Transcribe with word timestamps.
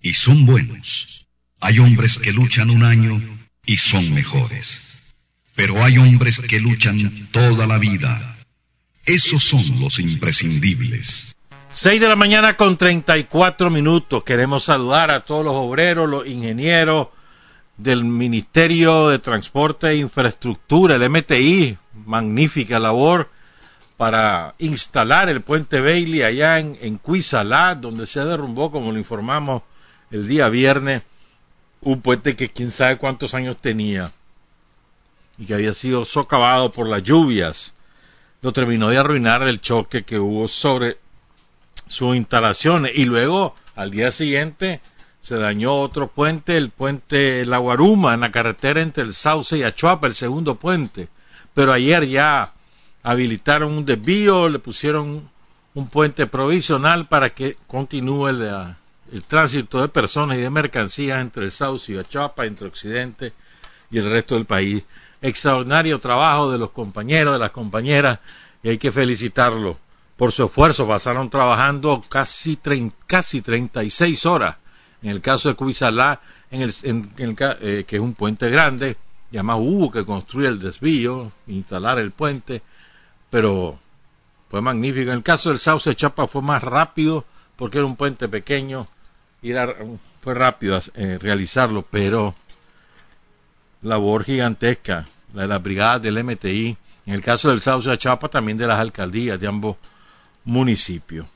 y 0.00 0.14
son 0.14 0.46
buenos. 0.46 1.26
Hay 1.60 1.78
hombres 1.78 2.18
que 2.18 2.32
luchan 2.32 2.70
un 2.70 2.84
año 2.84 3.20
y 3.66 3.78
son 3.78 4.14
mejores. 4.14 4.96
Pero 5.54 5.82
hay 5.82 5.98
hombres 5.98 6.40
que 6.40 6.60
luchan 6.60 7.28
toda 7.32 7.66
la 7.66 7.78
vida. 7.78 8.38
Esos 9.04 9.42
son 9.42 9.80
los 9.80 9.98
imprescindibles. 9.98 11.34
6 11.70 12.00
de 12.00 12.08
la 12.08 12.16
mañana 12.16 12.56
con 12.56 12.76
34 12.76 13.70
minutos. 13.70 14.22
Queremos 14.22 14.64
saludar 14.64 15.10
a 15.10 15.20
todos 15.20 15.44
los 15.44 15.54
obreros, 15.54 16.08
los 16.08 16.26
ingenieros 16.26 17.08
del 17.76 18.04
Ministerio 18.04 19.08
de 19.08 19.18
Transporte 19.18 19.88
e 19.88 19.96
Infraestructura, 19.96 20.94
el 20.94 21.10
MTI. 21.10 21.76
Magnífica 22.06 22.78
labor 22.78 23.30
para 23.96 24.54
instalar 24.58 25.28
el 25.28 25.40
puente 25.40 25.80
Bailey 25.80 26.22
allá 26.22 26.60
en, 26.60 26.78
en 26.80 26.98
Cuisalá, 26.98 27.74
donde 27.74 28.06
se 28.06 28.24
derrumbó, 28.24 28.70
como 28.70 28.92
lo 28.92 28.98
informamos 28.98 29.62
el 30.10 30.26
día 30.28 30.48
viernes, 30.48 31.02
un 31.80 32.00
puente 32.00 32.36
que 32.36 32.50
quién 32.50 32.70
sabe 32.70 32.98
cuántos 32.98 33.34
años 33.34 33.56
tenía 33.56 34.12
y 35.38 35.46
que 35.46 35.54
había 35.54 35.74
sido 35.74 36.04
socavado 36.04 36.72
por 36.72 36.88
las 36.88 37.02
lluvias. 37.02 37.74
Lo 38.42 38.52
terminó 38.52 38.88
de 38.88 38.98
arruinar 38.98 39.42
el 39.42 39.60
choque 39.60 40.04
que 40.04 40.18
hubo 40.18 40.48
sobre 40.48 40.98
sus 41.86 42.16
instalaciones 42.16 42.92
y 42.94 43.04
luego 43.04 43.54
al 43.74 43.90
día 43.90 44.10
siguiente 44.10 44.80
se 45.20 45.36
dañó 45.36 45.74
otro 45.74 46.08
puente, 46.08 46.56
el 46.56 46.70
puente 46.70 47.44
La 47.44 47.58
Guaruma 47.58 48.14
en 48.14 48.20
la 48.20 48.32
carretera 48.32 48.80
entre 48.80 49.02
el 49.04 49.14
Sauce 49.14 49.58
y 49.58 49.62
Achuapa, 49.62 50.06
el 50.06 50.14
segundo 50.14 50.54
puente. 50.54 51.08
Pero 51.54 51.72
ayer 51.72 52.06
ya 52.06 52.52
habilitaron 53.02 53.72
un 53.72 53.84
desvío, 53.84 54.48
le 54.48 54.58
pusieron 54.58 55.28
un 55.74 55.88
puente 55.88 56.26
provisional 56.26 57.08
para 57.08 57.30
que 57.30 57.56
continúe 57.66 58.28
el, 58.28 58.76
el 59.12 59.22
tránsito 59.22 59.80
de 59.80 59.88
personas 59.88 60.38
y 60.38 60.40
de 60.42 60.50
mercancías 60.50 61.20
entre 61.20 61.44
el 61.44 61.52
Sauce 61.52 61.92
y 61.92 61.98
Achapa, 61.98 62.46
entre 62.46 62.68
Occidente 62.68 63.32
y 63.90 63.98
el 63.98 64.10
resto 64.10 64.34
del 64.34 64.44
país. 64.44 64.84
Extraordinario 65.20 65.98
trabajo 65.98 66.50
de 66.50 66.58
los 66.58 66.70
compañeros, 66.70 67.32
de 67.32 67.38
las 67.38 67.50
compañeras, 67.50 68.18
y 68.62 68.70
hay 68.70 68.78
que 68.78 68.92
felicitarlos 68.92 69.76
por 70.16 70.32
su 70.32 70.44
esfuerzo. 70.44 70.86
Pasaron 70.86 71.30
trabajando 71.30 72.02
casi, 72.08 72.58
casi 73.06 73.42
36 73.42 74.26
horas. 74.26 74.56
En 75.02 75.10
el 75.10 75.20
caso 75.20 75.48
de 75.48 75.56
el, 76.62 76.74
en, 76.82 77.12
el, 77.18 77.36
eh, 77.60 77.84
que 77.86 77.96
es 77.96 78.02
un 78.02 78.14
puente 78.14 78.50
grande, 78.50 78.96
y 79.30 79.36
además 79.36 79.58
hubo 79.60 79.90
que 79.90 80.04
construir 80.04 80.48
el 80.48 80.58
desvío, 80.58 81.30
instalar 81.46 81.98
el 81.98 82.10
puente, 82.10 82.62
pero 83.30 83.78
fue 84.48 84.60
magnífico. 84.60 85.10
En 85.10 85.18
el 85.18 85.22
caso 85.22 85.50
del 85.50 85.58
Sauce 85.58 85.94
Chapa 85.94 86.26
fue 86.26 86.42
más 86.42 86.62
rápido 86.62 87.24
porque 87.56 87.78
era 87.78 87.86
un 87.86 87.96
puente 87.96 88.28
pequeño 88.28 88.82
y 89.42 89.50
era, 89.50 89.74
fue 90.20 90.34
rápido 90.34 90.80
eh, 90.94 91.18
realizarlo, 91.20 91.82
pero 91.82 92.34
labor 93.82 94.24
gigantesca, 94.24 95.06
la 95.34 95.42
de 95.42 95.48
las 95.48 95.62
brigadas 95.62 96.02
del 96.02 96.22
MTI, 96.24 96.76
en 97.06 97.14
el 97.14 97.22
caso 97.22 97.50
del 97.50 97.60
Sauce 97.60 97.96
Chapa 97.98 98.28
también 98.28 98.58
de 98.58 98.66
las 98.66 98.78
alcaldías 98.78 99.38
de 99.38 99.46
ambos 99.46 99.76
municipios. 100.44 101.26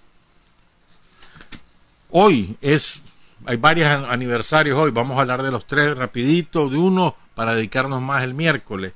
Hoy 2.10 2.56
es, 2.60 3.02
hay 3.46 3.56
varios 3.56 3.88
aniversarios 4.08 4.78
hoy, 4.78 4.90
vamos 4.90 5.16
a 5.16 5.22
hablar 5.22 5.42
de 5.42 5.50
los 5.50 5.66
tres 5.66 5.96
rapidito, 5.96 6.68
de 6.68 6.76
uno 6.76 7.16
para 7.34 7.54
dedicarnos 7.54 8.02
más 8.02 8.22
el 8.24 8.34
miércoles. 8.34 8.92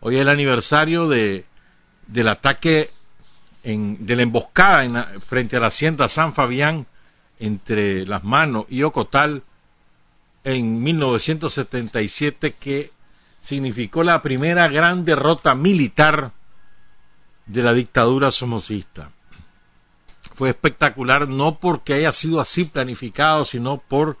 Hoy 0.00 0.16
es 0.16 0.22
el 0.22 0.28
aniversario 0.28 1.08
de 1.08 1.44
del 2.06 2.28
ataque 2.28 2.90
en, 3.62 4.04
de 4.04 4.16
la 4.16 4.22
emboscada 4.22 4.84
en 4.84 5.20
frente 5.20 5.56
a 5.56 5.60
la 5.60 5.68
hacienda 5.68 6.08
San 6.08 6.34
Fabián 6.34 6.86
entre 7.38 8.06
Las 8.06 8.24
Manos 8.24 8.66
y 8.68 8.82
Ocotal 8.82 9.42
en 10.44 10.82
1977 10.82 12.52
que 12.52 12.90
significó 13.40 14.04
la 14.04 14.22
primera 14.22 14.68
gran 14.68 15.04
derrota 15.04 15.54
militar 15.54 16.32
de 17.46 17.62
la 17.62 17.74
dictadura 17.74 18.30
somocista. 18.30 19.10
Fue 20.34 20.48
espectacular 20.48 21.28
no 21.28 21.58
porque 21.58 21.94
haya 21.94 22.12
sido 22.12 22.40
así 22.40 22.64
planificado, 22.64 23.44
sino 23.44 23.78
por 23.78 24.16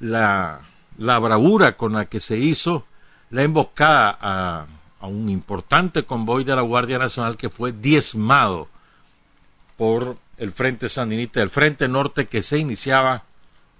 la, 0.00 0.60
la 0.96 1.18
bravura 1.18 1.76
con 1.76 1.92
la 1.92 2.06
que 2.06 2.20
se 2.20 2.38
hizo 2.38 2.86
la 3.30 3.42
emboscada 3.42 4.16
a, 4.20 4.66
a 5.00 5.06
un 5.06 5.28
importante 5.28 6.04
convoy 6.04 6.44
de 6.44 6.56
la 6.56 6.62
Guardia 6.62 6.98
Nacional 6.98 7.36
que 7.36 7.50
fue 7.50 7.72
diezmado 7.72 8.68
por 9.76 10.16
el 10.38 10.52
Frente 10.52 10.88
Sandinista, 10.88 11.42
el 11.42 11.50
Frente 11.50 11.88
Norte 11.88 12.26
que 12.26 12.42
se 12.42 12.58
iniciaba 12.58 13.24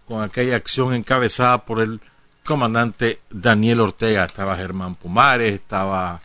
con 0.06 0.22
aquella 0.22 0.56
acción 0.56 0.94
encabezada 0.94 1.64
por 1.64 1.80
el 1.80 2.00
comandante 2.44 3.20
Daniel 3.30 3.80
Ortega. 3.80 4.24
Estaba 4.24 4.56
Germán 4.56 4.94
Pumares, 4.94 5.54
estaba... 5.54 6.20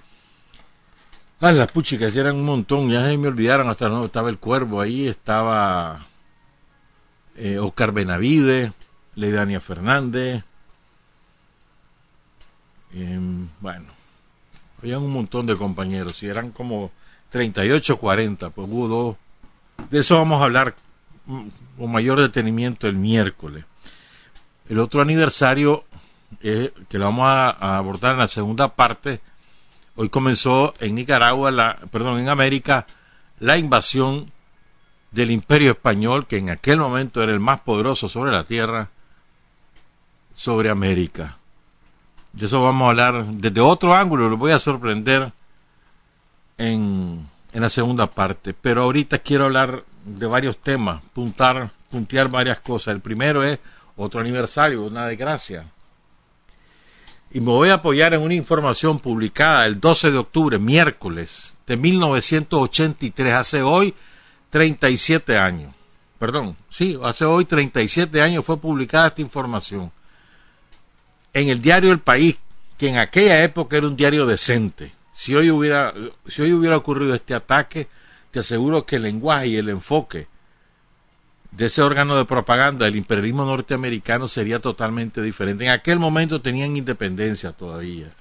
Ah, 1.40 1.52
las 1.52 1.72
puchicas 1.72 2.16
eran 2.16 2.38
un 2.38 2.46
montón, 2.46 2.90
ya 2.90 3.06
se 3.06 3.18
me 3.18 3.28
olvidaron 3.28 3.68
hasta 3.68 3.90
no, 3.90 4.06
estaba 4.06 4.30
el 4.30 4.38
Cuervo 4.38 4.80
ahí, 4.80 5.08
estaba 5.08 6.06
eh, 7.36 7.60
Oscar 7.60 7.92
Benavide, 7.92 8.72
Leidania 9.16 9.60
Fernández, 9.60 10.46
eh, 12.96 13.20
bueno, 13.60 13.88
habían 14.80 15.02
un 15.02 15.12
montón 15.12 15.48
de 15.48 15.56
compañeros 15.56 16.22
y 16.22 16.28
eran 16.28 16.52
como 16.52 16.92
38 17.32 17.98
40, 17.98 18.52
pues 18.52 18.68
hubo 18.70 18.88
dos. 18.88 19.16
De 19.90 20.00
eso 20.00 20.18
vamos 20.18 20.42
a 20.42 20.46
hablar 20.46 20.76
con 21.78 21.92
mayor 21.92 22.20
detenimiento 22.20 22.88
el 22.88 22.96
miércoles. 22.96 23.66
El 24.70 24.80
otro 24.80 25.02
aniversario 25.02 25.86
que 26.42 26.98
lo 26.98 27.06
vamos 27.06 27.28
a, 27.28 27.78
abordar 27.78 28.14
en 28.14 28.20
la 28.20 28.28
segunda 28.28 28.76
parte. 28.76 29.22
Hoy 29.96 30.10
comenzó 30.10 30.74
en 30.80 30.96
Nicaragua, 30.96 31.52
la, 31.52 31.78
perdón, 31.92 32.20
en 32.20 32.30
América, 32.30 32.86
la 33.40 33.58
invasión 33.58 34.32
del 35.12 35.32
imperio 35.32 35.72
español, 35.72 36.26
que 36.26 36.38
en 36.38 36.50
aquel 36.50 36.80
momento 36.80 37.22
era 37.22 37.32
el 37.32 37.40
más 37.40 37.60
poderoso 37.60 38.10
sobre 38.10 38.32
la 38.32 38.44
tierra, 38.44 38.90
sobre 40.34 40.70
América. 40.70 41.38
De 42.32 42.48
eso 42.48 42.62
vamos 42.62 42.88
a 42.88 42.90
hablar 42.90 43.26
desde 43.26 43.62
otro 43.62 43.94
ángulo, 43.94 44.28
lo 44.28 44.38
voy 44.38 44.52
a 44.52 44.60
sorprender 44.60 45.32
en, 46.58 47.28
en 47.54 47.62
la 47.62 47.70
segunda 47.70 48.10
parte. 48.10 48.54
Pero 48.54 48.84
ahorita 48.84 49.20
quiero 49.20 49.46
hablar 49.46 49.84
de 50.06 50.26
varios 50.26 50.58
temas, 50.58 51.02
puntar, 51.14 51.72
puntear 51.90 52.30
varias 52.30 52.60
cosas. 52.60 52.96
El 52.96 53.02
primero 53.02 53.44
es 53.44 53.60
otro 53.96 54.20
aniversario, 54.20 54.84
una 54.84 55.08
desgracia. 55.08 55.66
Y 57.32 57.40
me 57.40 57.48
voy 57.48 57.70
a 57.70 57.76
apoyar 57.76 58.14
en 58.14 58.22
una 58.22 58.34
información 58.34 59.00
publicada 59.00 59.66
el 59.66 59.80
12 59.80 60.12
de 60.12 60.18
octubre, 60.18 60.60
miércoles 60.60 61.58
de 61.66 61.78
1983, 61.78 63.34
hace 63.34 63.62
hoy 63.62 63.96
37 64.52 65.38
años. 65.38 65.74
Perdón, 66.20 66.56
sí, 66.70 66.98
hace 67.04 67.26
hoy 67.26 67.46
37 67.46 68.22
años 68.22 68.46
fue 68.46 68.58
publicada 68.58 69.08
esta 69.08 69.22
información 69.22 69.92
en 71.34 71.50
el 71.50 71.62
diario 71.62 71.92
El 71.92 72.00
País, 72.00 72.38
que 72.78 72.90
en 72.90 72.98
aquella 72.98 73.44
época 73.44 73.78
era 73.78 73.88
un 73.88 73.96
diario 73.96 74.26
decente. 74.26 74.94
Si 75.14 75.36
hoy 75.36 75.52
hubiera, 75.52 75.94
si 76.28 76.42
hoy 76.42 76.54
hubiera 76.54 76.78
ocurrido 76.78 77.14
este 77.14 77.36
ataque, 77.36 77.88
te 78.32 78.40
aseguro 78.40 78.86
que 78.86 78.96
el 78.96 79.04
lenguaje 79.04 79.48
y 79.48 79.56
el 79.58 79.70
enfoque 79.70 80.28
de 81.52 81.68
ese 81.68 81.84
órgano 81.84 82.16
de 82.18 82.26
propaganda 82.26 82.86
del 82.86 82.96
imperialismo 82.96 83.46
norteamericano 83.46 84.28
sería 84.28 84.60
totalmente 84.60 85.22
diferente. 85.22 85.66
En 85.66 85.70
aquel 85.70 86.00
momento 86.00 86.42
tenían 86.42 86.76
independencia 86.76 87.52
todavía. 87.52 88.12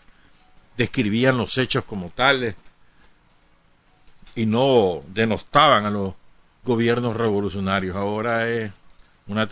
Describían 0.76 1.38
los 1.38 1.56
hechos 1.56 1.84
como 1.84 2.10
tales 2.10 2.54
y 4.34 4.44
no 4.44 5.02
denostaban 5.08 5.86
a 5.86 5.90
los 5.90 6.14
gobiernos 6.62 7.16
revolucionarios. 7.16 7.96
Ahora 7.96 8.48
es 8.48 8.70
una, 9.26 9.48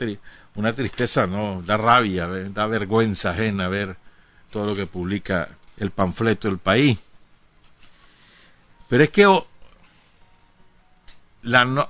una 0.57 0.73
tristeza, 0.75 1.27
no, 1.27 1.63
da 1.63 1.79
rabia, 1.79 2.27
da 2.27 2.67
vergüenza 2.67 3.31
ajena 3.31 3.69
ver 3.69 3.97
todo 4.51 4.67
lo 4.67 4.75
que 4.75 4.87
publica 4.87 5.49
el 5.79 5.91
panfleto 5.91 6.49
del 6.49 6.59
país. 6.59 6.99
Pero 8.91 9.05
es 9.05 9.11
que 9.11 9.25
a 9.25 9.45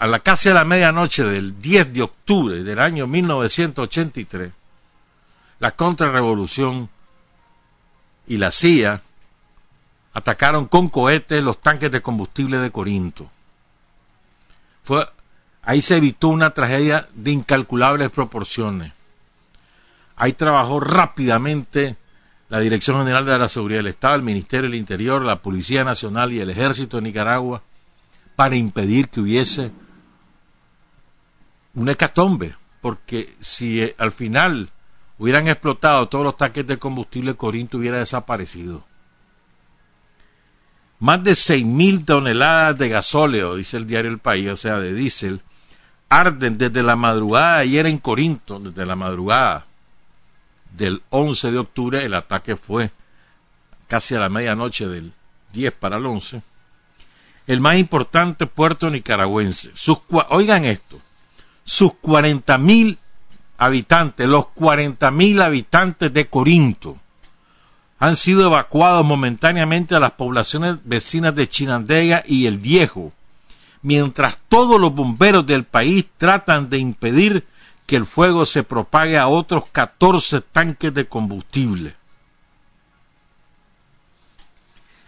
la 0.06 0.18
casi 0.18 0.50
a 0.50 0.54
la 0.54 0.64
medianoche 0.66 1.24
del 1.24 1.60
10 1.60 1.94
de 1.94 2.02
octubre 2.02 2.62
del 2.62 2.78
año 2.78 3.06
1983, 3.06 4.52
la 5.60 5.70
contrarrevolución 5.70 6.90
y 8.26 8.36
la 8.36 8.52
CIA 8.52 9.00
atacaron 10.12 10.66
con 10.66 10.90
cohetes 10.90 11.42
los 11.42 11.62
tanques 11.62 11.90
de 11.90 12.02
combustible 12.02 12.58
de 12.58 12.70
Corinto. 12.70 13.30
Ahí 15.62 15.80
se 15.80 15.96
evitó 15.96 16.28
una 16.28 16.52
tragedia 16.52 17.08
de 17.14 17.30
incalculables 17.30 18.10
proporciones. 18.10 18.92
Ahí 20.16 20.34
trabajó 20.34 20.80
rápidamente 20.80 21.96
la 22.50 22.58
Dirección 22.58 22.98
General 22.98 23.24
de 23.24 23.38
la 23.38 23.48
Seguridad 23.48 23.78
del 23.78 23.86
Estado, 23.86 24.16
el 24.16 24.22
Ministerio 24.22 24.68
del 24.68 24.78
Interior, 24.78 25.22
la 25.22 25.40
Policía 25.40 25.84
Nacional 25.84 26.32
y 26.32 26.40
el 26.40 26.50
Ejército 26.50 26.96
de 26.96 27.04
Nicaragua 27.04 27.62
para 28.34 28.56
impedir 28.56 29.08
que 29.08 29.20
hubiese 29.20 29.70
una 31.74 31.92
hecatombe, 31.92 32.56
porque 32.80 33.36
si 33.38 33.80
eh, 33.80 33.94
al 33.98 34.10
final 34.10 34.68
hubieran 35.16 35.46
explotado 35.46 36.08
todos 36.08 36.24
los 36.24 36.36
tanques 36.36 36.66
de 36.66 36.76
combustible, 36.76 37.36
Corinto 37.36 37.78
hubiera 37.78 37.98
desaparecido. 37.98 38.84
Más 40.98 41.22
de 41.22 41.32
6.000 41.32 42.04
toneladas 42.04 42.76
de 42.78 42.88
gasóleo, 42.88 43.54
dice 43.54 43.76
el 43.76 43.86
diario 43.86 44.10
El 44.10 44.18
País, 44.18 44.48
o 44.48 44.56
sea, 44.56 44.74
de 44.74 44.92
diésel, 44.92 45.40
arden 46.08 46.58
desde 46.58 46.82
la 46.82 46.96
madrugada 46.96 47.58
ayer 47.58 47.86
en 47.86 47.98
Corinto, 47.98 48.58
desde 48.58 48.84
la 48.84 48.96
madrugada 48.96 49.66
del 50.76 51.02
11 51.10 51.52
de 51.52 51.58
octubre, 51.58 52.04
el 52.04 52.14
ataque 52.14 52.56
fue 52.56 52.90
casi 53.88 54.14
a 54.14 54.20
la 54.20 54.28
medianoche 54.28 54.86
del 54.86 55.12
10 55.52 55.72
para 55.72 55.96
el 55.96 56.06
11, 56.06 56.42
el 57.46 57.60
más 57.60 57.78
importante 57.78 58.46
puerto 58.46 58.90
nicaragüense. 58.90 59.70
Sus, 59.74 59.98
oigan 60.28 60.64
esto, 60.64 61.00
sus 61.64 61.94
40 61.94 62.58
mil 62.58 62.98
habitantes, 63.58 64.28
los 64.28 64.46
40 64.48 65.10
mil 65.10 65.42
habitantes 65.42 66.12
de 66.12 66.28
Corinto, 66.28 66.96
han 67.98 68.16
sido 68.16 68.46
evacuados 68.46 69.04
momentáneamente 69.04 69.94
a 69.94 70.00
las 70.00 70.12
poblaciones 70.12 70.76
vecinas 70.84 71.34
de 71.34 71.48
Chinandega 71.48 72.22
y 72.26 72.46
El 72.46 72.58
Viejo, 72.58 73.12
mientras 73.82 74.38
todos 74.48 74.80
los 74.80 74.94
bomberos 74.94 75.44
del 75.44 75.64
país 75.64 76.06
tratan 76.16 76.70
de 76.70 76.78
impedir 76.78 77.46
que 77.90 77.96
el 77.96 78.06
fuego 78.06 78.46
se 78.46 78.62
propague 78.62 79.18
a 79.18 79.26
otros 79.26 79.64
14 79.72 80.42
tanques 80.42 80.94
de 80.94 81.08
combustible. 81.08 81.96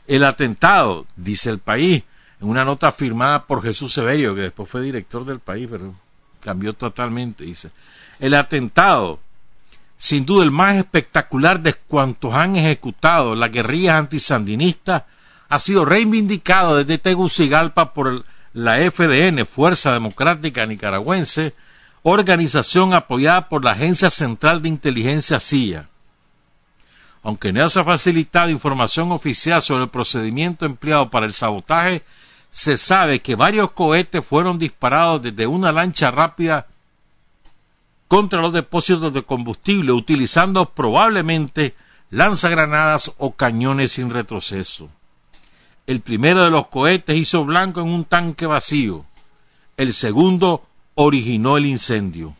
El 0.09 0.25
atentado, 0.25 1.07
dice 1.15 1.51
el 1.51 1.61
país, 1.61 2.03
en 2.41 2.49
una 2.49 2.65
nota 2.65 2.91
firmada 2.91 3.47
por 3.47 3.63
Jesús 3.63 3.93
Severio, 3.93 4.35
que 4.35 4.41
después 4.41 4.69
fue 4.69 4.83
director 4.83 5.25
del 5.25 5.39
país, 5.39 5.69
pero 5.71 5.95
cambió 6.41 6.73
totalmente, 6.73 7.45
dice, 7.45 7.71
el 8.19 8.35
atentado, 8.35 9.21
sin 9.97 10.27
duda 10.27 10.43
el 10.43 10.51
más 10.51 10.75
espectacular 10.75 11.61
de 11.61 11.75
cuantos 11.75 12.35
han 12.35 12.57
ejecutado 12.57 13.37
las 13.37 13.53
guerrillas 13.53 13.95
antisandinistas, 13.95 15.05
ha 15.49 15.59
sido 15.61 15.85
reivindicado 15.85 16.79
desde 16.79 16.99
Tegucigalpa 16.99 17.95
por 17.95 18.25
la 18.55 18.79
FDN, 18.91 19.47
Fuerza 19.47 19.93
Democrática 19.93 20.67
Nicaragüense, 20.67 21.55
organización 22.03 22.95
apoyada 22.95 23.49
por 23.49 23.65
la 23.65 23.73
Agencia 23.73 24.11
Central 24.11 24.63
de 24.63 24.69
Inteligencia 24.69 25.39
CIA. 25.39 25.89
Aunque 27.23 27.53
no 27.53 27.69
se 27.69 27.81
ha 27.81 27.85
facilitado 27.85 28.51
información 28.51 29.13
oficial 29.13 29.63
sobre 29.63 29.85
el 29.85 29.91
procedimiento 29.91 30.67
empleado 30.67 31.09
para 31.11 31.27
el 31.27 31.33
sabotaje, 31.33 32.03
se 32.51 32.77
sabe 32.77 33.21
que 33.21 33.37
varios 33.37 33.71
cohetes 33.71 34.25
fueron 34.25 34.59
disparados 34.59 35.23
desde 35.23 35.47
una 35.47 35.71
lancha 35.71 36.11
rápida 36.11 36.67
contra 38.09 38.43
los 38.43 38.53
depósitos 38.53 39.13
de 39.15 39.23
combustible 39.23 39.93
utilizando 39.93 40.67
probablemente 40.67 41.75
lanzagranadas 42.11 43.13
o 43.17 43.33
cañones 43.33 43.93
sin 43.93 44.11
retroceso. 44.11 44.91
El 45.87 46.01
primero 46.01 46.45
de 46.45 46.51
los 46.51 46.67
cohetes 46.67 47.17
hizo 47.17 47.45
blanco 47.45 47.81
en 47.81 47.89
un 47.89 48.05
tanque 48.05 48.47
vacío. 48.47 49.07
El 49.77 49.95
segundo 49.95 50.63
originó 50.95 51.57
el 51.57 51.67
incendio. 51.67 52.35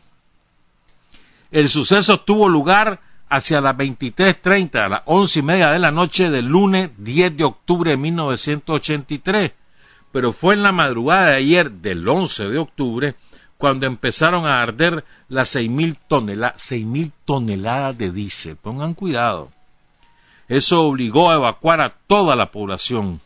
El 1.51 1.69
suceso 1.69 2.19
tuvo 2.21 2.49
lugar 2.49 3.01
hacia 3.29 3.61
las 3.61 3.75
23.30, 3.75 4.75
a 4.75 4.89
las 4.89 5.01
once 5.05 5.39
y 5.39 5.43
media 5.43 5.71
de 5.71 5.79
la 5.79 5.91
noche 5.91 6.29
del 6.29 6.47
lunes 6.47 6.89
10 6.97 7.37
de 7.37 7.43
octubre 7.43 7.91
de 7.91 7.97
1983 7.97 9.51
pero 10.13 10.31
fue 10.31 10.53
en 10.53 10.61
la 10.61 10.71
madrugada 10.71 11.29
de 11.29 11.37
ayer 11.37 11.71
del 11.71 12.07
11 12.07 12.49
de 12.49 12.59
octubre 12.59 13.15
cuando 13.57 13.87
empezaron 13.87 14.45
a 14.45 14.61
arder 14.61 15.03
las 15.27 15.49
seis 15.49 15.69
mil 15.69 15.97
toneladas 17.25 17.97
de 17.97 18.11
diésel. 18.11 18.55
Pongan 18.55 18.93
cuidado. 18.93 19.51
Eso 20.47 20.83
obligó 20.83 21.31
a 21.31 21.35
evacuar 21.35 21.81
a 21.81 21.95
toda 22.05 22.35
la 22.35 22.51
población. 22.51 23.21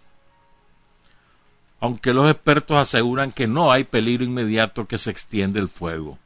Aunque 1.80 2.14
los 2.14 2.30
expertos 2.30 2.78
aseguran 2.78 3.32
que 3.32 3.48
no 3.48 3.72
hay 3.72 3.84
peligro 3.84 4.24
inmediato 4.24 4.88
que 4.88 4.98
se 4.98 5.12
extiende 5.12 5.60
el 5.60 5.70
fuego. 5.70 6.18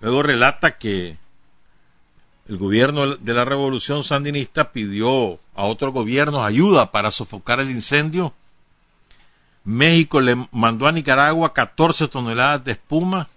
Luego 0.00 0.22
relata 0.22 0.76
que 0.76 1.16
el 2.46 2.58
gobierno 2.58 3.16
de 3.16 3.34
la 3.34 3.44
revolución 3.44 4.04
sandinista 4.04 4.72
pidió 4.72 5.38
a 5.54 5.64
otros 5.64 5.92
gobiernos 5.92 6.46
ayuda 6.46 6.90
para 6.92 7.10
sofocar 7.10 7.60
el 7.60 7.70
incendio 7.70 8.34
México 9.68 10.22
le 10.22 10.48
mandó 10.50 10.86
a 10.86 10.92
Nicaragua 10.92 11.52
14 11.52 12.08
toneladas 12.08 12.64
de 12.64 12.72
espuma 12.72 13.28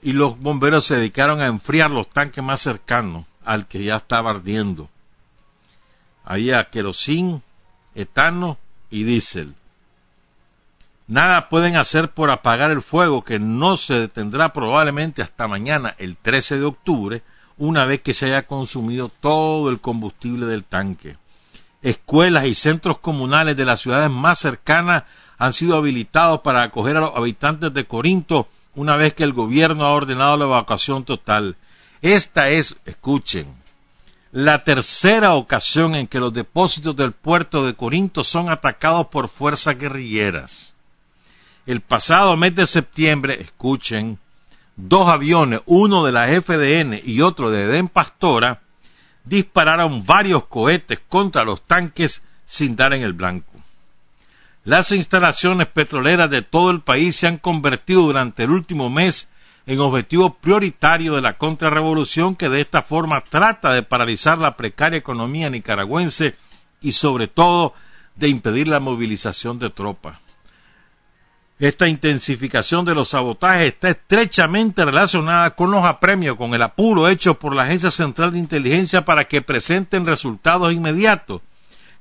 y 0.00 0.12
los 0.12 0.38
bomberos 0.38 0.84
se 0.84 0.94
dedicaron 0.94 1.40
a 1.40 1.46
enfriar 1.46 1.90
los 1.90 2.08
tanques 2.08 2.44
más 2.44 2.60
cercanos 2.60 3.26
al 3.44 3.66
que 3.66 3.82
ya 3.82 3.96
estaba 3.96 4.30
ardiendo. 4.30 4.88
Había 6.24 6.70
querosín, 6.70 7.42
etano 7.96 8.58
y 8.90 9.02
diésel. 9.02 9.56
Nada 11.08 11.48
pueden 11.48 11.76
hacer 11.76 12.10
por 12.10 12.30
apagar 12.30 12.70
el 12.70 12.82
fuego 12.82 13.22
que 13.22 13.40
no 13.40 13.76
se 13.76 13.94
detendrá 13.94 14.52
probablemente 14.52 15.22
hasta 15.22 15.48
mañana, 15.48 15.96
el 15.98 16.16
13 16.16 16.60
de 16.60 16.64
octubre, 16.64 17.22
una 17.56 17.84
vez 17.84 18.02
que 18.02 18.14
se 18.14 18.26
haya 18.26 18.46
consumido 18.46 19.08
todo 19.08 19.68
el 19.68 19.80
combustible 19.80 20.46
del 20.46 20.62
tanque 20.62 21.16
escuelas 21.82 22.46
y 22.46 22.54
centros 22.54 22.98
comunales 22.98 23.56
de 23.56 23.64
las 23.64 23.80
ciudades 23.80 24.10
más 24.10 24.38
cercanas 24.38 25.04
han 25.38 25.52
sido 25.52 25.76
habilitados 25.76 26.40
para 26.40 26.62
acoger 26.62 26.96
a 26.96 27.00
los 27.00 27.16
habitantes 27.16 27.72
de 27.72 27.86
Corinto 27.86 28.48
una 28.74 28.96
vez 28.96 29.14
que 29.14 29.24
el 29.24 29.32
gobierno 29.32 29.84
ha 29.84 29.92
ordenado 29.92 30.36
la 30.36 30.44
evacuación 30.44 31.04
total. 31.04 31.56
Esta 32.02 32.48
es, 32.48 32.76
escuchen, 32.84 33.46
la 34.30 34.62
tercera 34.64 35.34
ocasión 35.34 35.94
en 35.94 36.06
que 36.06 36.20
los 36.20 36.32
depósitos 36.32 36.94
del 36.94 37.12
puerto 37.12 37.64
de 37.64 37.74
Corinto 37.74 38.24
son 38.24 38.50
atacados 38.50 39.06
por 39.06 39.28
fuerzas 39.28 39.78
guerrilleras. 39.78 40.74
El 41.68 41.82
pasado 41.82 42.34
mes 42.38 42.54
de 42.54 42.66
septiembre, 42.66 43.42
escuchen, 43.42 44.18
dos 44.76 45.06
aviones, 45.06 45.60
uno 45.66 46.02
de 46.02 46.12
la 46.12 46.28
FDN 46.28 46.98
y 47.04 47.20
otro 47.20 47.50
de 47.50 47.66
Den 47.66 47.88
Pastora, 47.88 48.62
dispararon 49.26 50.06
varios 50.06 50.46
cohetes 50.46 50.98
contra 51.10 51.44
los 51.44 51.60
tanques 51.60 52.22
sin 52.46 52.74
dar 52.74 52.94
en 52.94 53.02
el 53.02 53.12
blanco. 53.12 53.52
Las 54.64 54.92
instalaciones 54.92 55.66
petroleras 55.66 56.30
de 56.30 56.40
todo 56.40 56.70
el 56.70 56.80
país 56.80 57.16
se 57.16 57.26
han 57.26 57.36
convertido 57.36 58.00
durante 58.00 58.44
el 58.44 58.50
último 58.50 58.88
mes 58.88 59.28
en 59.66 59.78
objetivo 59.80 60.36
prioritario 60.36 61.16
de 61.16 61.20
la 61.20 61.36
contrarrevolución 61.36 62.34
que 62.34 62.48
de 62.48 62.62
esta 62.62 62.80
forma 62.80 63.20
trata 63.20 63.74
de 63.74 63.82
paralizar 63.82 64.38
la 64.38 64.56
precaria 64.56 64.96
economía 64.96 65.50
nicaragüense 65.50 66.34
y 66.80 66.92
sobre 66.92 67.28
todo 67.28 67.74
de 68.14 68.30
impedir 68.30 68.68
la 68.68 68.80
movilización 68.80 69.58
de 69.58 69.68
tropas. 69.68 70.27
Esta 71.58 71.88
intensificación 71.88 72.84
de 72.84 72.94
los 72.94 73.08
sabotajes 73.08 73.74
está 73.74 73.90
estrechamente 73.90 74.84
relacionada 74.84 75.50
con 75.56 75.72
los 75.72 75.84
apremios, 75.84 76.36
con 76.36 76.54
el 76.54 76.62
apuro 76.62 77.08
hecho 77.08 77.34
por 77.34 77.52
la 77.54 77.64
Agencia 77.64 77.90
Central 77.90 78.32
de 78.32 78.38
Inteligencia 78.38 79.04
para 79.04 79.26
que 79.26 79.42
presenten 79.42 80.06
resultados 80.06 80.72
inmediatos, 80.72 81.42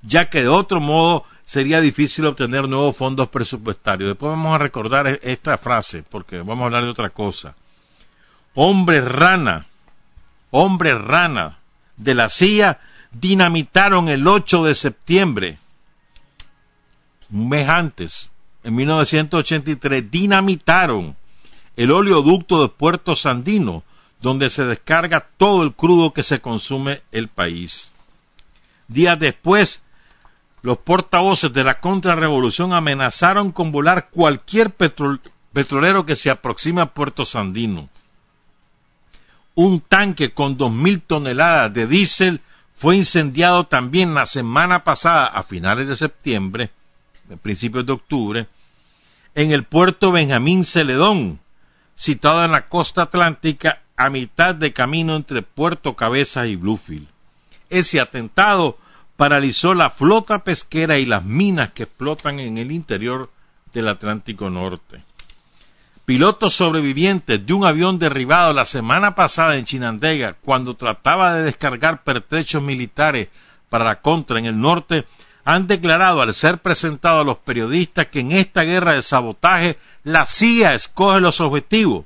ya 0.04 0.30
que 0.30 0.44
de 0.44 0.48
otro 0.48 0.80
modo 0.80 1.26
sería 1.44 1.82
difícil 1.82 2.28
obtener 2.28 2.70
nuevos 2.70 2.96
fondos 2.96 3.30
presupuestarios. 3.30 4.10
Después 4.10 4.30
vamos 4.30 4.54
a 4.54 4.60
recordar 4.60 5.08
e-, 5.08 5.20
esta 5.24 5.58
frase, 5.58 6.04
porque 6.04 6.38
vamos 6.38 6.62
a 6.62 6.66
hablar 6.66 6.84
de 6.84 6.90
otra 6.90 7.10
cosa. 7.10 7.56
Hombre 8.54 9.02
rana, 9.02 9.66
hombre 10.52 10.96
rana 10.96 11.58
de 11.96 12.14
la 12.14 12.30
CIA 12.30 12.80
dinamitaron 13.12 14.08
el 14.10 14.28
8 14.28 14.66
de 14.66 14.76
septiembre, 14.76 15.58
un 17.32 17.50
mes 17.50 17.68
antes, 17.68 18.30
en 18.68 18.76
1983, 18.76 20.12
dinamitaron 20.12 21.16
el 21.78 21.90
oleoducto 21.90 22.62
de 22.62 22.68
Puerto 22.68 23.16
Sandino, 23.16 23.86
donde 24.20 24.50
se 24.50 24.66
descarga 24.66 25.26
todo 25.38 25.64
el 25.64 25.74
crudo 25.74 26.12
que 26.12 26.22
se 26.22 26.42
consume 26.42 27.02
el 27.14 27.30
país. 27.30 27.94
Días 28.90 29.18
después, 29.20 29.84
los 30.64 30.80
portavoces 30.80 31.54
de 31.54 31.64
la 31.64 31.80
contrarrevolución 31.80 32.74
amenazaron 32.74 33.54
con 33.54 33.72
volar 33.72 34.10
cualquier 34.10 34.74
petrolero 34.74 36.06
que 36.06 36.18
se 36.18 36.30
aproxime 36.30 36.82
a 36.82 36.88
Puerto 36.88 37.24
Sandino. 37.24 37.88
Un 39.56 39.80
tanque 39.80 40.34
con 40.34 40.58
dos 40.58 40.74
mil 40.74 41.02
toneladas 41.02 41.72
de 41.72 41.88
diésel 41.88 42.42
fue 42.76 42.98
incendiado 42.98 43.64
también 43.64 44.14
la 44.14 44.26
semana 44.26 44.84
pasada, 44.84 45.28
a 45.28 45.44
finales 45.44 45.88
de 45.88 45.96
septiembre, 45.96 46.70
principios 47.42 47.86
de 47.86 47.94
octubre, 47.94 48.48
en 49.38 49.51
el 49.51 49.65
puerto 49.65 50.12
Benjamín 50.12 50.65
Celedón, 50.65 51.39
situado 51.94 52.44
en 52.44 52.51
la 52.51 52.67
costa 52.67 53.03
atlántica 53.03 53.84
a 53.96 54.10
mitad 54.10 54.56
de 54.56 54.74
camino 54.74 55.15
entre 55.15 55.44
Puerto 55.44 55.96
Cabezas 55.96 56.48
y 56.48 56.56
Bluefield. 56.56 57.08
Ese 57.70 58.01
atentado 58.01 58.79
paralizó 59.15 59.75
la 59.75 59.91
flota 59.91 60.44
pesquera 60.44 60.98
y 60.98 61.06
las 61.06 61.24
minas 61.24 61.72
que 61.72 61.84
explotan 61.84 62.39
en 62.39 62.58
el 62.58 62.72
interior 62.72 63.29
del 63.75 63.89
Atlántico 63.89 64.50
Norte. 64.50 65.03
Pilotos 66.06 66.56
sobrevivientes 66.56 67.46
de 67.46 67.53
un 67.53 67.63
avión 67.63 68.00
derribado 68.00 68.53
la 68.53 68.65
semana 68.65 69.13
pasada 69.13 69.56
en 69.58 69.65
Chinandega 69.65 70.34
cuando 70.34 70.74
trataba 70.74 71.36
de 71.36 71.44
descargar 71.44 72.03
pertrechos 72.03 72.63
militares 72.63 73.27
para 73.70 73.86
la 73.86 74.01
contra 74.01 74.39
en 74.39 74.48
el 74.48 74.60
norte 74.60 75.06
han 75.48 75.66
declarado 75.66 76.22
al 76.22 76.34
ser 76.34 76.58
presentado 76.58 77.22
a 77.22 77.24
los 77.24 77.38
periodistas 77.38 78.08
que 78.08 78.20
en 78.20 78.34
esta 78.34 78.63
guerra 78.63 78.96
de 78.96 79.01
sabotaje 79.01 79.77
la 80.04 80.25
CIA 80.25 80.74
escoge 80.74 81.22
los 81.22 81.39
objetivos 81.39 82.04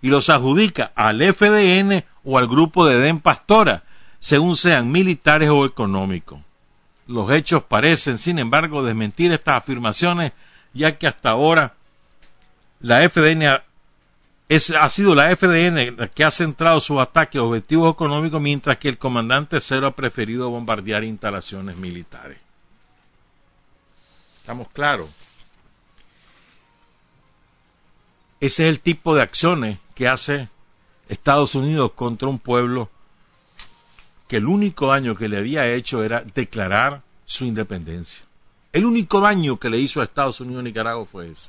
y 0.00 0.10
los 0.10 0.30
adjudica 0.30 0.92
al 0.94 1.20
FDN 1.20 2.04
o 2.22 2.38
al 2.38 2.46
grupo 2.46 2.86
de 2.86 3.00
Den 3.00 3.18
Pastora, 3.18 3.82
según 4.20 4.56
sean 4.56 4.92
militares 4.92 5.48
o 5.48 5.66
económicos. 5.66 6.38
Los 7.08 7.32
hechos 7.32 7.64
parecen, 7.64 8.16
sin 8.16 8.38
embargo, 8.38 8.84
desmentir 8.84 9.32
estas 9.32 9.56
afirmaciones, 9.56 10.30
ya 10.72 10.96
que 10.96 11.08
hasta 11.08 11.30
ahora 11.30 11.74
la 12.78 13.08
FDN 13.08 13.46
ha, 13.46 13.64
ha 14.78 14.88
sido 14.88 15.16
la 15.16 15.34
FDN 15.34 15.96
la 15.96 16.06
que 16.06 16.22
ha 16.22 16.30
centrado 16.30 16.78
sus 16.78 17.00
ataques 17.00 17.40
a 17.40 17.42
objetivos 17.42 17.92
económicos, 17.92 18.40
mientras 18.40 18.78
que 18.78 18.88
el 18.88 18.98
comandante 18.98 19.58
Cero 19.58 19.88
ha 19.88 19.96
preferido 19.96 20.48
bombardear 20.48 21.02
instalaciones 21.02 21.74
militares. 21.74 22.43
¿Estamos 24.44 24.68
claros? 24.68 25.08
Ese 28.40 28.64
es 28.64 28.68
el 28.68 28.80
tipo 28.80 29.14
de 29.14 29.22
acciones 29.22 29.78
que 29.94 30.06
hace 30.06 30.50
Estados 31.08 31.54
Unidos 31.54 31.92
contra 31.92 32.28
un 32.28 32.38
pueblo 32.38 32.90
que 34.28 34.36
el 34.36 34.44
único 34.44 34.88
daño 34.88 35.16
que 35.16 35.30
le 35.30 35.38
había 35.38 35.72
hecho 35.72 36.04
era 36.04 36.20
declarar 36.20 37.00
su 37.24 37.46
independencia. 37.46 38.26
El 38.74 38.84
único 38.84 39.18
daño 39.22 39.58
que 39.58 39.70
le 39.70 39.78
hizo 39.78 40.02
a 40.02 40.04
Estados 40.04 40.38
Unidos 40.40 40.60
a 40.60 40.64
Nicaragua 40.64 41.06
fue 41.06 41.30
ese. 41.30 41.48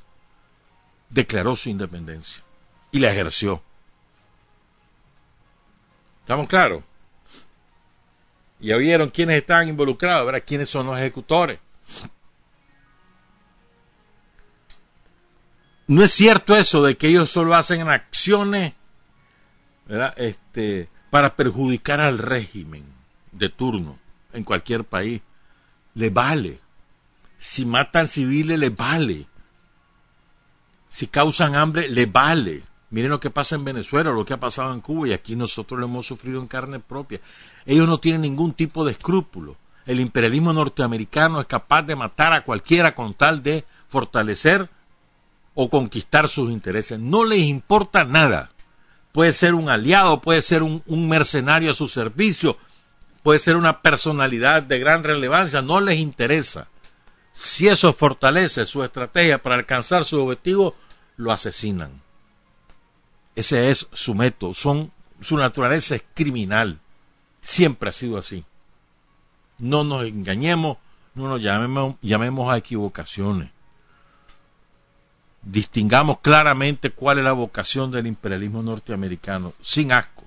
Declaró 1.10 1.58
su 1.58 1.68
independencia 1.68 2.46
y 2.92 3.00
la 3.00 3.12
ejerció. 3.12 3.62
¿Estamos 6.22 6.48
claros? 6.48 6.82
Ya 8.62 8.78
vieron 8.78 9.10
quiénes 9.10 9.40
están 9.40 9.68
involucrados, 9.68 10.26
¿verdad? 10.26 10.46
quiénes 10.48 10.70
son 10.70 10.86
los 10.86 10.98
ejecutores. 10.98 11.60
No 15.88 16.04
es 16.04 16.12
cierto 16.12 16.56
eso 16.56 16.84
de 16.84 16.98
que 16.98 17.08
ellos 17.08 17.30
solo 17.30 17.56
hacen 17.56 17.88
acciones. 17.88 18.74
Este, 20.18 20.90
para 21.12 21.36
perjudicar 21.36 22.00
al 22.00 22.18
régimen 22.18 22.84
de 23.32 23.50
turno 23.50 24.00
en 24.34 24.44
cualquier 24.44 24.84
país. 24.84 25.22
Le 25.94 26.10
vale. 26.10 26.60
Si 27.38 27.66
matan 27.66 28.08
civiles, 28.08 28.58
le 28.58 28.70
vale. 28.70 29.28
Si 30.88 31.08
causan 31.08 31.56
hambre, 31.56 31.88
le 31.90 32.06
vale. 32.06 32.64
Miren 32.90 33.12
lo 33.12 33.20
que 33.20 33.30
pasa 33.30 33.56
en 33.56 33.66
Venezuela, 33.66 34.12
lo 34.12 34.26
que 34.26 34.34
ha 34.34 34.40
pasado 34.40 34.74
en 34.74 34.82
Cuba 34.82 35.08
y 35.08 35.14
aquí 35.14 35.36
nosotros 35.36 35.80
lo 35.80 35.86
hemos 35.86 36.06
sufrido 36.06 36.40
en 36.40 36.48
carne 36.48 36.80
propia. 36.80 37.20
Ellos 37.66 37.88
no 37.88 38.00
tienen 38.00 38.22
ningún 38.22 38.54
tipo 38.54 38.86
de 38.86 38.94
escrúpulo. 38.94 39.58
El 39.86 40.00
imperialismo 40.00 40.54
norteamericano 40.54 41.40
es 41.40 41.46
capaz 41.46 41.84
de 41.84 41.96
matar 41.96 42.34
a 42.34 42.44
cualquiera 42.44 42.96
con 42.96 43.14
tal 43.14 43.44
de 43.44 43.66
fortalecer 43.88 44.70
o 45.56 45.70
conquistar 45.70 46.28
sus 46.28 46.52
intereses. 46.52 47.00
No 47.00 47.26
les 47.26 47.44
importa 47.44 48.04
nada 48.04 48.52
puede 49.16 49.32
ser 49.32 49.56
un 49.56 49.70
aliado, 49.70 50.20
puede 50.20 50.42
ser 50.42 50.62
un, 50.62 51.08
mercenario 51.08 51.72
a 51.72 51.74
su 51.74 51.88
servicio, 51.88 52.58
puede 53.24 53.40
ser 53.40 53.56
una 53.56 53.82
personalidad 53.82 54.62
de 54.62 54.78
gran 54.78 55.06
relevancia, 55.06 55.62
no 55.62 55.80
les 55.80 56.00
interesa. 56.00 56.68
Si 57.32 57.70
eso 57.70 57.94
fortalece 57.94 58.66
su 58.66 58.84
estrategia 58.84 59.42
para 59.42 59.56
alcanzar 59.56 60.04
su 60.04 60.22
objetivo, 60.22 60.76
lo 61.16 61.32
asesinan. 61.32 62.02
Ese 63.38 63.70
es 63.70 63.88
su 63.94 64.16
método, 64.16 64.54
son, 64.54 64.92
su 65.22 65.38
naturaleza 65.38 65.96
es 65.96 66.04
criminal. 66.14 66.82
Siempre 67.40 67.92
ha 67.92 67.94
sido 67.94 68.18
así. 68.18 68.44
No 69.60 69.86
nos 69.86 70.06
engañemos, 70.06 70.78
no 71.14 71.30
nos 71.30 71.42
llamemos, 71.42 71.96
llamemos 72.02 72.52
a 72.52 72.58
equivocaciones 72.58 73.55
distingamos 75.46 76.20
claramente 76.20 76.90
cuál 76.90 77.20
es 77.20 77.24
la 77.24 77.32
vocación 77.32 77.92
del 77.92 78.08
imperialismo 78.08 78.64
norteamericano, 78.64 79.54
sin 79.62 79.92
asco. 79.92 80.24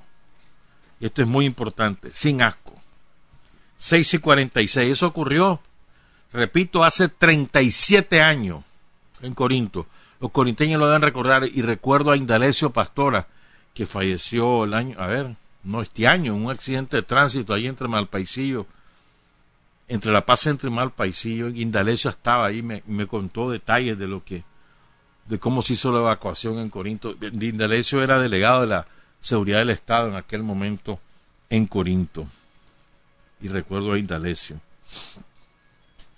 Y 1.00 1.06
esto 1.06 1.22
es 1.22 1.28
muy 1.28 1.44
importante, 1.44 2.08
sin 2.10 2.40
asco. 2.40 2.74
6 3.76 4.14
y 4.14 4.18
46, 4.18 4.92
eso 4.92 5.06
ocurrió, 5.06 5.60
repito, 6.32 6.84
hace 6.84 7.08
37 7.08 8.22
años 8.22 8.62
en 9.20 9.34
Corinto. 9.34 9.86
Los 10.20 10.30
corinteños 10.30 10.80
lo 10.80 10.86
deben 10.86 11.02
recordar 11.02 11.44
y 11.44 11.62
recuerdo 11.62 12.10
a 12.10 12.16
Indalecio 12.16 12.70
Pastora, 12.70 13.28
que 13.74 13.86
falleció 13.86 14.64
el 14.64 14.74
año, 14.74 14.96
a 14.98 15.06
ver, 15.06 15.36
no 15.62 15.82
este 15.82 16.08
año, 16.08 16.34
en 16.34 16.44
un 16.44 16.50
accidente 16.50 16.96
de 16.96 17.02
tránsito 17.02 17.54
ahí 17.54 17.66
entre 17.66 17.86
Malpaisillo, 17.86 18.66
entre 19.86 20.12
La 20.12 20.26
Paz 20.26 20.46
entre 20.46 20.70
Malpaisillo, 20.70 21.48
Indalecio 21.48 22.10
estaba 22.10 22.46
ahí, 22.46 22.62
me, 22.62 22.82
me 22.86 23.06
contó 23.06 23.50
detalles 23.50 23.96
de 23.96 24.08
lo 24.08 24.24
que 24.24 24.42
de 25.28 25.38
cómo 25.38 25.62
se 25.62 25.74
hizo 25.74 25.92
la 25.92 26.00
evacuación 26.00 26.58
en 26.58 26.70
Corinto. 26.70 27.14
Indalecio 27.20 28.02
era 28.02 28.18
delegado 28.18 28.62
de 28.62 28.68
la 28.68 28.86
seguridad 29.20 29.58
del 29.58 29.70
Estado 29.70 30.08
en 30.08 30.16
aquel 30.16 30.42
momento 30.42 30.98
en 31.50 31.66
Corinto. 31.66 32.26
Y 33.40 33.48
recuerdo 33.48 33.92
a 33.92 33.98
Indalecio. 33.98 34.60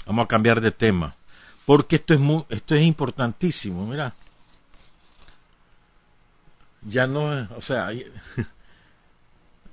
Vamos 0.06 0.24
a 0.24 0.28
cambiar 0.28 0.60
de 0.60 0.70
tema. 0.70 1.14
Porque 1.66 1.96
esto 1.96 2.14
es, 2.14 2.20
muy, 2.20 2.44
esto 2.48 2.74
es 2.74 2.82
importantísimo, 2.82 3.86
mira. 3.86 4.14
Ya 6.82 7.06
no, 7.06 7.48
o 7.56 7.60
sea, 7.60 7.90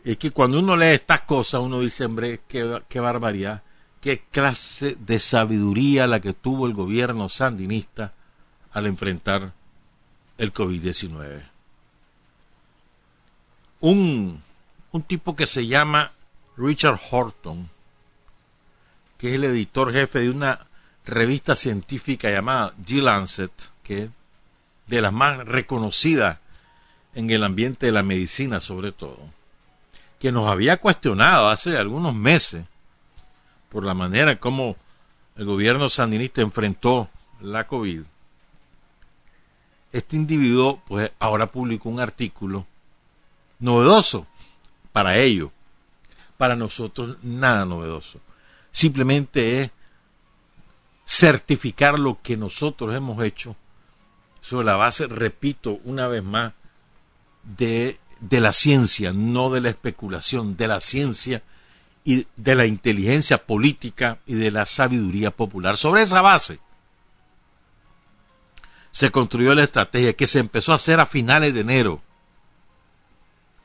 Es 0.04 0.18
que 0.18 0.32
cuando 0.32 0.60
uno 0.60 0.78
lee 0.78 0.94
estas 0.94 1.24
cosas, 1.24 1.60
uno 1.60 1.82
dice, 1.82 2.06
hombre, 2.06 2.40
qué, 2.48 2.82
qué 2.88 3.02
barbaridad, 3.02 3.64
qué 4.00 4.24
clase 4.32 4.96
de 4.98 5.20
sabiduría 5.20 6.08
la 6.08 6.22
que 6.22 6.32
tuvo 6.32 6.66
el 6.66 6.74
gobierno 6.74 7.28
sandinista 7.28 8.14
al 8.78 8.86
enfrentar 8.86 9.54
el 10.38 10.54
COVID-19. 10.54 11.42
Un, 13.80 14.40
un 14.92 15.02
tipo 15.02 15.36
que 15.36 15.48
se 15.48 15.66
llama 15.66 16.12
Richard 16.58 17.00
Horton, 17.10 17.68
que 19.18 19.30
es 19.30 19.36
el 19.36 19.46
editor 19.46 19.92
jefe 19.92 20.20
de 20.20 20.30
una 20.30 20.60
revista 21.08 21.56
científica 21.56 22.30
llamada 22.30 22.72
G 22.86 23.02
Lancet, 23.02 23.52
que 23.82 24.04
es 24.04 24.10
de 24.86 25.02
las 25.02 25.12
más 25.12 25.40
reconocidas 25.48 26.38
en 27.16 27.32
el 27.32 27.44
ambiente 27.44 27.88
de 27.88 27.94
la 27.94 28.04
medicina 28.04 28.60
sobre 28.60 28.92
todo, 28.92 29.18
que 30.20 30.32
nos 30.32 30.48
había 30.48 30.78
cuestionado 30.78 31.50
hace 31.50 31.80
algunos 31.80 32.14
meses 32.14 32.64
por 33.70 33.84
la 33.84 33.96
manera 33.96 34.40
como 34.40 34.76
el 35.36 35.46
gobierno 35.46 35.90
sandinista 35.90 36.42
enfrentó 36.42 37.10
la 37.42 37.66
COVID. 37.66 38.04
Este 39.98 40.16
individuo 40.16 40.80
pues 40.86 41.12
ahora 41.18 41.52
publicó 41.52 41.90
un 41.90 42.00
artículo 42.00 42.68
novedoso 43.58 44.28
para 44.92 45.18
ellos. 45.18 45.50
Para 46.38 46.56
nosotros 46.56 47.18
nada 47.24 47.66
novedoso. 47.66 48.20
Simplemente 48.70 49.64
es 49.64 49.72
certificar 51.08 51.98
lo 51.98 52.22
que 52.22 52.38
nosotros 52.38 52.94
hemos 52.94 53.24
hecho 53.24 53.56
sobre 54.40 54.68
la 54.68 54.76
base, 54.76 55.08
repito 55.08 55.80
una 55.84 56.08
vez 56.08 56.24
más, 56.24 56.54
de, 57.42 58.00
de 58.20 58.40
la 58.40 58.54
ciencia, 58.54 59.14
no 59.14 59.50
de 59.50 59.62
la 59.62 59.70
especulación, 59.70 60.58
de 60.58 60.68
la 60.68 60.80
ciencia 60.80 61.42
y 62.06 62.28
de 62.36 62.54
la 62.54 62.68
inteligencia 62.68 63.48
política 63.48 64.20
y 64.28 64.36
de 64.36 64.52
la 64.52 64.68
sabiduría 64.68 65.32
popular. 65.32 65.76
Sobre 65.76 66.04
esa 66.04 66.22
base 66.22 66.60
se 68.92 69.12
construyó 69.12 69.54
la 69.54 69.64
estrategia 69.64 70.14
que 70.14 70.28
se 70.28 70.40
empezó 70.40 70.72
a 70.72 70.76
hacer 70.76 71.00
a 71.00 71.06
finales 71.06 71.54
de 71.54 71.62
enero. 71.62 72.02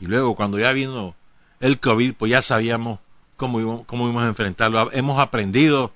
Y 0.00 0.06
luego 0.06 0.34
cuando 0.34 0.58
ya 0.58 0.72
vino 0.72 1.14
el 1.60 1.78
COVID, 1.78 2.14
pues 2.14 2.30
ya 2.30 2.42
sabíamos 2.42 2.98
cómo 3.36 3.60
íbamos, 3.60 3.86
cómo 3.86 4.04
íbamos 4.04 4.24
a 4.24 4.28
enfrentarlo. 4.28 4.92
Hemos 4.92 5.18
aprendido 5.18 5.92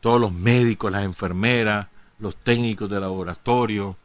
todos 0.00 0.20
los 0.20 0.32
médicos, 0.32 0.90
las 0.90 1.04
enfermeras, 1.04 1.86
los 2.18 2.36
técnicos 2.36 2.90
de 2.90 3.00
laboratorio, 3.00 3.96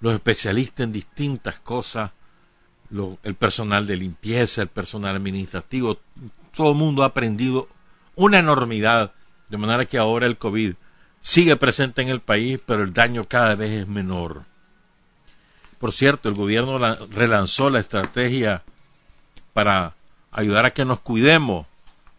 los 0.00 0.14
especialistas 0.14 0.84
en 0.84 0.92
distintas 0.92 1.60
cosas, 1.60 2.12
el 3.22 3.34
personal 3.34 3.86
de 3.86 3.96
limpieza, 3.96 4.62
el 4.62 4.68
personal 4.68 5.16
administrativo, 5.16 5.98
todo 6.54 6.72
el 6.72 6.76
mundo 6.76 7.02
ha 7.02 7.06
aprendido 7.06 7.68
una 8.14 8.38
enormidad, 8.38 9.12
de 9.48 9.56
manera 9.56 9.86
que 9.86 9.98
ahora 9.98 10.26
el 10.26 10.38
COVID 10.38 10.74
sigue 11.22 11.56
presente 11.56 12.02
en 12.02 12.08
el 12.08 12.20
país, 12.20 12.60
pero 12.66 12.82
el 12.82 12.92
daño 12.92 13.26
cada 13.26 13.54
vez 13.54 13.70
es 13.70 13.88
menor. 13.88 14.44
Por 15.78 15.92
cierto, 15.92 16.28
el 16.28 16.34
gobierno 16.34 16.78
relanzó 17.10 17.70
la 17.70 17.80
estrategia 17.80 18.62
para 19.54 19.94
ayudar 20.30 20.66
a 20.66 20.72
que 20.72 20.84
nos 20.84 21.00
cuidemos 21.00 21.66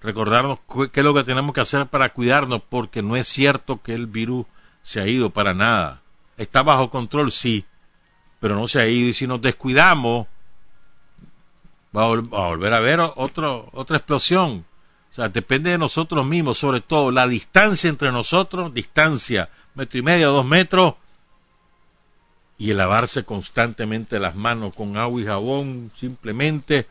recordarnos 0.02 0.60
qué 0.92 1.00
es 1.00 1.04
lo 1.04 1.14
que 1.14 1.24
tenemos 1.24 1.54
que 1.54 1.62
hacer 1.62 1.88
para 1.88 2.10
cuidarnos, 2.10 2.62
porque 2.68 3.02
no 3.02 3.16
es 3.16 3.28
cierto 3.28 3.82
que 3.82 3.94
el 3.94 4.08
virus 4.08 4.46
se 4.82 5.00
ha 5.00 5.08
ido 5.08 5.30
para 5.30 5.54
nada. 5.54 6.02
Está 6.38 6.62
bajo 6.62 6.90
control, 6.90 7.32
sí, 7.32 7.66
pero 8.40 8.56
no 8.56 8.68
se 8.68 8.82
ha 8.82 8.88
ido. 8.88 9.08
Y 9.08 9.14
si 9.14 9.28
nos 9.28 9.42
descuidamos, 9.42 10.28
va 11.96 12.04
a, 12.04 12.08
volver 12.08 12.74
a 12.74 12.78
haber 12.78 13.00
otro, 13.00 13.70
otra 13.72 13.98
explosión. 13.98 14.66
O 15.14 15.16
sea, 15.16 15.30
depende 15.30 15.70
de 15.70 15.78
nosotros 15.78 16.26
mismos, 16.26 16.58
sobre 16.58 16.82
todo 16.82 17.12
la 17.12 17.28
distancia 17.28 17.88
entre 17.88 18.12
nosotros, 18.12 18.74
distancia, 18.74 19.48
metro 19.76 20.00
y 20.00 20.02
medio, 20.02 20.32
dos 20.32 20.44
metros, 20.44 20.96
y 22.58 22.72
el 22.72 22.78
lavarse 22.78 23.24
constantemente 23.24 24.20
las 24.20 24.34
manos 24.34 24.74
con 24.74 24.98
agua 24.98 25.22
y 25.22 25.26
jabón, 25.26 25.92
simplemente, 25.96 26.88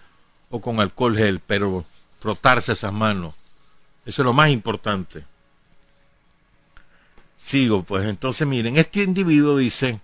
o 0.50 0.60
con 0.60 0.78
alcohol 0.78 1.16
gel, 1.16 1.40
pero 1.44 1.84
frotarse 2.20 2.74
esas 2.74 2.92
manos. 2.92 3.34
Eso 4.06 4.22
es 4.22 4.26
lo 4.26 4.32
más 4.32 4.50
importante. 4.50 5.24
Sigo, 7.44 7.82
pues 7.82 8.06
entonces 8.06 8.46
miren, 8.46 8.76
este 8.76 9.02
individuo 9.02 9.56
dice 9.56 10.00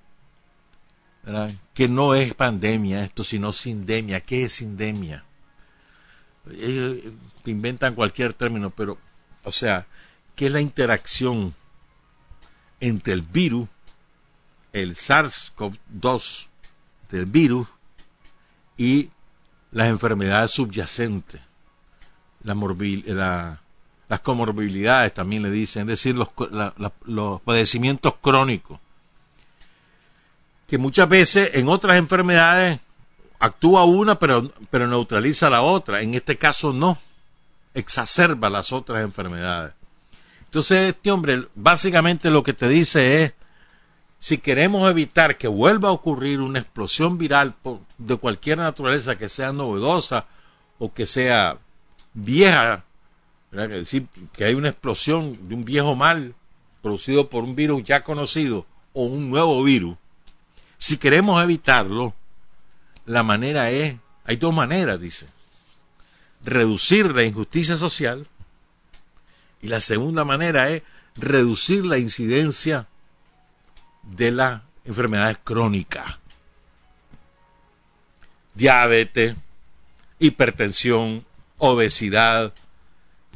que 1.72 1.88
no 1.88 2.16
es 2.16 2.34
pandemia 2.34 3.04
esto, 3.04 3.22
sino 3.22 3.52
sindemia. 3.52 4.20
¿Qué 4.20 4.42
es 4.42 4.52
sindemia? 4.54 5.24
Ellos 6.52 6.98
inventan 7.46 7.94
cualquier 7.94 8.32
término, 8.32 8.70
pero, 8.70 8.98
o 9.44 9.52
sea, 9.52 9.86
¿qué 10.36 10.46
es 10.46 10.52
la 10.52 10.60
interacción 10.60 11.54
entre 12.80 13.12
el 13.12 13.22
virus, 13.22 13.68
el 14.72 14.94
SARS-CoV-2 14.94 16.46
del 17.10 17.26
virus 17.26 17.68
y 18.76 19.10
las 19.72 19.88
enfermedades 19.88 20.52
subyacentes? 20.52 21.40
la 22.44 22.54
las 24.08 24.20
comorbilidades 24.20 25.12
también 25.12 25.42
le 25.42 25.50
dicen, 25.50 25.82
es 25.82 25.88
decir, 25.88 26.16
los, 26.16 26.28
los 27.04 27.40
padecimientos 27.42 28.14
crónicos, 28.20 28.80
que 30.66 30.78
muchas 30.78 31.08
veces 31.08 31.50
en 31.54 31.68
otras 31.68 31.98
enfermedades 31.98 32.80
actúa 33.38 33.84
una 33.84 34.18
pero, 34.18 34.52
pero 34.70 34.86
neutraliza 34.86 35.50
la 35.50 35.62
otra, 35.62 36.02
en 36.02 36.14
este 36.14 36.36
caso 36.36 36.72
no, 36.72 36.98
exacerba 37.74 38.50
las 38.50 38.72
otras 38.72 39.02
enfermedades. 39.02 39.74
Entonces 40.44 40.94
este 40.94 41.10
hombre 41.10 41.46
básicamente 41.54 42.30
lo 42.30 42.42
que 42.42 42.52
te 42.52 42.68
dice 42.68 43.22
es, 43.22 43.32
si 44.18 44.38
queremos 44.38 44.90
evitar 44.90 45.36
que 45.36 45.46
vuelva 45.46 45.90
a 45.90 45.92
ocurrir 45.92 46.40
una 46.40 46.58
explosión 46.58 47.18
viral 47.18 47.54
de 47.98 48.16
cualquier 48.16 48.58
naturaleza 48.58 49.16
que 49.16 49.28
sea 49.28 49.52
novedosa 49.52 50.26
o 50.78 50.92
que 50.92 51.06
sea 51.06 51.58
vieja, 52.14 52.84
¿verdad? 53.52 53.68
decir, 53.68 54.06
que 54.32 54.44
hay 54.44 54.54
una 54.54 54.70
explosión 54.70 55.48
de 55.48 55.54
un 55.54 55.64
viejo 55.64 55.94
mal 55.94 56.34
producido 56.82 57.28
por 57.28 57.44
un 57.44 57.54
virus 57.54 57.84
ya 57.84 58.02
conocido 58.02 58.66
o 58.92 59.04
un 59.04 59.30
nuevo 59.30 59.62
virus, 59.62 59.96
si 60.78 60.96
queremos 60.96 61.42
evitarlo, 61.42 62.14
la 63.08 63.22
manera 63.22 63.70
es, 63.70 63.96
hay 64.24 64.36
dos 64.36 64.54
maneras, 64.54 65.00
dice, 65.00 65.26
reducir 66.44 67.16
la 67.16 67.24
injusticia 67.24 67.76
social 67.76 68.26
y 69.62 69.68
la 69.68 69.80
segunda 69.80 70.24
manera 70.24 70.68
es 70.68 70.82
reducir 71.16 71.86
la 71.86 71.96
incidencia 71.96 72.86
de 74.02 74.30
las 74.30 74.62
enfermedades 74.84 75.38
crónicas, 75.42 76.18
diabetes, 78.54 79.34
hipertensión, 80.18 81.24
obesidad, 81.56 82.52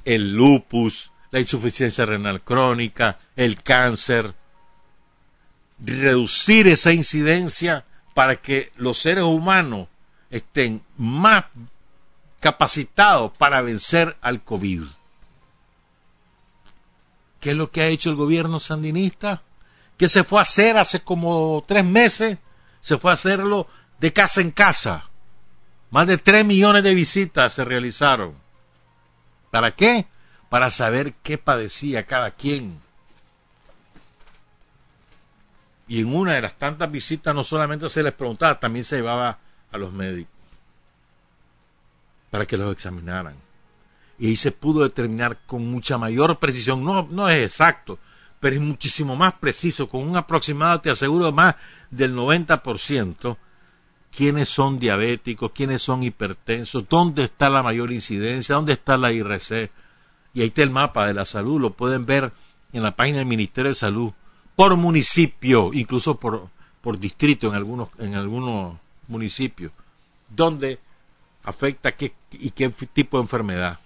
el 0.05 0.33
lupus, 0.33 1.13
la 1.31 1.41
insuficiencia 1.41 2.05
renal 2.05 2.43
crónica, 2.43 3.19
el 3.37 3.63
cáncer, 3.63 4.35
reducir 5.79 6.69
esa 6.69 6.93
incidencia 6.93 7.87
para 8.15 8.37
que 8.37 8.73
los 8.77 8.99
seres 8.99 9.25
humanos 9.25 9.89
estén 10.31 10.83
más 10.97 11.45
capacitados 12.41 13.33
para 13.39 13.63
vencer 13.63 14.17
al 14.21 14.43
COVID. 14.43 14.83
¿Qué 17.41 17.51
es 17.51 17.57
lo 17.57 17.71
que 17.71 17.83
ha 17.83 17.89
hecho 17.89 18.11
el 18.11 18.17
gobierno 18.17 18.61
sandinista? 18.61 19.43
¿Qué 19.97 20.09
se 20.09 20.25
fue 20.25 20.39
a 20.39 20.43
hacer 20.43 20.77
hace 20.77 21.01
como 21.01 21.65
tres 21.67 21.85
meses? 21.85 22.39
Se 22.81 22.99
fue 22.99 23.11
a 23.11 23.15
hacerlo 23.15 23.67
de 24.01 24.13
casa 24.13 24.41
en 24.41 24.51
casa. 24.51 25.05
Más 25.91 26.07
de 26.07 26.19
3 26.19 26.45
millones 26.45 26.83
de 26.83 26.95
visitas 26.95 27.53
se 27.53 27.65
realizaron. 27.65 28.35
¿Para 29.51 29.73
qué? 29.73 30.07
Para 30.49 30.71
saber 30.71 31.13
qué 31.23 31.37
padecía 31.37 32.05
cada 32.05 32.31
quien. 32.31 32.81
Y 35.89 36.01
en 36.01 36.15
una 36.15 36.35
de 36.35 36.43
las 36.43 36.59
tantas 36.59 36.91
visitas 36.91 37.35
no 37.35 37.45
solamente 37.45 37.89
se 37.89 38.03
les 38.03 38.13
preguntaba, 38.13 38.59
también 38.59 38.85
se 38.85 38.97
llevaba 38.97 39.39
a 39.71 39.79
los 39.79 39.93
médicos 39.93 40.33
para 42.33 42.47
que 42.47 42.57
los 42.57 42.73
examinaran. 42.73 43.37
Y 44.19 44.29
ahí 44.29 44.37
se 44.37 44.53
pudo 44.53 44.85
determinar 44.85 45.39
con 45.47 45.67
mucha 45.71 45.99
mayor 45.99 46.39
precisión, 46.39 46.83
no, 46.83 47.07
no 47.11 47.29
es 47.29 47.45
exacto, 47.45 47.99
pero 48.41 48.57
es 48.57 48.63
muchísimo 48.63 49.17
más 49.17 49.35
preciso, 49.35 49.87
con 49.87 50.09
un 50.09 50.17
aproximado, 50.17 50.81
te 50.81 50.89
aseguro, 50.89 51.31
más 51.31 51.57
del 51.91 52.15
90%, 52.17 53.37
quiénes 54.11 54.49
son 54.49 54.79
diabéticos, 54.79 55.53
quiénes 55.53 55.83
son 55.83 56.03
hipertensos, 56.03 56.89
dónde 56.89 57.25
está 57.25 57.51
la 57.51 57.63
mayor 57.63 57.93
incidencia, 57.93 58.55
dónde 58.55 58.73
está 58.73 58.97
la 58.97 59.13
IRC. 59.13 59.71
Y 60.33 60.41
ahí 60.41 60.49
está 60.49 60.63
el 60.63 60.71
mapa 60.71 61.07
de 61.07 61.13
la 61.13 61.27
salud, 61.27 61.61
lo 61.61 61.75
pueden 61.75 62.07
ver 62.07 62.33
en 62.73 62.83
la 62.83 62.97
página 62.97 63.19
del 63.19 63.27
Ministerio 63.27 63.71
de 63.71 63.75
Salud, 63.75 64.13
por 64.63 64.77
municipio, 64.77 65.73
incluso 65.75 66.21
por, 66.21 66.49
por 66.83 66.97
distrito 66.97 67.49
en 67.49 67.55
algunos, 67.57 67.89
en 67.99 68.15
algunos 68.15 68.79
municipios, 69.09 69.73
donde 70.29 70.79
afecta 71.43 71.97
qué, 71.97 72.15
y 72.31 72.51
qué 72.51 72.69
tipo 72.69 73.17
de 73.17 73.23
enfermedad. 73.23 73.81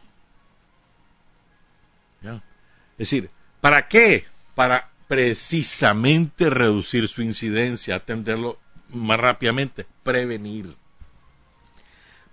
Es 2.23 2.99
decir, 2.99 3.31
¿para 3.63 3.89
qué? 3.89 4.27
Para 4.55 4.91
precisamente 5.09 6.51
reducir 6.51 7.09
su 7.09 7.23
incidencia, 7.23 7.95
atenderlo 7.95 8.59
más 8.91 9.19
rápidamente, 9.19 9.87
prevenir. 10.03 10.77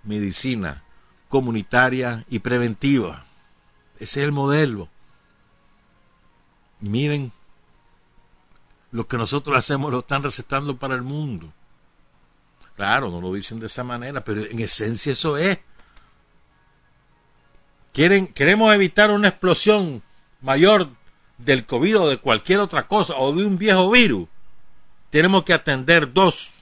Medicina 0.02 0.82
comunitaria 1.28 2.26
y 2.28 2.40
preventiva. 2.40 3.24
Ese 3.98 4.20
es 4.20 4.26
el 4.26 4.32
modelo. 4.32 4.90
miren, 6.80 7.32
lo 8.94 9.08
que 9.08 9.16
nosotros 9.16 9.56
hacemos 9.56 9.90
lo 9.90 9.98
están 9.98 10.22
recetando 10.22 10.76
para 10.76 10.94
el 10.94 11.02
mundo. 11.02 11.52
Claro, 12.76 13.10
no 13.10 13.20
lo 13.20 13.34
dicen 13.34 13.58
de 13.58 13.66
esa 13.66 13.82
manera, 13.82 14.24
pero 14.24 14.42
en 14.42 14.60
esencia 14.60 15.12
eso 15.12 15.36
es. 15.36 15.58
Quieren, 17.92 18.28
queremos 18.28 18.72
evitar 18.72 19.10
una 19.10 19.30
explosión 19.30 20.00
mayor 20.42 20.90
del 21.38 21.66
COVID 21.66 21.98
o 21.98 22.08
de 22.08 22.18
cualquier 22.18 22.60
otra 22.60 22.86
cosa 22.86 23.16
o 23.16 23.34
de 23.34 23.44
un 23.44 23.58
viejo 23.58 23.90
virus. 23.90 24.28
Tenemos 25.10 25.42
que 25.42 25.54
atender 25.54 26.12
dos, 26.12 26.52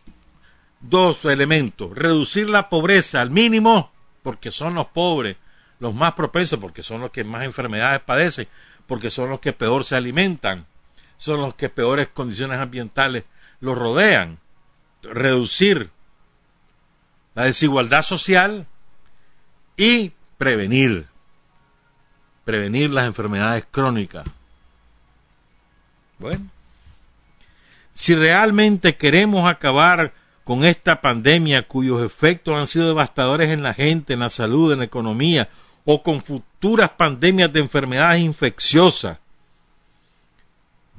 dos 0.81 1.27
elementos. 1.27 1.95
Reducir 1.95 2.49
la 2.49 2.71
pobreza 2.71 3.21
al 3.21 3.31
mínimo, 3.31 3.93
porque 4.23 4.51
son 4.51 4.75
los 4.75 4.87
pobres 4.87 5.37
los 5.81 5.95
más 5.95 6.15
propensos, 6.15 6.59
porque 6.59 6.83
son 6.83 7.03
los 7.03 7.11
que 7.11 7.25
más 7.25 7.45
enfermedades 7.45 8.01
padecen, 8.01 8.49
porque 8.87 9.11
son 9.11 9.29
los 9.29 9.41
que 9.41 9.53
peor 9.53 9.85
se 9.85 9.97
alimentan, 9.97 10.65
son 11.23 11.41
los 11.41 11.55
que 11.55 11.69
peores 11.69 12.09
condiciones 12.09 12.59
ambientales 12.59 13.23
los 13.61 13.79
rodean. 13.79 14.41
Reducir 15.03 15.89
la 17.37 17.45
desigualdad 17.45 18.03
social 18.03 18.67
y 19.77 20.11
prevenir, 20.37 21.07
prevenir 22.45 22.91
las 22.91 23.07
enfermedades 23.07 23.65
crónicas. 23.71 24.25
Bueno, 26.19 26.45
si 27.95 28.17
realmente 28.17 28.97
queremos 28.97 29.49
acabar 29.49 30.13
con 30.43 30.65
esta 30.65 31.01
pandemia 31.01 31.69
cuyos 31.69 32.05
efectos 32.05 32.59
han 32.59 32.67
sido 32.67 32.89
devastadores 32.89 33.51
en 33.51 33.63
la 33.63 33.75
gente, 33.75 34.15
en 34.15 34.21
la 34.21 34.31
salud, 34.31 34.73
en 34.73 34.81
la 34.81 34.87
economía, 34.87 35.49
o 35.85 36.03
con 36.03 36.21
futuras 36.21 36.91
pandemias 36.91 37.53
de 37.53 37.61
enfermedades 37.61 38.23
infecciosas, 38.23 39.19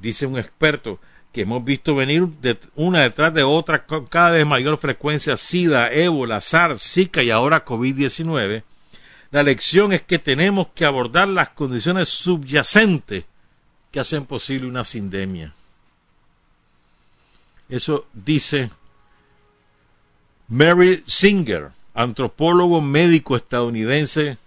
dice 0.04 0.26
un 0.26 0.38
experto, 0.38 1.00
que 1.32 1.40
hemos 1.40 1.64
visto 1.64 1.96
venir 1.96 2.28
de 2.28 2.56
una 2.76 3.02
detrás 3.02 3.34
de 3.34 3.42
otra 3.42 3.86
con 3.86 4.06
cada 4.06 4.30
vez 4.30 4.46
mayor 4.46 4.78
frecuencia 4.78 5.36
SIDA, 5.36 5.90
ébola, 5.92 6.40
SARS, 6.40 6.80
Zika 6.80 7.24
y 7.24 7.30
ahora 7.30 7.64
COVID-19, 7.64 8.62
la 9.32 9.42
lección 9.42 9.92
es 9.92 10.02
que 10.02 10.20
tenemos 10.20 10.68
que 10.74 10.84
abordar 10.84 11.26
las 11.26 11.48
condiciones 11.48 12.08
subyacentes 12.08 13.24
que 13.90 13.98
hacen 13.98 14.26
posible 14.26 14.68
una 14.68 14.84
sindemia. 14.84 15.52
Eso 17.68 18.06
dice 18.12 18.70
Mary 20.46 21.02
Singer, 21.06 21.70
antropólogo 21.94 22.80
médico 22.80 23.34
estadounidense, 23.34 24.38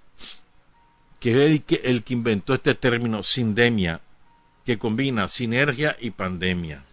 que 1.19 1.31
es 1.31 1.51
el 1.51 1.63
que, 1.63 1.81
el 1.83 2.03
que 2.03 2.13
inventó 2.13 2.53
este 2.53 2.75
término 2.75 3.23
sindemia, 3.23 3.99
que 4.67 4.77
combina 4.77 5.29
sinergia 5.29 5.95
y 5.97 6.11
pandemia. 6.11 6.83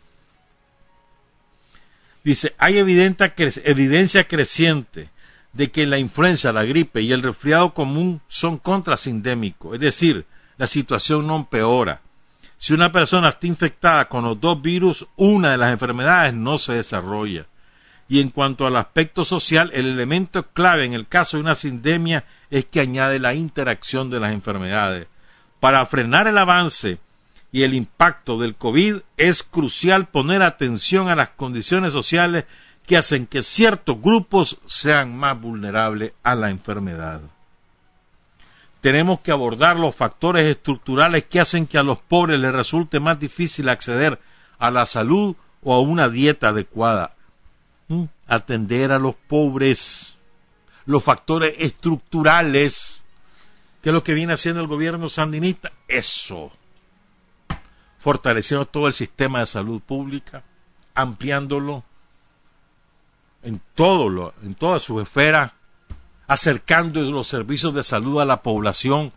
Dice, 2.22 2.54
hay 2.56 2.78
evidencia 2.78 4.28
creciente 4.28 5.10
de 5.52 5.72
que 5.72 5.84
la 5.84 5.98
influenza, 5.98 6.52
la 6.52 6.62
gripe 6.62 7.02
y 7.02 7.10
el 7.10 7.24
resfriado 7.24 7.74
común 7.74 8.20
son 8.28 8.58
contrasindémicos, 8.58 9.74
es 9.74 9.80
decir, 9.80 10.24
la 10.56 10.68
situación 10.68 11.26
no 11.26 11.34
empeora. 11.34 12.00
Si 12.58 12.74
una 12.74 12.92
persona 12.92 13.30
está 13.30 13.48
infectada 13.48 14.04
con 14.04 14.22
los 14.22 14.40
dos 14.40 14.62
virus, 14.62 15.08
una 15.16 15.50
de 15.50 15.56
las 15.56 15.72
enfermedades 15.72 16.32
no 16.32 16.58
se 16.58 16.74
desarrolla. 16.74 17.46
Y 18.08 18.20
en 18.20 18.30
cuanto 18.30 18.68
al 18.68 18.76
aspecto 18.76 19.24
social, 19.24 19.72
el 19.74 19.86
elemento 19.86 20.46
clave 20.52 20.86
en 20.86 20.92
el 20.92 21.08
caso 21.08 21.38
de 21.38 21.42
una 21.42 21.56
sindemia 21.56 22.24
es 22.50 22.66
que 22.66 22.78
añade 22.78 23.18
la 23.18 23.34
interacción 23.34 24.10
de 24.10 24.20
las 24.20 24.32
enfermedades. 24.32 25.08
Para 25.58 25.84
frenar 25.86 26.28
el 26.28 26.38
avance 26.38 27.00
y 27.54 27.62
el 27.62 27.72
impacto 27.72 28.36
del 28.36 28.56
COVID, 28.56 28.96
es 29.16 29.44
crucial 29.44 30.08
poner 30.08 30.42
atención 30.42 31.08
a 31.08 31.14
las 31.14 31.28
condiciones 31.28 31.92
sociales 31.92 32.46
que 32.84 32.96
hacen 32.96 33.28
que 33.28 33.44
ciertos 33.44 34.02
grupos 34.02 34.58
sean 34.66 35.16
más 35.16 35.40
vulnerables 35.40 36.14
a 36.24 36.34
la 36.34 36.50
enfermedad. 36.50 37.20
Tenemos 38.80 39.20
que 39.20 39.30
abordar 39.30 39.76
los 39.76 39.94
factores 39.94 40.46
estructurales 40.46 41.26
que 41.26 41.38
hacen 41.38 41.68
que 41.68 41.78
a 41.78 41.84
los 41.84 42.00
pobres 42.00 42.40
les 42.40 42.52
resulte 42.52 42.98
más 42.98 43.20
difícil 43.20 43.68
acceder 43.68 44.18
a 44.58 44.72
la 44.72 44.84
salud 44.84 45.36
o 45.62 45.74
a 45.74 45.80
una 45.80 46.08
dieta 46.08 46.48
adecuada. 46.48 47.14
¿Mm? 47.86 48.06
Atender 48.26 48.90
a 48.90 48.98
los 48.98 49.14
pobres, 49.14 50.16
los 50.86 51.04
factores 51.04 51.54
estructurales, 51.60 53.00
que 53.80 53.90
es 53.90 53.94
lo 53.94 54.02
que 54.02 54.14
viene 54.14 54.32
haciendo 54.32 54.60
el 54.60 54.66
gobierno 54.66 55.08
sandinista, 55.08 55.70
eso 55.86 56.50
fortaleciendo 58.04 58.66
todo 58.66 58.86
el 58.86 58.92
sistema 58.92 59.40
de 59.40 59.46
salud 59.46 59.80
pública, 59.80 60.42
ampliándolo 60.94 61.84
en 63.42 63.62
todo 63.74 64.10
lo, 64.10 64.34
en 64.42 64.54
todas 64.54 64.82
sus 64.82 65.00
esferas, 65.00 65.52
acercando 66.26 67.00
los 67.00 67.26
servicios 67.26 67.72
de 67.72 67.82
salud 67.82 68.20
a 68.20 68.26
la 68.26 68.42
población 68.42 69.10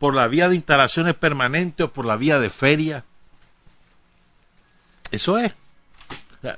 por 0.00 0.16
la 0.16 0.26
vía 0.26 0.48
de 0.48 0.56
instalaciones 0.56 1.14
permanentes 1.14 1.86
o 1.86 1.92
por 1.92 2.06
la 2.06 2.16
vía 2.16 2.40
de 2.40 2.50
feria. 2.50 3.04
Eso 5.12 5.38
es. 5.38 5.52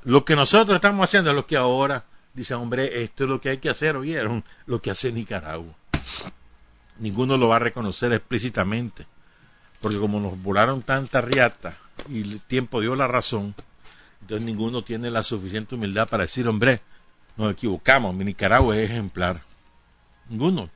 lo 0.05 0.25
que 0.25 0.35
nosotros 0.35 0.77
estamos 0.77 1.05
haciendo 1.05 1.29
es 1.29 1.37
lo 1.37 1.47
que 1.47 1.59
ahora 1.59 2.05
dice, 2.33 2.55
hombre, 2.55 3.03
esto 3.03 3.25
es 3.25 3.29
lo 3.29 3.39
que 3.39 3.51
hay 3.51 3.59
que 3.59 3.69
hacer, 3.69 3.99
oyeron, 3.99 4.43
lo 4.65 4.81
que 4.81 4.91
hace 4.91 5.13
Nicaragua. 5.13 5.75
Ninguno 7.01 7.37
lo 7.37 7.49
va 7.49 7.57
a 7.57 7.59
reconocer 7.59 8.15
explícitamente 8.15 9.07
porque 9.81 9.99
como 9.99 10.21
nos 10.21 10.43
volaron 10.43 10.83
tanta 10.83 11.21
riata 11.21 11.77
y 12.09 12.23
el 12.23 12.41
tiempo 12.41 12.81
dio 12.81 12.95
la 12.95 13.07
razón, 13.07 13.55
entonces 14.21 14.45
ninguno 14.45 14.83
tiene 14.83 15.11
la 15.11 15.23
suficiente 15.23 15.75
humildad 15.75 16.09
para 16.09 16.25
decir, 16.25 16.49
hombre, 16.49 16.81
nos 17.37 17.53
equivocamos, 17.53 18.15
mi 18.15 18.25
Nicaragua 18.25 18.77
es 18.77 18.91
ejemplar. 18.91 19.43
Ninguno. 20.29 20.71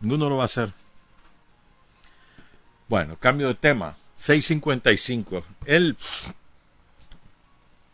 Ninguno 0.00 0.28
lo 0.28 0.36
va 0.36 0.42
a 0.42 0.46
hacer. 0.46 0.72
Bueno, 2.88 3.16
cambio 3.16 3.48
de 3.48 3.54
tema. 3.54 3.96
655. 4.16 5.44
El, 5.66 5.96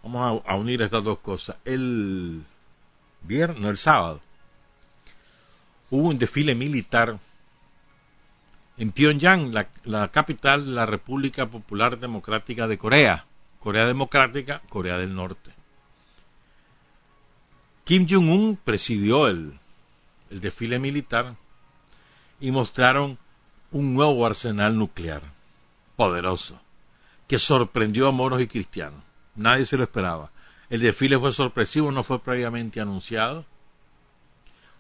vamos 0.03 0.43
a, 0.47 0.57
unir 0.57 0.83
estas 0.83 1.05
dos 1.05 1.19
cosas. 1.19 1.57
El 1.65 2.43
viernes, 3.23 3.61
no, 3.61 3.71
el 3.71 3.77
sábado, 3.77 4.21
hubo 5.91 6.09
un 6.09 6.19
desfile 6.19 6.55
militar 6.55 7.19
en 8.77 8.91
Pyongyang, 8.91 9.53
la, 9.85 10.09
capital 10.09 10.67
de 10.67 10.73
la 10.73 10.87
República 10.87 11.47
Popular 11.47 11.99
Democrática 11.99 12.67
de 12.67 12.79
Corea, 12.79 13.27
Corea 13.61 13.87
Democrática, 13.87 14.63
Corea 14.69 14.99
del 14.99 15.15
Norte. 15.15 15.53
Kim 17.85 18.07
Jong-un 18.09 18.57
presidió 18.57 19.29
el, 19.29 19.59
el 20.31 20.41
desfile 20.41 20.79
militar 20.79 21.37
y 22.41 22.51
mostraron 22.51 23.19
un 23.71 23.95
nuevo 23.95 24.27
arsenal 24.27 24.77
nuclear, 24.77 25.23
poderoso, 25.97 26.61
que 27.29 27.39
sorprendió 27.39 28.09
a 28.09 28.13
moros 28.13 28.41
y 28.41 28.47
cristianos. 28.47 29.03
Nadie 29.37 29.67
se 29.67 29.77
lo 29.77 29.85
esperaba. 29.85 30.31
El 30.71 30.81
desfile 30.81 31.19
fue 31.19 31.33
sorpresivo, 31.33 31.93
no 31.93 32.03
fue 32.03 32.21
previamente 32.21 32.81
anunciado. 32.81 33.45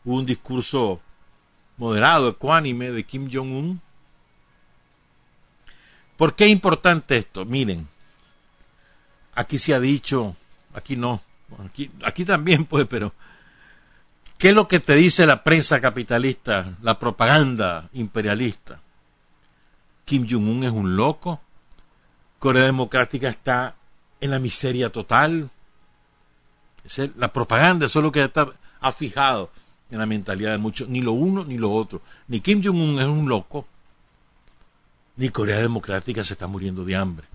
Hubo 0.05 0.17
un 0.17 0.27
discurso 0.27 1.01
moderado, 1.77 2.29
ecuánime 2.29 2.91
de 2.91 3.05
Kim 3.05 3.31
Jong-un. 3.33 3.81
¿Por 6.17 6.35
qué 6.35 6.45
es 6.45 6.51
importante 6.51 7.17
esto? 7.17 7.45
Miren, 7.45 7.89
aquí 9.35 9.59
se 9.59 9.75
ha 9.75 9.81
dicho, 9.81 10.37
aquí 10.75 10.97
no, 10.97 11.21
aquí, 11.65 11.91
aquí 12.05 12.25
también 12.25 12.65
pues, 12.67 12.87
pero 12.87 13.13
¿qué 14.39 14.51
es 14.51 14.55
lo 14.55 14.69
que 14.69 14.81
te 14.81 14.95
dice 14.95 15.27
la 15.27 15.43
prensa 15.43 15.81
capitalista, 15.81 16.77
la 16.83 16.99
propaganda 16.99 17.89
imperialista? 17.93 18.81
Kim 20.05 20.27
Jong-un 20.29 20.65
es 20.65 20.71
un 20.71 20.97
loco, 20.97 21.41
Corea 22.39 22.65
Democrática 22.65 23.29
está 23.29 23.75
en 24.21 24.31
la 24.31 24.39
miseria 24.39 24.91
total. 24.91 25.51
la 27.17 27.33
propaganda, 27.33 27.87
eso 27.87 27.99
es 27.99 28.03
lo 28.03 28.13
que 28.13 28.23
está, 28.23 28.53
ha 28.81 28.93
fijado 28.93 29.51
en 29.91 29.99
la 29.99 30.07
mentalidad 30.07 30.53
de 30.53 30.59
muchos, 30.59 30.89
ni 30.89 31.03
lo 31.03 31.13
uno 31.13 31.45
ni 31.45 31.59
lo 31.59 31.73
otro. 31.73 32.03
Ni 32.29 32.41
Kim 32.41 32.63
Jong-un 32.63 33.01
es 33.01 33.07
un 33.07 33.29
loco, 33.29 33.67
ni 35.17 35.29
Corea 35.29 35.59
Democrática 35.59 36.25
se 36.25 36.35
está 36.35 36.47
muriendo 36.47 36.85
de 36.85 36.97
hambre. 36.97 37.27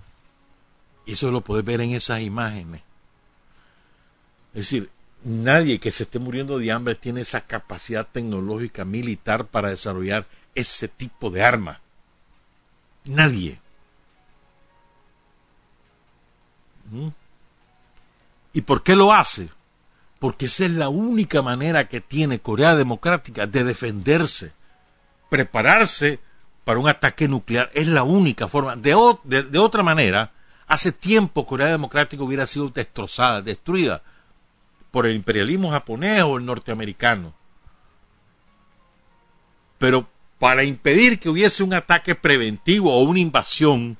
Eso 1.06 1.30
lo 1.30 1.40
puedes 1.40 1.64
ver 1.64 1.80
en 1.80 1.92
esas 1.92 2.20
imágenes. 2.20 2.82
Es 4.52 4.66
decir, 4.66 4.90
nadie 5.24 5.78
que 5.78 5.92
se 5.92 6.02
esté 6.02 6.18
muriendo 6.18 6.58
de 6.58 6.72
hambre 6.72 6.94
tiene 6.94 7.22
esa 7.22 7.40
capacidad 7.40 8.06
tecnológica 8.06 8.84
militar 8.84 9.46
para 9.46 9.70
desarrollar 9.70 10.26
ese 10.54 10.88
tipo 10.88 11.30
de 11.30 11.42
arma. 11.42 11.80
Nadie. 13.04 13.58
¿Mm? 16.90 17.08
¿Y 18.52 18.60
por 18.62 18.82
qué 18.82 18.96
lo 18.96 19.12
hace? 19.12 19.48
Porque 20.20 20.46
esa 20.46 20.66
es 20.66 20.70
la 20.72 20.88
única 20.88 21.42
manera 21.42 21.88
que 21.88 22.00
tiene 22.00 22.38
Corea 22.38 22.76
Democrática 22.76 23.48
de 23.48 23.64
defenderse, 23.64 24.52
prepararse 25.28 26.20
para 26.64 26.78
un 26.78 26.88
ataque 26.88 27.26
nuclear. 27.26 27.70
Es 27.74 27.88
la 27.88 28.04
única 28.04 28.46
forma. 28.46 28.76
De, 28.76 28.92
de 29.24 29.58
otra 29.58 29.82
manera, 29.82 30.30
hace 30.68 30.92
tiempo 30.92 31.46
Corea 31.46 31.68
Democrática 31.68 32.22
hubiera 32.22 32.46
sido 32.46 32.68
destrozada, 32.68 33.42
destruida 33.42 34.02
por 34.90 35.06
el 35.06 35.16
imperialismo 35.16 35.70
japonés 35.70 36.22
o 36.22 36.36
el 36.36 36.44
norteamericano. 36.44 37.32
Pero 39.78 40.06
para 40.38 40.64
impedir 40.64 41.18
que 41.18 41.30
hubiese 41.30 41.62
un 41.62 41.72
ataque 41.72 42.14
preventivo 42.14 42.94
o 42.94 43.02
una 43.02 43.20
invasión, 43.20 43.96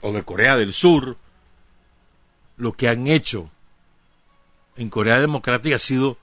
o 0.00 0.12
de 0.12 0.22
Corea 0.24 0.56
del 0.56 0.72
Sur, 0.72 1.16
lo 2.56 2.72
que 2.72 2.88
han 2.88 3.06
hecho 3.06 3.50
en 4.76 4.88
Corea 4.88 5.20
Democrática 5.20 5.76
ha 5.76 5.80
sido 5.80 6.18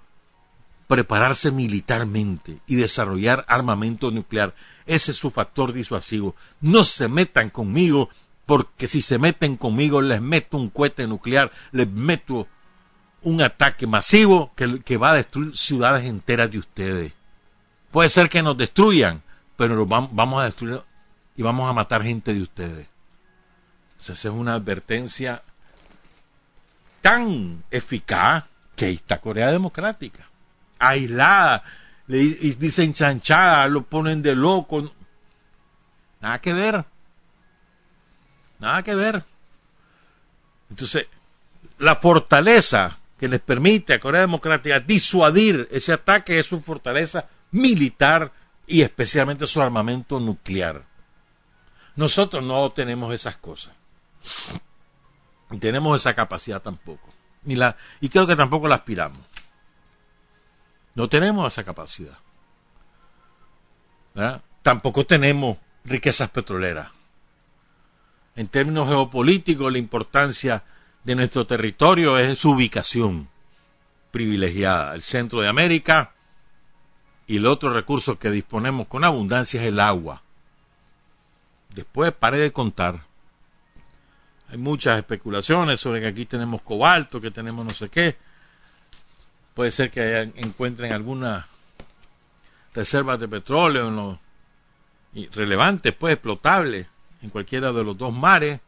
prepararse 0.88 1.51
militarmente 1.51 2.60
y 2.65 2.75
desarrollar 2.75 3.45
armamento 3.47 4.10
nuclear. 4.12 4.55
Ese 4.86 5.12
es 5.12 5.17
su 5.17 5.31
factor 5.31 5.73
disuasivo. 5.73 6.36
No 6.62 6.83
se 6.83 7.07
metan 7.07 7.49
conmigo, 7.49 8.10
porque 8.45 8.88
si 8.88 9.01
se 9.01 9.19
meten 9.19 9.57
conmigo 9.57 10.01
les 10.01 10.21
meto 10.21 10.57
un 10.57 10.69
cohete 10.69 11.05
nuclear, 11.07 11.51
les 11.71 11.89
meto 11.89 12.47
un 13.21 13.41
ataque 13.41 13.88
masivo 13.88 14.53
que, 14.55 14.97
va 14.97 15.12
a 15.12 15.15
destruir 15.15 15.55
ciudades 15.57 16.05
enteras 16.05 16.49
de 16.49 16.60
ustedes. 16.60 17.13
Puede 17.91 18.10
ser 18.10 18.29
que 18.29 18.41
nos 18.41 18.57
destruyan, 18.57 19.21
pero 19.57 19.86
vamos, 19.86 20.41
a 20.41 20.45
destruir 20.45 20.81
y 21.36 21.41
vamos 21.41 21.69
a 21.69 21.73
matar 21.73 22.03
gente 22.03 22.33
de 22.33 22.41
ustedes. 22.41 22.88
esa 23.99 24.13
es 24.13 24.25
una 24.25 24.53
advertencia 24.53 25.43
tan 27.07 27.63
eficaz 27.71 28.43
que 28.75 28.89
está 28.89 29.21
Corea 29.21 29.49
Democrática. 29.49 30.27
Aislada, 30.77 31.63
le 32.07 32.17
dicen 32.17 32.91
chanchada, 32.91 33.69
lo 33.69 33.83
ponen 33.83 34.21
de 34.21 34.35
loco. 34.35 34.93
Nada 36.19 36.41
que 36.41 36.53
ver. 36.53 36.83
Nada 38.59 38.83
que 38.83 38.93
ver. 38.93 39.23
Entonces, 40.69 41.07
la 41.79 41.95
fortaleza 41.95 42.97
que 43.17 43.29
les 43.29 43.39
permite 43.39 43.93
a 43.93 43.99
Corea 44.01 44.19
Democrática 44.19 44.81
disuadir 44.81 45.65
ese 45.71 45.93
ataque 45.93 46.39
es 46.39 46.47
su 46.47 46.59
fortaleza 46.59 47.29
militar 47.51 48.33
y 48.67 48.81
especialmente 48.81 49.47
su 49.47 49.61
armamento 49.61 50.19
nuclear. 50.19 50.83
Nosotros 51.95 52.43
no 52.43 52.69
tenemos 52.71 53.13
esas 53.13 53.37
cosas. 53.37 53.71
Ni 55.49 55.60
tenemos 55.60 55.99
esa 55.99 56.13
capacidad 56.13 56.62
tampoco. 56.62 57.13
Ni 57.43 57.55
la, 57.55 57.77
y 58.01 58.10
creo 58.10 58.27
que 58.27 58.36
tampoco 58.36 58.67
la 58.67 58.75
aspiramos. 58.75 59.19
No 60.95 61.07
tenemos 61.07 61.53
esa 61.53 61.63
capacidad. 61.63 62.17
Tampoco 64.63 65.05
tenemos 65.05 65.57
riquezas 65.86 66.29
petroleras. 66.29 66.89
En 68.36 68.47
términos 68.47 68.88
geopolíticos, 68.88 69.71
la 69.71 69.77
importancia 69.77 70.63
de 71.03 71.15
nuestro 71.15 71.47
territorio 71.47 72.17
es 72.17 72.39
su 72.39 72.51
ubicación 72.51 73.29
privilegiada, 74.12 74.95
el 74.95 75.01
centro 75.01 75.41
de 75.41 75.47
América, 75.47 76.13
y 77.27 77.38
el 77.38 77.45
otro 77.45 77.73
recurso 77.73 78.17
que 78.17 78.31
disponemos 78.31 78.88
con 78.88 79.03
abundancia 79.03 79.62
es 79.62 79.67
el 79.67 79.79
agua. 79.79 80.23
Después 81.69 82.12
pare 82.12 82.39
de 82.39 82.51
contar. 82.51 83.05
Hay 84.49 84.57
muchas 84.57 84.97
especulaciones 84.97 85.79
sobre 85.79 86.01
que 86.01 86.07
aquí 86.07 86.25
tenemos 86.25 86.62
cobalto, 86.62 87.19
que 87.19 87.31
tenemos 87.31 87.65
no 87.65 87.71
sé 87.71 87.89
qué. 87.89 88.15
Puede 89.53 89.71
ser 89.71 89.91
que 89.91 90.31
encuentren 90.36 90.93
algunas 90.93 91.45
reservas 92.73 93.19
de 93.19 93.27
petróleo 93.27 93.88
en 93.89 93.95
los 93.95 94.17
relevantes, 95.36 95.93
pues 95.93 96.13
explotables, 96.13 96.88
en 97.21 97.29
cualquiera 97.29 97.71
de 97.71 97.83
los 97.83 97.97
dos 97.97 98.13
mares. 98.13 98.60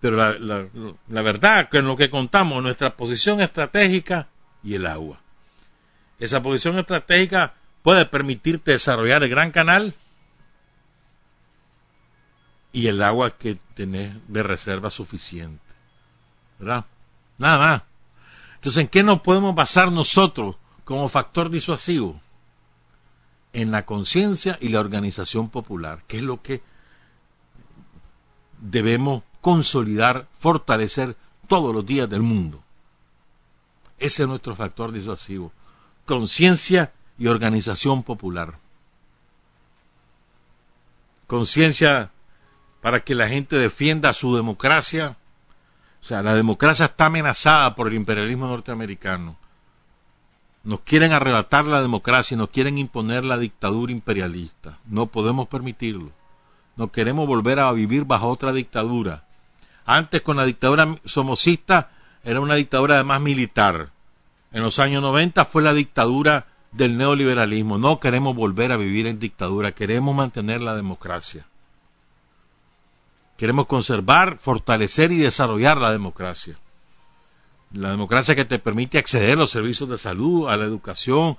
Pero 0.00 0.16
la, 0.16 0.36
la, 1.08 1.22
verdad 1.22 1.68
que 1.68 1.78
en 1.78 1.86
lo 1.86 1.96
que 1.96 2.10
contamos, 2.10 2.62
nuestra 2.62 2.96
posición 2.96 3.40
estratégica 3.40 4.28
y 4.62 4.74
el 4.74 4.86
agua. 4.86 5.18
Esa 6.18 6.42
posición 6.42 6.78
estratégica 6.78 7.54
puede 7.82 8.06
permitirte 8.06 8.72
desarrollar 8.72 9.22
el 9.22 9.30
gran 9.30 9.50
canal 9.50 9.94
y 12.74 12.88
el 12.88 13.00
agua 13.02 13.30
que 13.30 13.56
tenés 13.74 14.12
de 14.26 14.42
reserva 14.42 14.90
suficiente. 14.90 15.62
¿Verdad? 16.58 16.84
Nada 17.38 17.58
más. 17.58 17.82
Entonces, 18.56 18.82
¿en 18.82 18.88
qué 18.88 19.04
nos 19.04 19.20
podemos 19.20 19.54
basar 19.54 19.92
nosotros 19.92 20.56
como 20.84 21.08
factor 21.08 21.50
disuasivo? 21.50 22.20
En 23.52 23.70
la 23.70 23.86
conciencia 23.86 24.58
y 24.60 24.70
la 24.70 24.80
organización 24.80 25.50
popular, 25.50 26.02
que 26.08 26.18
es 26.18 26.24
lo 26.24 26.42
que 26.42 26.62
debemos 28.60 29.22
consolidar, 29.40 30.26
fortalecer 30.40 31.16
todos 31.46 31.72
los 31.72 31.86
días 31.86 32.10
del 32.10 32.22
mundo. 32.22 32.60
Ese 34.00 34.24
es 34.24 34.28
nuestro 34.28 34.56
factor 34.56 34.90
disuasivo. 34.90 35.52
Conciencia 36.06 36.92
y 37.18 37.28
organización 37.28 38.02
popular. 38.02 38.58
Conciencia 41.28 42.10
para 42.84 43.00
que 43.00 43.14
la 43.14 43.28
gente 43.28 43.56
defienda 43.56 44.12
su 44.12 44.36
democracia. 44.36 45.16
O 46.02 46.04
sea, 46.04 46.20
la 46.20 46.34
democracia 46.34 46.84
está 46.84 47.06
amenazada 47.06 47.74
por 47.74 47.88
el 47.88 47.94
imperialismo 47.94 48.46
norteamericano. 48.46 49.38
Nos 50.64 50.80
quieren 50.80 51.12
arrebatar 51.12 51.64
la 51.64 51.80
democracia 51.80 52.34
y 52.34 52.38
nos 52.38 52.50
quieren 52.50 52.76
imponer 52.76 53.24
la 53.24 53.38
dictadura 53.38 53.90
imperialista. 53.90 54.76
No 54.84 55.06
podemos 55.06 55.48
permitirlo. 55.48 56.12
No 56.76 56.92
queremos 56.92 57.26
volver 57.26 57.58
a 57.58 57.72
vivir 57.72 58.04
bajo 58.04 58.28
otra 58.28 58.52
dictadura. 58.52 59.24
Antes 59.86 60.20
con 60.20 60.36
la 60.36 60.44
dictadura 60.44 60.98
somocista 61.06 61.90
era 62.22 62.40
una 62.40 62.56
dictadura 62.56 62.96
además 62.96 63.22
militar. 63.22 63.92
En 64.52 64.62
los 64.62 64.78
años 64.78 65.00
90 65.00 65.46
fue 65.46 65.62
la 65.62 65.72
dictadura 65.72 66.48
del 66.70 66.98
neoliberalismo. 66.98 67.78
No 67.78 67.98
queremos 67.98 68.36
volver 68.36 68.72
a 68.72 68.76
vivir 68.76 69.06
en 69.06 69.18
dictadura, 69.18 69.72
queremos 69.72 70.14
mantener 70.14 70.60
la 70.60 70.76
democracia. 70.76 71.46
Queremos 73.36 73.66
conservar, 73.66 74.38
fortalecer 74.38 75.12
y 75.12 75.18
desarrollar 75.18 75.78
la 75.78 75.90
democracia. 75.90 76.56
La 77.72 77.90
democracia 77.90 78.36
que 78.36 78.44
te 78.44 78.60
permite 78.60 78.98
acceder 78.98 79.32
a 79.32 79.40
los 79.40 79.50
servicios 79.50 79.88
de 79.88 79.98
salud, 79.98 80.48
a 80.48 80.56
la 80.56 80.64
educación, 80.64 81.36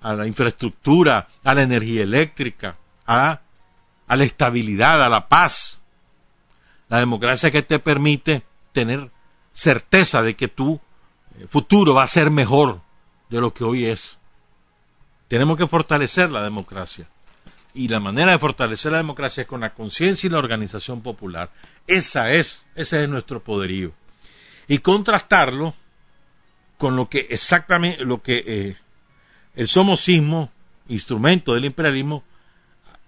a 0.00 0.14
la 0.14 0.26
infraestructura, 0.26 1.28
a 1.42 1.54
la 1.54 1.62
energía 1.62 2.02
eléctrica, 2.02 2.76
a, 3.06 3.40
la 4.08 4.24
estabilidad, 4.24 5.02
a 5.02 5.08
la 5.08 5.28
paz. 5.28 5.80
La 6.88 6.98
democracia 6.98 7.50
que 7.50 7.62
te 7.62 7.78
permite 7.78 8.44
tener 8.72 9.10
certeza 9.52 10.22
de 10.22 10.36
que 10.36 10.48
tu 10.48 10.80
eh, 11.38 11.46
futuro 11.48 11.94
va 11.94 12.04
a 12.04 12.08
ser 12.08 12.30
mejor 12.30 12.80
de 13.30 13.40
lo 13.40 13.52
que 13.52 13.64
hoy 13.64 13.86
es. 13.86 14.18
Tenemos 15.28 15.56
que 15.56 15.66
fortalecer 15.66 16.30
la 16.30 16.42
democracia. 16.42 17.08
Y 17.74 17.88
la 17.88 18.00
manera 18.00 18.32
de 18.32 18.38
fortalecer 18.38 18.92
la 18.92 18.98
democracia 18.98 19.42
es 19.42 19.46
con 19.46 19.60
la 19.60 19.74
conciencia 19.74 20.26
y 20.26 20.30
la 20.30 20.38
organización 20.38 21.00
popular. 21.00 21.50
Esa 21.86 22.30
es, 22.30 22.66
ese 22.74 23.02
es 23.02 23.08
nuestro 23.08 23.42
poderío. 23.42 23.92
Y 24.68 24.78
contrastarlo 24.78 25.74
con 26.76 26.96
lo 26.96 27.08
que 27.08 27.26
exactamente, 27.30 28.04
lo 28.04 28.22
que 28.22 28.44
eh, 28.46 28.76
el 29.54 29.68
somocismo, 29.68 30.50
instrumento 30.88 31.54
del 31.54 31.64
imperialismo, 31.64 32.22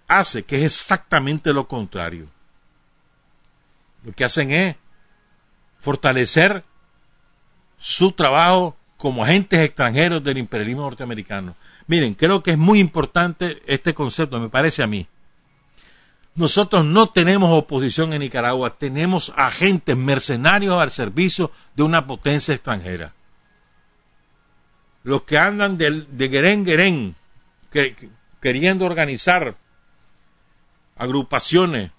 hace, 0.08 0.44
que 0.44 0.64
es 0.64 0.80
exactamente 0.80 1.52
lo 1.52 1.68
contrario 1.68 2.28
lo 4.04 4.12
que 4.12 4.24
hacen 4.24 4.52
es 4.52 4.76
fortalecer 5.78 6.62
su 7.78 8.12
trabajo 8.12 8.76
como 8.96 9.24
agentes 9.24 9.60
extranjeros 9.60 10.22
del 10.22 10.38
imperialismo 10.38 10.82
norteamericano. 10.82 11.56
Miren, 11.86 12.14
creo 12.14 12.42
que 12.42 12.52
es 12.52 12.58
muy 12.58 12.80
importante 12.80 13.62
este 13.66 13.94
concepto, 13.94 14.40
me 14.40 14.48
parece 14.48 14.82
a 14.82 14.86
mí. 14.86 15.06
Nosotros 16.34 16.84
no 16.84 17.08
tenemos 17.08 17.50
oposición 17.52 18.12
en 18.12 18.20
Nicaragua, 18.20 18.70
tenemos 18.70 19.32
agentes 19.36 19.96
mercenarios 19.96 20.80
al 20.80 20.90
servicio 20.90 21.52
de 21.76 21.82
una 21.84 22.06
potencia 22.06 22.54
extranjera. 22.54 23.12
Los 25.04 25.22
que 25.22 25.38
andan 25.38 25.76
de, 25.76 26.06
de 26.08 26.28
Guerén 26.28 27.14
queriendo 28.40 28.86
organizar 28.86 29.54
agrupaciones 30.96 31.90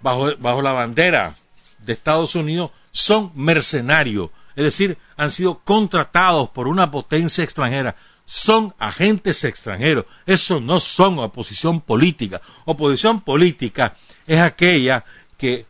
bajo 0.00 0.62
la 0.62 0.72
bandera 0.72 1.34
de 1.80 1.92
Estados 1.92 2.34
Unidos 2.34 2.70
son 2.92 3.32
mercenarios 3.34 4.30
es 4.54 4.64
decir, 4.64 4.98
han 5.16 5.30
sido 5.30 5.60
contratados 5.60 6.50
por 6.50 6.68
una 6.68 6.90
potencia 6.90 7.44
extranjera, 7.44 7.96
son 8.24 8.74
agentes 8.78 9.44
extranjeros. 9.44 10.06
Eso 10.26 10.60
no 10.60 10.80
son 10.80 11.18
oposición 11.18 11.80
política. 11.80 12.40
Oposición 12.64 13.20
política 13.20 13.94
es 14.26 14.40
aquella 14.40 15.04
que 15.36 15.66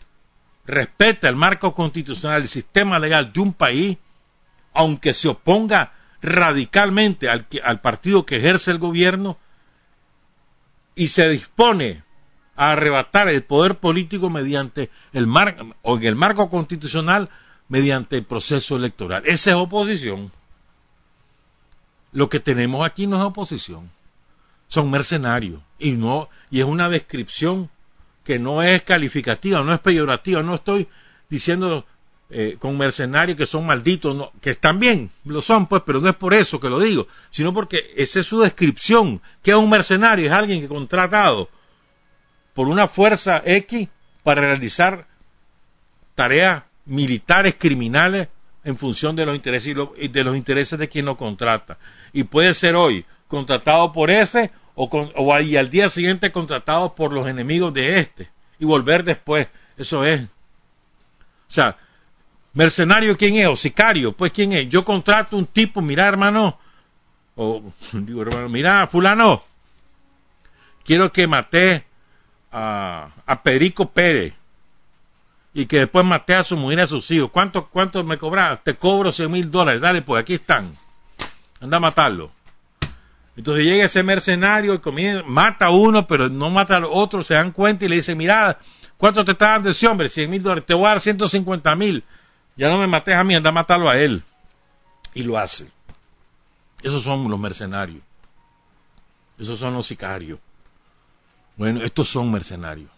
respeta 0.67 1.29
el 1.29 1.37
marco 1.37 1.75
constitucional, 1.75 2.43
el 2.43 2.49
sistema 2.49 2.99
legal 2.99 3.33
de 3.33 3.41
un 3.41 3.53
país, 3.53 3.99
aunque 4.75 5.13
se 5.13 5.29
oponga 5.29 5.93
radicalmente 6.21 7.29
al, 7.29 7.47
al 7.65 7.81
partido 7.81 8.25
que 8.25 8.37
ejerce 8.37 8.71
el 8.71 8.79
gobierno 8.79 9.39
y 10.95 11.09
se 11.09 11.29
dispone 11.29 12.05
a 12.55 12.73
arrebatar 12.73 13.29
el 13.29 13.43
poder 13.43 13.79
político 13.79 14.31
mediante 14.31 14.91
el 15.13 15.27
marco 15.27 15.75
o 15.83 15.97
en 15.97 16.05
el 16.05 16.15
marco 16.17 16.49
constitucional 16.51 17.29
mediante 17.69 18.19
el 18.19 18.25
proceso 18.25 18.77
electoral. 18.77 19.23
Esa 19.27 19.51
es 19.51 19.57
oposición. 19.57 20.31
Lo 22.13 22.29
que 22.29 22.41
tenemos 22.41 22.85
aquí 22.87 23.07
no 23.07 23.17
es 23.17 23.23
oposición. 23.23 23.91
Son 24.69 24.91
mercenarios 24.91 25.61
y 25.79 25.93
no 25.93 26.29
y 26.51 26.61
es 26.61 26.67
una 26.67 26.89
descripción 26.89 27.71
que 28.25 28.39
no 28.39 28.63
es 28.63 28.83
calificativa, 28.83 29.63
no 29.63 29.75
es 29.75 29.81
peyorativa, 29.81 30.43
no 30.43 30.55
estoy 30.55 30.89
diciendo 31.29 31.85
eh, 32.31 32.57
con 32.59 32.79
mercenarios 32.79 33.37
que 33.37 33.47
son 33.47 33.67
malditos, 33.67 34.31
que 34.41 34.51
están 34.51 34.79
bien, 34.79 35.11
lo 35.25 35.43
son 35.43 35.67
pues, 35.67 35.83
pero 35.85 36.01
no 36.01 36.09
es 36.09 36.17
por 36.17 36.33
eso 36.33 36.61
que 36.61 36.71
lo 36.71 36.81
digo, 36.81 37.07
sino 37.31 37.53
porque 37.53 37.93
esa 37.97 38.21
es 38.21 38.27
su 38.27 38.41
descripción, 38.41 39.21
que 39.43 39.51
es 39.51 39.57
un 39.57 39.69
mercenario, 39.69 40.27
es 40.27 40.33
alguien 40.33 40.61
que 40.61 40.69
contratado 40.69 41.51
por 42.55 42.69
una 42.69 42.89
fuerza 42.89 43.43
X 43.45 43.89
para 44.23 44.41
realizar 44.43 45.07
tareas 46.15 46.63
militares 46.87 47.57
criminales 47.59 48.29
en 48.65 48.77
función 48.77 49.17
de 49.17 49.27
los 49.27 49.35
intereses 49.35 49.75
y 49.99 50.09
de 50.09 50.25
los 50.25 50.37
intereses 50.37 50.79
de 50.79 50.89
quien 50.89 51.07
lo 51.07 51.17
contrata. 51.17 51.79
Y 52.13 52.25
puede 52.25 52.55
ser 52.55 52.77
hoy 52.77 53.05
contratado 53.29 53.93
por 53.93 54.11
ese 54.11 54.51
o, 54.75 54.89
con, 54.91 55.13
o 55.17 55.39
y 55.41 55.57
al 55.57 55.71
día 55.71 55.89
siguiente 55.89 56.33
contratado 56.33 56.95
por 56.95 57.13
los 57.13 57.27
enemigos 57.29 57.73
de 57.73 57.99
este 57.99 58.31
y 58.59 58.65
volver 58.65 59.05
después. 59.05 59.49
Eso 59.77 60.05
es. 60.05 60.23
O 60.23 61.55
sea, 61.55 61.77
mercenario 62.53 63.17
quién 63.17 63.37
es 63.37 63.47
o 63.47 63.57
sicario, 63.57 64.13
pues 64.13 64.33
quién 64.33 64.53
es. 64.53 64.69
Yo 64.69 64.85
contrato 64.85 65.37
un 65.37 65.47
tipo, 65.47 65.81
mira 65.81 66.07
hermano, 66.07 66.59
o 67.37 67.63
digo 67.93 68.23
hermano, 68.23 68.49
mira 68.49 68.87
fulano, 68.87 69.43
quiero 70.85 71.11
que 71.13 71.27
mate 71.27 71.85
a, 72.51 73.11
a 73.27 73.43
Perico 73.43 73.91
Pérez 73.91 74.35
y 75.55 75.67
que 75.67 75.81
después 75.81 76.05
mate 76.05 76.35
a 76.35 76.45
su 76.45 76.57
mujer 76.57 76.79
y 76.79 76.83
a 76.83 76.87
sus 76.87 77.11
hijos. 77.11 77.31
¿Cuánto, 77.31 77.69
cuánto 77.69 78.03
me 78.05 78.19
cobras? 78.19 78.63
Te 78.65 78.75
cobro 78.75 79.13
100 79.13 79.31
mil 79.31 79.51
dólares. 79.51 79.81
Dale, 79.81 80.03
pues 80.03 80.23
aquí 80.23 80.35
están. 80.35 80.73
Anda 81.63 81.77
a 81.77 81.81
matarlo. 81.81 82.33
Entonces 83.37 83.65
llega 83.65 83.85
ese 83.85 84.03
mercenario 84.03 84.75
y 84.75 84.79
comienza, 84.79 85.23
mata 85.23 85.67
a 85.67 85.71
uno, 85.71 86.07
pero 86.07 86.29
no 86.29 86.51
mata 86.51 86.77
al 86.77 86.85
otro, 86.85 87.23
se 87.23 87.35
dan 87.35 87.53
cuenta 87.53 87.85
y 87.85 87.89
le 87.89 87.97
dice, 87.97 88.15
mira, 88.15 88.59
¿cuánto 88.99 89.25
te 89.25 89.33
está 89.33 89.53
dando 89.53 89.71
ese 89.71 89.87
hombre? 89.87 90.09
100 90.09 90.29
mil 90.29 90.43
dólares, 90.43 90.67
te 90.67 90.75
voy 90.75 90.87
a 90.87 90.89
dar 90.89 91.01
150 91.01 91.75
mil. 91.77 92.05
Ya 92.57 92.69
no 92.69 92.79
me 92.79 92.87
mates 92.87 93.15
a 93.15 93.25
mí, 93.25 93.35
anda 93.35 93.49
a 93.49 93.53
matarlo 93.53 93.89
a 93.89 93.97
él. 93.97 94.23
Y 95.15 95.23
lo 95.23 95.39
hace. 95.39 95.71
Esos 96.83 97.03
son 97.03 97.31
los 97.31 97.39
mercenarios. 97.39 98.03
Esos 99.39 99.59
son 99.59 99.75
los 99.75 99.87
sicarios. 99.87 100.39
Bueno, 101.57 101.81
estos 101.83 102.09
son 102.09 102.31
mercenarios. 102.31 102.91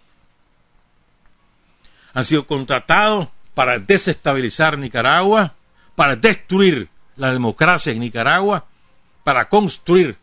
Han 2.15 2.25
sido 2.25 2.47
contratados 2.47 3.29
para 3.55 3.79
desestabilizar 3.79 4.79
Nicaragua, 4.79 5.55
para 5.95 6.17
destruir 6.17 6.89
la 7.17 7.33
democracia 7.33 7.93
en 7.93 8.01
Nicaragua, 8.01 8.65
para 9.23 9.49
construir 9.49 10.17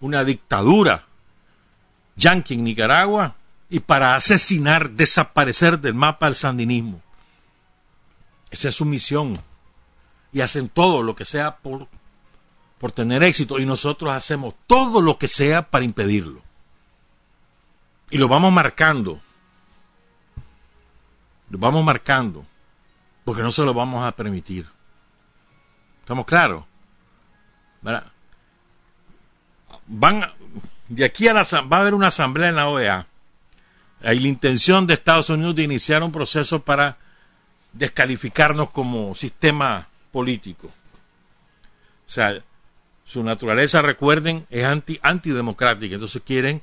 una 0.00 0.24
dictadura 0.24 1.04
yanqui 2.18 2.54
en 2.54 2.64
Nicaragua 2.64 3.34
y 3.70 3.80
para 3.80 4.14
asesinar, 4.14 4.90
desaparecer 4.90 5.78
del 5.78 5.94
mapa 5.94 6.26
el 6.26 6.34
sandinismo. 6.34 7.00
Esa 8.50 8.68
es 8.68 8.74
su 8.74 8.84
misión. 8.84 9.38
Y 10.32 10.40
hacen 10.40 10.68
todo 10.68 11.02
lo 11.02 11.14
que 11.16 11.24
sea 11.24 11.56
por, 11.56 11.86
por 12.78 12.92
tener 12.92 13.22
éxito 13.22 13.58
y 13.58 13.66
nosotros 13.66 14.12
hacemos 14.12 14.54
todo 14.66 15.00
lo 15.00 15.18
que 15.18 15.28
sea 15.28 15.70
para 15.70 15.84
impedirlo. 15.84 16.42
Y 18.10 18.18
lo 18.18 18.28
vamos 18.28 18.52
marcando. 18.52 19.20
Lo 21.50 21.58
vamos 21.58 21.84
marcando. 21.84 22.44
Porque 23.24 23.42
no 23.42 23.52
se 23.52 23.62
lo 23.62 23.74
vamos 23.74 24.06
a 24.06 24.12
permitir. 24.12 24.66
¿Estamos 26.08 26.24
claros? 26.24 26.64
Van, 29.86 30.24
de 30.88 31.04
aquí 31.04 31.28
a 31.28 31.34
la, 31.34 31.42
va 31.42 31.76
a 31.76 31.80
haber 31.82 31.92
una 31.92 32.06
asamblea 32.06 32.48
en 32.48 32.56
la 32.56 32.70
OEA. 32.70 33.06
Hay 34.02 34.18
la 34.18 34.28
intención 34.28 34.86
de 34.86 34.94
Estados 34.94 35.28
Unidos 35.28 35.56
de 35.56 35.64
iniciar 35.64 36.02
un 36.02 36.10
proceso 36.10 36.60
para 36.62 36.96
descalificarnos 37.74 38.70
como 38.70 39.14
sistema 39.14 39.86
político. 40.10 40.68
O 40.68 42.10
sea, 42.10 42.42
su 43.04 43.22
naturaleza, 43.22 43.82
recuerden, 43.82 44.46
es 44.48 44.64
anti, 44.64 44.98
antidemocrática. 45.02 45.92
Entonces 45.92 46.22
quieren 46.24 46.62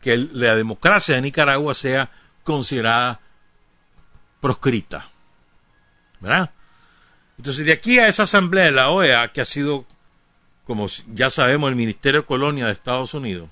que 0.00 0.16
la 0.18 0.54
democracia 0.54 1.16
de 1.16 1.22
Nicaragua 1.22 1.74
sea 1.74 2.12
considerada 2.44 3.18
proscrita. 4.40 5.08
¿Verdad? 6.22 6.50
Entonces, 7.36 7.66
de 7.66 7.72
aquí 7.72 7.98
a 7.98 8.06
esa 8.08 8.22
asamblea 8.22 8.64
de 8.64 8.70
la 8.70 8.90
OEA, 8.90 9.32
que 9.32 9.40
ha 9.40 9.44
sido, 9.44 9.84
como 10.64 10.86
ya 11.08 11.28
sabemos, 11.28 11.68
el 11.68 11.76
Ministerio 11.76 12.20
de 12.20 12.26
Colonia 12.26 12.66
de 12.66 12.72
Estados 12.72 13.12
Unidos, 13.14 13.50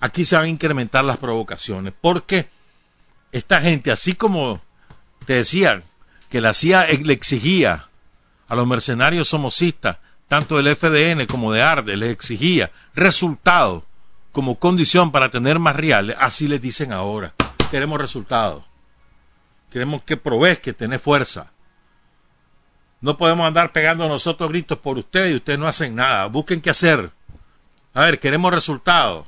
aquí 0.00 0.24
se 0.24 0.34
van 0.34 0.46
a 0.46 0.48
incrementar 0.48 1.04
las 1.04 1.18
provocaciones, 1.18 1.94
porque 2.00 2.48
esta 3.30 3.60
gente, 3.60 3.92
así 3.92 4.14
como 4.14 4.60
te 5.24 5.34
decían 5.34 5.84
que 6.28 6.40
la 6.40 6.52
CIA 6.52 6.88
le 6.88 7.12
exigía 7.12 7.88
a 8.48 8.56
los 8.56 8.66
mercenarios 8.66 9.28
somocistas, 9.28 9.98
tanto 10.26 10.56
del 10.56 10.74
FDN 10.74 11.26
como 11.26 11.52
de 11.52 11.62
ARDE, 11.62 11.96
les 11.96 12.10
exigía 12.10 12.72
resultados 12.94 13.84
como 14.32 14.58
condición 14.58 15.12
para 15.12 15.30
tener 15.30 15.60
más 15.60 15.76
reales, 15.76 16.16
así 16.18 16.48
les 16.48 16.60
dicen 16.60 16.92
ahora. 16.92 17.34
Queremos 17.70 18.00
resultados. 18.00 18.69
Queremos 19.70 20.02
que 20.02 20.16
provees, 20.16 20.58
que 20.58 20.72
tenés 20.72 21.00
fuerza. 21.00 21.52
No 23.00 23.16
podemos 23.16 23.46
andar 23.46 23.72
pegando 23.72 24.08
nosotros 24.08 24.50
gritos 24.50 24.78
por 24.78 24.98
ustedes 24.98 25.32
y 25.32 25.36
ustedes 25.36 25.58
no 25.58 25.66
hacen 25.66 25.94
nada. 25.94 26.26
Busquen 26.26 26.60
qué 26.60 26.70
hacer. 26.70 27.10
A 27.94 28.04
ver, 28.04 28.20
queremos 28.20 28.52
resultados. 28.52 29.26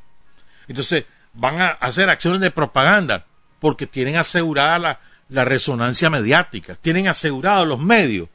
Entonces, 0.69 1.05
van 1.33 1.61
a 1.61 1.69
hacer 1.69 2.11
acciones 2.11 2.41
de 2.41 2.51
propaganda 2.51 3.27
porque 3.61 3.87
tienen 3.87 4.17
asegurada 4.17 4.79
la, 4.79 5.01
la 5.29 5.45
resonancia 5.45 6.11
mediática, 6.11 6.75
tienen 6.75 7.09
asegurados 7.09 7.67
los 7.67 7.79
medios 7.79 8.29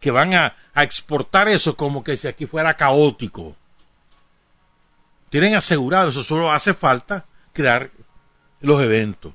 que 0.00 0.10
van 0.10 0.34
a, 0.34 0.54
a, 0.72 0.82
exportar 0.84 1.48
eso 1.48 1.76
como 1.76 2.04
que 2.04 2.16
si 2.16 2.28
aquí 2.28 2.46
fuera 2.46 2.74
caótico. 2.74 3.56
Tienen 5.30 5.56
asegurado 5.56 6.08
eso, 6.08 6.22
solo 6.24 6.52
hace 6.52 6.72
falta 6.72 7.26
crear 7.52 7.90
los 8.60 8.80
eventos. 8.80 9.32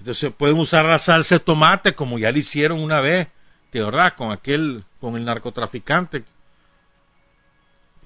Entonces 0.00 0.32
pueden 0.32 0.58
usar 0.58 0.86
la 0.86 0.98
salsa 0.98 1.36
de 1.36 1.40
tomate 1.40 1.94
como 1.94 2.18
ya 2.18 2.32
lo 2.32 2.38
hicieron 2.38 2.80
una 2.80 3.00
vez, 3.00 3.28
de 3.70 3.84
verdad, 3.84 4.14
con 4.16 4.32
aquel, 4.32 4.84
con 4.98 5.16
el 5.16 5.24
narcotraficante 5.24 6.24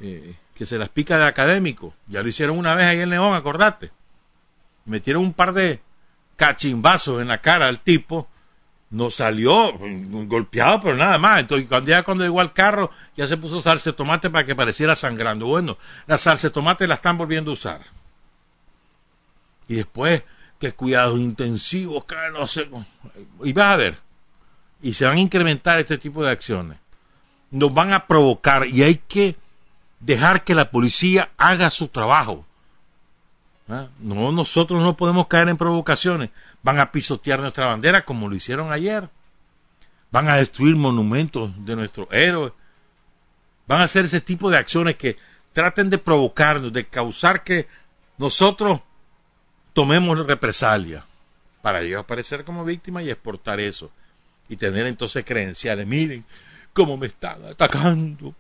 eh, 0.00 0.36
que 0.56 0.66
se 0.66 0.76
las 0.76 0.88
pica 0.88 1.16
de 1.16 1.24
académico. 1.24 1.94
Ya 2.08 2.22
lo 2.22 2.28
hicieron 2.28 2.58
una 2.58 2.74
vez 2.74 2.86
ahí 2.86 3.00
en 3.00 3.10
León, 3.10 3.32
acordate. 3.34 3.92
Metieron 4.84 5.22
un 5.22 5.32
par 5.32 5.52
de 5.52 5.80
cachimbazos 6.36 7.22
en 7.22 7.28
la 7.28 7.40
cara 7.40 7.68
al 7.68 7.78
tipo, 7.78 8.28
no 8.90 9.08
salió 9.10 9.72
golpeado, 9.78 10.80
pero 10.80 10.96
nada 10.96 11.18
más. 11.18 11.40
Entonces, 11.40 11.68
cuando 11.68 11.90
ya 11.90 12.02
cuando 12.02 12.24
llegó 12.24 12.40
al 12.40 12.52
carro, 12.52 12.90
ya 13.16 13.28
se 13.28 13.36
puso 13.36 13.62
salsa 13.62 13.90
de 13.90 13.96
tomate 13.96 14.30
para 14.30 14.44
que 14.44 14.56
pareciera 14.56 14.96
sangrando. 14.96 15.46
Bueno, 15.46 15.78
la 16.06 16.18
salsa 16.18 16.48
de 16.48 16.54
tomate 16.54 16.88
la 16.88 16.94
están 16.94 17.18
volviendo 17.18 17.52
a 17.52 17.54
usar. 17.54 17.82
Y 19.68 19.76
después, 19.76 20.24
cuidados 20.72 21.20
intensivos, 21.20 22.04
que. 22.04 22.16
Y 23.44 23.52
vas 23.52 23.66
a 23.66 23.76
ver. 23.76 23.98
Y 24.82 24.94
se 24.94 25.04
van 25.04 25.16
a 25.16 25.20
incrementar 25.20 25.78
este 25.78 25.98
tipo 25.98 26.24
de 26.24 26.30
acciones. 26.30 26.78
Nos 27.50 27.72
van 27.72 27.92
a 27.92 28.06
provocar 28.06 28.66
y 28.66 28.82
hay 28.82 28.96
que 28.96 29.36
dejar 30.00 30.44
que 30.44 30.54
la 30.54 30.70
policía 30.70 31.30
haga 31.36 31.70
su 31.70 31.88
trabajo. 31.88 32.44
¿Ah? 33.68 33.88
No, 33.98 34.32
nosotros 34.32 34.82
no 34.82 34.96
podemos 34.96 35.26
caer 35.26 35.48
en 35.48 35.56
provocaciones. 35.56 36.30
Van 36.62 36.78
a 36.78 36.92
pisotear 36.92 37.40
nuestra 37.40 37.66
bandera 37.66 38.04
como 38.04 38.28
lo 38.28 38.34
hicieron 38.34 38.72
ayer. 38.72 39.08
Van 40.10 40.28
a 40.28 40.36
destruir 40.36 40.76
monumentos 40.76 41.50
de 41.64 41.76
nuestros 41.76 42.08
héroes. 42.10 42.52
Van 43.66 43.80
a 43.80 43.84
hacer 43.84 44.04
ese 44.04 44.20
tipo 44.20 44.50
de 44.50 44.58
acciones 44.58 44.96
que 44.96 45.16
traten 45.52 45.88
de 45.88 45.98
provocarnos, 45.98 46.72
de 46.72 46.86
causar 46.86 47.42
que 47.44 47.66
nosotros 48.18 48.80
tomemos 49.74 50.26
represalia. 50.26 51.04
para 51.60 51.80
ellos 51.80 52.00
aparecer 52.00 52.44
como 52.44 52.64
víctima 52.64 53.02
y 53.02 53.10
exportar 53.10 53.60
eso. 53.60 53.90
Y 54.48 54.56
tener 54.56 54.86
entonces 54.86 55.24
credenciales. 55.24 55.86
Miren 55.86 56.24
cómo 56.72 56.96
me 56.96 57.06
están 57.06 57.44
atacando. 57.44 58.34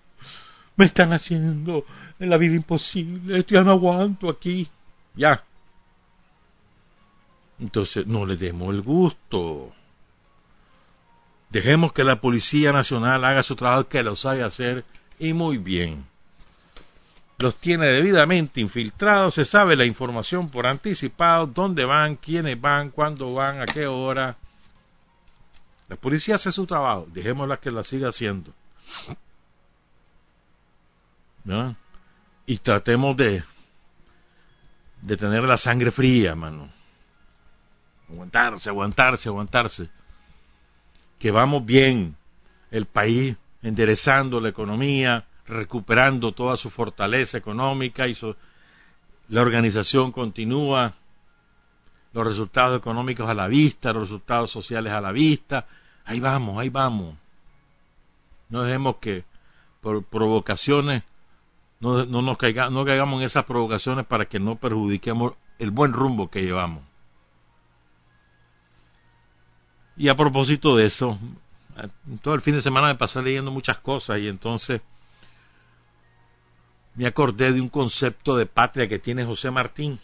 Me 0.76 0.86
están 0.86 1.12
haciendo 1.12 1.86
en 2.18 2.30
la 2.30 2.36
vida 2.36 2.54
imposible. 2.54 3.38
Estoy 3.38 3.62
no 3.64 3.70
aguanto 3.70 4.28
aquí. 4.28 4.68
Ya. 5.14 5.42
Entonces 7.58 8.06
no 8.06 8.26
le 8.26 8.36
demos 8.36 8.74
el 8.74 8.82
gusto. 8.82 9.72
Dejemos 11.50 11.92
que 11.92 12.04
la 12.04 12.20
Policía 12.20 12.72
Nacional 12.72 13.24
haga 13.24 13.42
su 13.42 13.56
trabajo 13.56 13.88
que 13.88 14.02
lo 14.02 14.16
sabe 14.16 14.42
hacer 14.42 14.84
y 15.18 15.32
muy 15.32 15.56
bien. 15.56 16.04
Los 17.44 17.56
tiene 17.56 17.88
debidamente 17.88 18.62
infiltrados, 18.62 19.34
se 19.34 19.44
sabe 19.44 19.76
la 19.76 19.84
información 19.84 20.48
por 20.48 20.66
anticipado, 20.66 21.46
dónde 21.46 21.84
van, 21.84 22.16
quiénes 22.16 22.58
van, 22.58 22.88
cuándo 22.88 23.34
van, 23.34 23.60
a 23.60 23.66
qué 23.66 23.86
hora. 23.86 24.38
La 25.90 25.96
policía 25.96 26.36
hace 26.36 26.50
su 26.52 26.64
trabajo, 26.64 27.06
dejémosla 27.12 27.58
que 27.58 27.70
la 27.70 27.84
siga 27.84 28.08
haciendo. 28.08 28.50
Y 32.46 32.56
tratemos 32.56 33.14
de, 33.14 33.44
de 35.02 35.16
tener 35.18 35.44
la 35.44 35.58
sangre 35.58 35.90
fría, 35.90 36.34
mano. 36.34 36.70
Aguantarse, 38.08 38.70
aguantarse, 38.70 39.28
aguantarse 39.28 39.90
que 41.18 41.30
vamos 41.30 41.66
bien, 41.66 42.16
el 42.70 42.86
país 42.86 43.36
enderezando 43.62 44.40
la 44.40 44.48
economía, 44.48 45.26
recuperando 45.46 46.32
toda 46.32 46.56
su 46.56 46.70
fortaleza 46.70 47.38
económica 47.38 48.08
y 48.08 48.16
la 49.28 49.42
organización 49.42 50.12
continúa, 50.12 50.92
los 52.12 52.26
resultados 52.26 52.78
económicos 52.78 53.28
a 53.28 53.34
la 53.34 53.48
vista, 53.48 53.92
los 53.92 54.04
resultados 54.04 54.50
sociales 54.50 54.92
a 54.92 55.00
la 55.00 55.12
vista, 55.12 55.66
ahí 56.04 56.20
vamos, 56.20 56.58
ahí 56.58 56.68
vamos. 56.68 57.16
No 58.48 58.62
dejemos 58.62 58.96
que 58.96 59.24
por 59.80 60.04
provocaciones 60.04 61.02
no, 61.80 62.06
no 62.06 62.22
nos 62.22 62.38
no 62.70 62.84
caigamos 62.84 63.20
en 63.20 63.26
esas 63.26 63.44
provocaciones 63.44 64.06
para 64.06 64.26
que 64.26 64.38
no 64.38 64.56
perjudiquemos 64.56 65.34
el 65.58 65.70
buen 65.70 65.92
rumbo 65.92 66.30
que 66.30 66.42
llevamos. 66.42 66.82
Y 69.96 70.08
a 70.08 70.16
propósito 70.16 70.76
de 70.76 70.86
eso, 70.86 71.18
todo 72.22 72.34
el 72.34 72.40
fin 72.40 72.54
de 72.54 72.62
semana 72.62 72.88
me 72.88 72.94
pasé 72.94 73.22
leyendo 73.22 73.50
muchas 73.50 73.78
cosas 73.78 74.20
y 74.20 74.28
entonces 74.28 74.80
me 76.94 77.06
acordé 77.06 77.52
de 77.52 77.60
un 77.60 77.68
concepto 77.68 78.36
de 78.36 78.46
patria 78.46 78.88
que 78.88 78.98
tiene 78.98 79.24
José 79.24 79.50
Martín, 79.50 79.98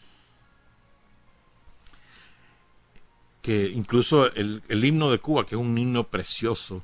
que 3.43 3.67
incluso 3.69 4.27
el, 4.33 4.63
himno 4.69 5.11
de 5.11 5.19
Cuba, 5.19 5.47
que 5.47 5.55
es 5.55 5.61
un 5.61 5.77
himno 5.77 6.05
precioso, 6.09 6.83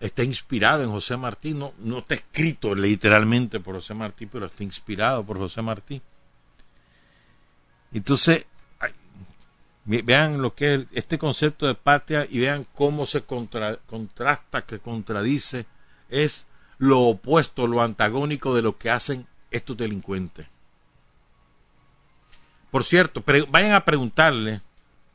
está 0.00 0.22
inspirado 0.22 0.82
en 0.82 0.90
José 0.90 1.16
Martín, 1.16 1.58
no, 1.58 1.72
no 1.78 1.98
está 1.98 2.14
escrito 2.14 2.74
literalmente 2.74 3.60
por 3.60 3.74
José 3.76 3.94
Martín, 3.94 4.28
pero 4.30 4.46
está 4.46 4.62
inspirado 4.62 5.24
por 5.24 5.38
José 5.38 5.62
Martín. 5.62 6.02
Entonces, 7.92 8.46
vean 9.86 10.42
lo 10.42 10.54
que 10.54 10.74
es 10.74 10.86
este 10.92 11.18
concepto 11.18 11.66
de 11.66 11.74
patria 11.74 12.26
y 12.28 12.40
vean 12.40 12.66
cómo 12.74 13.06
se 13.06 13.22
contrasta, 13.22 14.64
que 14.66 14.80
contradice, 14.80 15.66
es 16.10 16.46
lo 16.78 17.00
opuesto, 17.00 17.66
lo 17.66 17.82
antagónico 17.82 18.54
de 18.54 18.62
lo 18.62 18.76
que 18.76 18.90
hacen 18.90 19.26
estos 19.50 19.76
delincuentes. 19.76 20.46
Por 22.70 22.84
cierto, 22.84 23.22
vayan 23.48 23.72
a 23.72 23.84
preguntarle, 23.84 24.60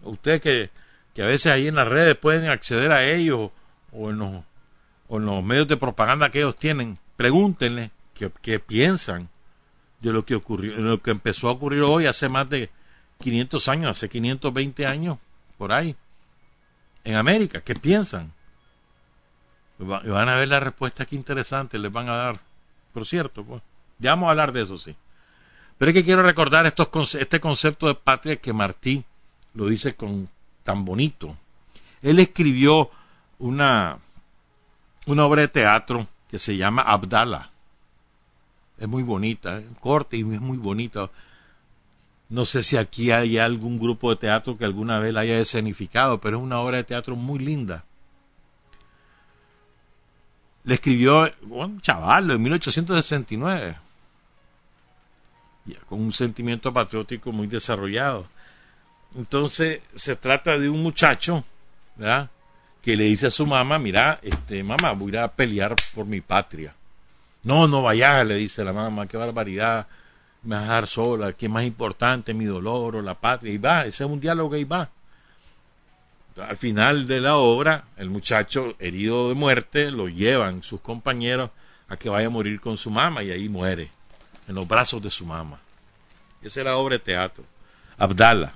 ustedes 0.04 0.42
que, 0.42 0.70
a 1.22 1.26
veces 1.26 1.52
ahí 1.52 1.68
en 1.68 1.76
las 1.76 1.88
redes 1.88 2.16
pueden 2.16 2.50
acceder 2.50 2.92
a 2.92 3.06
ellos 3.06 3.52
o 3.92 4.10
en 4.10 4.18
los, 4.18 4.44
o 5.08 5.18
en 5.18 5.26
los 5.26 5.44
medios 5.44 5.68
de 5.68 5.78
propaganda 5.78 6.32
que 6.32 6.40
ellos 6.40 6.56
tienen, 6.56 6.98
pregúntenle 7.18 7.92
qué, 8.42 8.60
piensan 8.60 9.30
de 10.00 10.12
lo 10.12 10.26
que 10.26 10.36
ocurrió, 10.36 10.76
de 10.76 10.82
lo 10.82 11.02
que 11.02 11.12
empezó 11.12 11.50
a 11.50 11.52
ocurrir 11.52 11.82
hoy 11.82 12.08
hace 12.08 12.30
más 12.30 12.50
de 12.50 12.72
500 13.20 13.68
años, 13.68 13.92
hace 13.92 14.10
520 14.10 14.88
años, 14.88 15.20
por 15.58 15.72
ahí, 15.72 15.96
en 17.04 17.16
América. 17.16 17.62
¿Qué 17.62 17.76
piensan? 17.76 18.34
Van 19.86 20.30
a 20.30 20.36
ver 20.36 20.48
la 20.48 20.60
respuesta 20.60 21.06
que 21.06 21.16
interesante 21.16 21.80
les 21.80 21.92
van 21.92 22.10
a 22.10 22.16
dar. 22.16 22.40
Por 22.94 23.06
cierto, 23.06 23.44
pues, 23.44 23.62
ya 24.00 24.12
vamos 24.12 24.28
a 24.28 24.32
hablar 24.32 24.52
de 24.52 24.62
eso, 24.62 24.78
sí. 24.78 24.96
Pero 25.78 25.92
es 25.92 25.96
que 25.96 26.06
quiero 26.06 26.22
recordar 26.22 26.66
estos, 26.66 27.16
este 27.16 27.40
concepto 27.40 27.88
de 27.88 27.96
patria 27.96 28.36
que 28.36 28.54
Martí 28.54 29.04
lo 29.54 29.68
dice 29.68 29.96
con 29.96 30.30
tan 30.64 30.86
bonito. 30.86 31.36
Él 32.02 32.20
escribió 32.20 32.92
una, 33.40 33.98
una 35.06 35.26
obra 35.26 35.42
de 35.42 35.48
teatro 35.48 36.08
que 36.30 36.40
se 36.40 36.58
llama 36.58 36.84
Abdala. 36.84 37.50
Es 38.78 38.88
muy 38.88 39.04
bonita, 39.04 39.60
¿eh? 39.60 39.66
corta 39.80 40.16
y 40.16 40.22
es 40.22 40.42
muy 40.42 40.58
bonita. 40.58 41.10
No 42.30 42.46
sé 42.46 42.64
si 42.64 42.78
aquí 42.78 43.12
hay 43.12 43.38
algún 43.38 43.78
grupo 43.78 44.10
de 44.10 44.16
teatro 44.16 44.58
que 44.58 44.66
alguna 44.66 45.00
vez 45.00 45.14
la 45.14 45.22
haya 45.22 45.40
escenificado, 45.40 46.20
pero 46.20 46.38
es 46.38 46.44
una 46.44 46.60
obra 46.60 46.78
de 46.78 46.84
teatro 46.84 47.16
muy 47.16 47.40
linda. 47.40 47.84
Le 50.64 50.76
escribió 50.76 51.32
un 51.50 51.82
chaval 51.82 52.32
en 52.32 52.42
1869, 52.42 53.78
con 55.88 56.02
un 56.02 56.12
sentimiento 56.12 56.72
patriótico 56.72 57.32
muy 57.32 57.48
desarrollado. 57.48 58.28
Entonces 59.16 59.82
se 59.96 60.16
trata 60.16 60.58
de 60.58 60.70
un 60.70 60.82
muchacho, 60.84 61.44
¿verdad? 61.96 62.30
Que 62.82 62.96
le 62.96 63.06
dice 63.06 63.28
a 63.28 63.32
su 63.32 63.46
mamá, 63.46 63.80
mira, 63.80 64.20
este, 64.22 64.64
mamá, 64.64 64.92
voy 64.94 65.16
a 65.18 65.28
pelear 65.28 65.76
por 65.94 66.06
mi 66.06 66.22
patria. 66.22 66.74
No, 67.44 67.68
no 67.68 67.82
vayas, 67.82 68.26
le 68.26 68.36
dice 68.36 68.64
la 68.64 68.74
mamá, 68.74 69.08
qué 69.08 69.18
barbaridad 69.18 69.88
me 70.44 70.56
vas 70.56 70.64
a 70.64 70.66
dejar 70.66 70.88
sola, 70.88 71.34
¿qué 71.34 71.50
más 71.50 71.64
importante, 71.66 72.34
mi 72.34 72.46
dolor 72.46 72.96
o 72.96 73.02
la 73.02 73.16
patria? 73.16 73.54
Y 73.54 73.58
va, 73.58 73.86
ese 73.86 74.04
es 74.04 74.10
un 74.10 74.20
diálogo 74.20 74.56
y 74.56 74.64
va. 74.64 74.90
Al 76.38 76.56
final 76.56 77.08
de 77.08 77.20
la 77.20 77.36
obra, 77.36 77.86
el 77.98 78.10
muchacho 78.10 78.76
herido 78.80 79.30
de 79.30 79.36
muerte 79.36 79.92
lo 79.92 80.08
llevan 80.08 80.64
sus 80.64 80.80
compañeros 80.80 81.50
a 81.90 81.98
que 81.98 82.10
vaya 82.10 82.28
a 82.28 82.32
morir 82.32 82.62
con 82.62 82.78
su 82.78 82.90
mamá 82.90 83.22
y 83.22 83.32
ahí 83.32 83.50
muere, 83.50 83.92
en 84.48 84.56
los 84.56 84.68
brazos 84.68 85.02
de 85.02 85.10
su 85.10 85.26
mamá. 85.26 85.60
Esa 86.42 86.62
es 86.62 86.66
la 86.66 86.78
obra 86.78 86.94
de 86.94 87.00
teatro. 87.00 87.44
Abdala. 87.98 88.54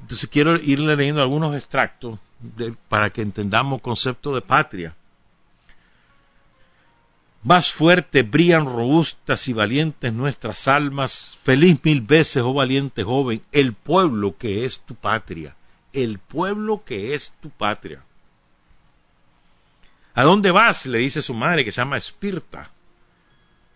Entonces 0.00 0.28
quiero 0.30 0.56
irle 0.56 0.96
leyendo 0.96 1.22
algunos 1.22 1.56
extractos 1.56 2.18
para 2.88 3.10
que 3.10 3.22
entendamos 3.22 3.80
concepto 3.80 4.34
de 4.34 4.40
patria. 4.40 4.94
Más 7.42 7.72
fuerte 7.72 8.22
brillan 8.22 8.66
robustas 8.66 9.48
y 9.48 9.52
valientes 9.52 10.12
nuestras 10.12 10.68
almas. 10.68 11.38
Feliz 11.42 11.78
mil 11.82 12.02
veces, 12.02 12.42
oh 12.42 12.52
valiente 12.52 13.02
joven, 13.02 13.42
el 13.50 13.72
pueblo 13.72 14.36
que 14.36 14.64
es 14.64 14.80
tu 14.80 14.94
patria. 14.94 15.56
El 15.92 16.18
pueblo 16.18 16.82
que 16.84 17.14
es 17.14 17.34
tu 17.40 17.50
patria. 17.50 18.02
¿A 20.14 20.24
dónde 20.24 20.50
vas? 20.50 20.86
le 20.86 20.98
dice 20.98 21.22
su 21.22 21.34
madre, 21.34 21.64
que 21.64 21.72
se 21.72 21.80
llama 21.80 21.96
Espirta. 21.96 22.70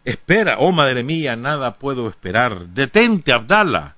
Espera, 0.04 0.56
oh 0.58 0.72
madre 0.72 1.02
mía, 1.02 1.36
nada 1.36 1.76
puedo 1.76 2.08
esperar. 2.08 2.66
Detente, 2.68 3.32
Abdala. 3.32 3.96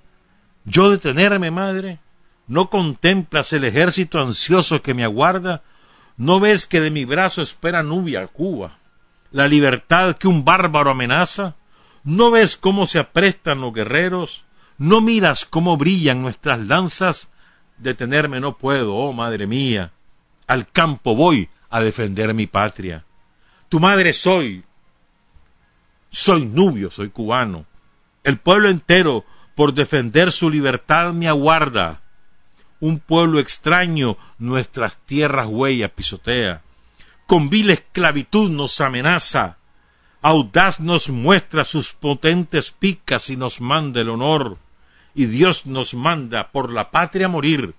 Yo 0.64 0.90
detenerme, 0.90 1.50
madre. 1.50 1.98
¿No 2.46 2.70
contemplas 2.70 3.52
el 3.52 3.64
ejército 3.64 4.20
ansioso 4.20 4.82
que 4.82 4.94
me 4.94 5.04
aguarda? 5.04 5.62
¿No 6.16 6.38
ves 6.38 6.66
que 6.66 6.80
de 6.80 6.90
mi 6.90 7.04
brazo 7.04 7.42
espera 7.42 7.82
Nubia, 7.82 8.26
Cuba? 8.28 8.76
la 9.32 9.48
libertad 9.48 10.16
que 10.16 10.28
un 10.28 10.44
bárbaro 10.44 10.90
amenaza? 10.90 11.54
¿No 12.04 12.30
ves 12.30 12.56
cómo 12.56 12.86
se 12.86 12.98
aprestan 12.98 13.60
los 13.60 13.74
guerreros? 13.74 14.44
¿No 14.78 15.00
miras 15.00 15.44
cómo 15.44 15.76
brillan 15.76 16.22
nuestras 16.22 16.60
lanzas? 16.60 17.28
Detenerme 17.78 18.40
no 18.40 18.56
puedo, 18.56 18.94
oh 18.94 19.12
madre 19.12 19.46
mía. 19.46 19.92
Al 20.46 20.70
campo 20.70 21.14
voy 21.14 21.48
a 21.70 21.80
defender 21.80 22.32
mi 22.34 22.46
patria. 22.46 23.04
Tu 23.68 23.80
madre 23.80 24.12
soy. 24.12 24.64
Soy 26.10 26.46
nubio, 26.46 26.90
soy 26.90 27.10
cubano. 27.10 27.66
El 28.24 28.38
pueblo 28.38 28.68
entero, 28.68 29.24
por 29.54 29.74
defender 29.74 30.32
su 30.32 30.50
libertad, 30.50 31.12
me 31.12 31.28
aguarda. 31.28 32.00
Un 32.80 32.98
pueblo 32.98 33.40
extraño 33.40 34.16
nuestras 34.38 34.98
tierras 34.98 35.46
huellas 35.46 35.90
pisotea 35.90 36.62
con 37.26 37.50
vil 37.50 37.70
esclavitud 37.70 38.50
nos 38.50 38.80
amenaza, 38.80 39.58
audaz 40.22 40.78
nos 40.80 41.10
muestra 41.10 41.64
sus 41.64 41.92
potentes 41.92 42.70
picas 42.70 43.30
y 43.30 43.36
nos 43.36 43.60
manda 43.60 44.00
el 44.00 44.10
honor, 44.10 44.58
y 45.16 45.24
Dios 45.24 45.64
nos 45.64 45.94
manda 45.94 46.52
por 46.52 46.70
la 46.70 46.90
patria 46.90 47.26
morir, 47.26 47.74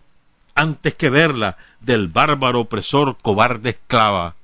antes 0.55 0.95
que 0.95 1.11
verla 1.11 1.55
del 1.79 2.07
bárbaro 2.07 2.61
opresor 2.61 3.15
cobarde 3.21 3.69
esclava. 3.69 4.35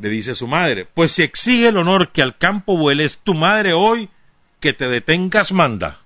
Le 0.00 0.08
dice 0.08 0.34
su 0.34 0.48
madre, 0.48 0.88
pues 0.92 1.12
si 1.12 1.22
exige 1.22 1.68
el 1.68 1.76
honor 1.76 2.10
que 2.10 2.22
al 2.22 2.38
campo 2.38 2.78
vueles, 2.78 3.18
tu 3.18 3.34
madre 3.34 3.74
hoy 3.74 4.08
que 4.60 4.72
te 4.72 4.88
detengas 4.88 5.52
manda. 5.52 6.00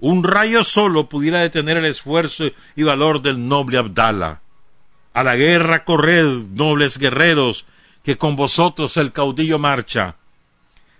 un 0.00 0.22
rayo 0.22 0.62
solo 0.62 1.08
pudiera 1.08 1.40
detener 1.40 1.78
el 1.78 1.86
esfuerzo 1.86 2.44
y 2.76 2.82
valor 2.82 3.22
del 3.22 3.48
noble 3.48 3.78
Abdala. 3.78 4.42
A 5.14 5.24
la 5.24 5.34
guerra 5.34 5.82
corred, 5.84 6.46
nobles 6.50 6.98
guerreros, 6.98 7.64
que 8.04 8.18
con 8.18 8.36
vosotros 8.36 8.98
el 8.98 9.12
caudillo 9.12 9.58
marcha. 9.58 10.16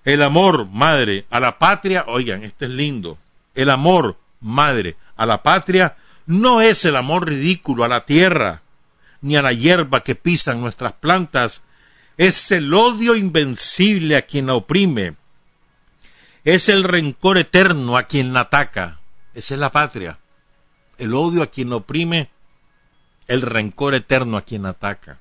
El 0.05 0.23
amor, 0.23 0.67
madre, 0.67 1.27
a 1.31 1.41
la 1.41 1.59
patria, 1.59 2.05
oigan, 2.07 2.45
este 2.45 2.67
es 2.67 2.71
lindo. 2.71 3.19
El 3.55 3.71
amor, 3.71 4.17
madre, 4.41 4.97
a 5.17 5.27
la 5.27 5.43
patria 5.43 5.97
no 6.27 6.61
es 6.61 6.85
el 6.85 6.97
amor 6.97 7.27
ridículo 7.29 7.85
a 7.85 7.89
la 7.89 8.05
tierra, 8.05 8.63
ni 9.21 9.37
a 9.37 9.43
la 9.43 9.53
hierba 9.53 10.03
que 10.03 10.15
pisan 10.15 10.61
nuestras 10.61 10.93
plantas, 10.93 11.63
es 12.17 12.53
el 12.53 12.73
odio 12.75 13.17
invencible 13.17 14.17
a 14.17 14.23
quien 14.23 14.47
la 14.47 14.55
oprime, 14.55 15.17
es 16.45 16.69
el 16.69 16.85
rencor 16.85 17.39
eterno 17.39 17.97
a 17.97 18.05
quien 18.05 18.33
la 18.33 18.41
ataca, 18.41 19.01
esa 19.35 19.55
es 19.55 19.61
la 19.61 19.73
patria, 19.73 20.19
el 20.99 21.15
odio 21.15 21.43
a 21.43 21.47
quien 21.47 21.71
la 21.71 21.77
oprime, 21.77 22.31
el 23.27 23.43
rencor 23.43 23.95
eterno 23.95 24.37
a 24.37 24.43
quien 24.43 24.67
ataca. 24.67 25.19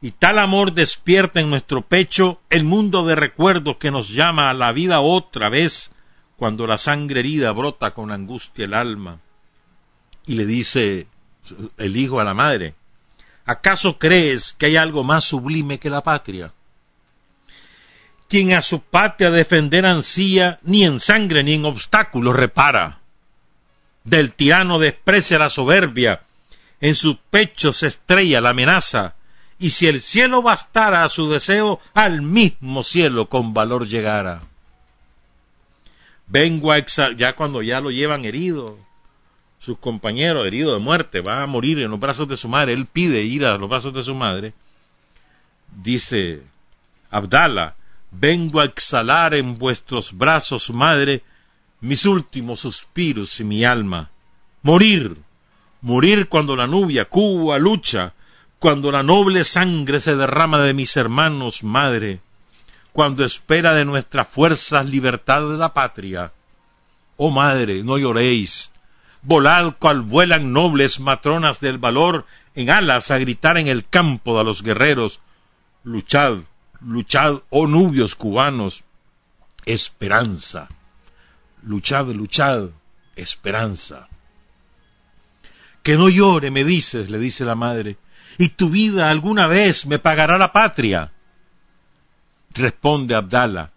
Y 0.00 0.12
tal 0.12 0.38
amor 0.38 0.72
despierta 0.72 1.40
en 1.40 1.50
nuestro 1.50 1.82
pecho 1.82 2.40
el 2.50 2.64
mundo 2.64 3.04
de 3.04 3.16
recuerdos 3.16 3.78
que 3.78 3.90
nos 3.90 4.10
llama 4.10 4.48
a 4.48 4.54
la 4.54 4.72
vida 4.72 5.00
otra 5.00 5.48
vez 5.48 5.90
cuando 6.36 6.68
la 6.68 6.78
sangre 6.78 7.20
herida 7.20 7.50
brota 7.50 7.92
con 7.92 8.12
angustia 8.12 8.64
el 8.64 8.74
alma. 8.74 9.18
Y 10.24 10.34
le 10.34 10.46
dice 10.46 11.08
el 11.78 11.96
hijo 11.96 12.20
a 12.20 12.24
la 12.24 12.34
madre, 12.34 12.74
¿acaso 13.44 13.98
crees 13.98 14.52
que 14.52 14.66
hay 14.66 14.76
algo 14.76 15.02
más 15.02 15.24
sublime 15.24 15.80
que 15.80 15.90
la 15.90 16.02
patria? 16.02 16.52
Quien 18.28 18.52
a 18.52 18.62
su 18.62 18.82
patria 18.82 19.30
defender 19.30 19.84
ansía, 19.84 20.60
ni 20.62 20.84
en 20.84 21.00
sangre 21.00 21.42
ni 21.42 21.54
en 21.54 21.64
obstáculos 21.64 22.36
repara. 22.36 23.00
Del 24.04 24.32
tirano 24.32 24.78
desprecia 24.78 25.38
la 25.38 25.50
soberbia, 25.50 26.22
en 26.80 26.94
su 26.94 27.16
pecho 27.16 27.72
se 27.72 27.88
estrella 27.88 28.40
la 28.40 28.50
amenaza, 28.50 29.16
y 29.58 29.70
si 29.70 29.86
el 29.86 30.00
cielo 30.00 30.42
bastara 30.42 31.04
a 31.04 31.08
su 31.08 31.28
deseo, 31.28 31.80
al 31.94 32.22
mismo 32.22 32.82
cielo 32.82 33.28
con 33.28 33.54
valor 33.54 33.86
llegara. 33.86 34.40
Vengo 36.26 36.72
a 36.72 36.78
ya 37.16 37.34
cuando 37.34 37.62
ya 37.62 37.80
lo 37.80 37.90
llevan 37.90 38.24
herido, 38.24 38.78
sus 39.58 39.78
compañeros 39.78 40.46
herido 40.46 40.74
de 40.74 40.78
muerte, 40.78 41.20
va 41.20 41.42
a 41.42 41.46
morir 41.46 41.80
en 41.80 41.90
los 41.90 41.98
brazos 41.98 42.28
de 42.28 42.36
su 42.36 42.48
madre, 42.48 42.74
él 42.74 42.86
pide 42.86 43.22
ir 43.22 43.44
a 43.44 43.56
los 43.56 43.68
brazos 43.68 43.92
de 43.92 44.02
su 44.02 44.14
madre, 44.14 44.52
dice 45.82 46.42
Abdala, 47.10 47.74
vengo 48.10 48.60
a 48.60 48.64
exhalar 48.64 49.34
en 49.34 49.58
vuestros 49.58 50.16
brazos, 50.16 50.70
madre, 50.70 51.22
mis 51.80 52.06
últimos 52.06 52.60
suspiros 52.60 53.40
y 53.40 53.44
mi 53.44 53.64
alma. 53.64 54.10
Morir, 54.62 55.16
morir 55.80 56.28
cuando 56.28 56.54
la 56.54 56.66
nubia 56.66 57.06
Cuba 57.06 57.58
lucha, 57.58 58.14
cuando 58.58 58.90
la 58.90 59.02
noble 59.02 59.44
sangre 59.44 60.00
se 60.00 60.16
derrama 60.16 60.60
de 60.62 60.74
mis 60.74 60.96
hermanos, 60.96 61.62
madre, 61.62 62.20
cuando 62.92 63.24
espera 63.24 63.74
de 63.74 63.84
nuestras 63.84 64.26
fuerzas 64.26 64.86
libertad 64.86 65.48
de 65.48 65.56
la 65.56 65.72
patria. 65.72 66.32
Oh 67.16 67.30
madre, 67.30 67.84
no 67.84 67.98
lloréis, 67.98 68.72
volad 69.22 69.74
cual 69.78 70.02
vuelan 70.02 70.52
nobles 70.52 70.98
matronas 70.98 71.60
del 71.60 71.78
valor 71.78 72.26
en 72.54 72.70
alas 72.70 73.12
a 73.12 73.18
gritar 73.18 73.58
en 73.58 73.68
el 73.68 73.86
campo 73.86 74.36
de 74.38 74.44
los 74.44 74.62
guerreros. 74.62 75.20
Luchad, 75.84 76.38
luchad, 76.80 77.36
oh 77.50 77.68
nubios 77.68 78.16
cubanos, 78.16 78.82
esperanza. 79.66 80.68
Luchad, 81.62 82.06
luchad, 82.08 82.70
esperanza. 83.14 84.08
Que 85.84 85.96
no 85.96 86.08
llore, 86.08 86.50
me 86.50 86.64
dices, 86.64 87.10
le 87.10 87.18
dice 87.18 87.44
la 87.44 87.54
madre, 87.54 87.96
y 88.38 88.50
tu 88.50 88.70
vida 88.70 89.10
alguna 89.10 89.48
vez 89.48 89.86
me 89.86 89.98
pagará 89.98 90.38
la 90.38 90.52
patria. 90.52 91.12
Responde 92.54 93.14
Abdala, 93.14 93.72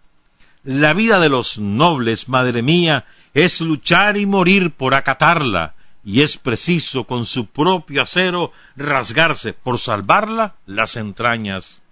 la 0.64 0.92
vida 0.92 1.18
de 1.18 1.28
los 1.28 1.58
nobles, 1.58 2.28
madre 2.28 2.62
mía, 2.62 3.04
es 3.34 3.60
luchar 3.60 4.16
y 4.16 4.26
morir 4.26 4.70
por 4.70 4.94
acatarla, 4.94 5.74
y 6.04 6.22
es 6.22 6.36
preciso 6.36 7.04
con 7.04 7.26
su 7.26 7.46
propio 7.46 8.02
acero 8.02 8.52
rasgarse 8.76 9.52
por 9.52 9.78
salvarla 9.78 10.54
las 10.66 10.96
entrañas. 10.96 11.82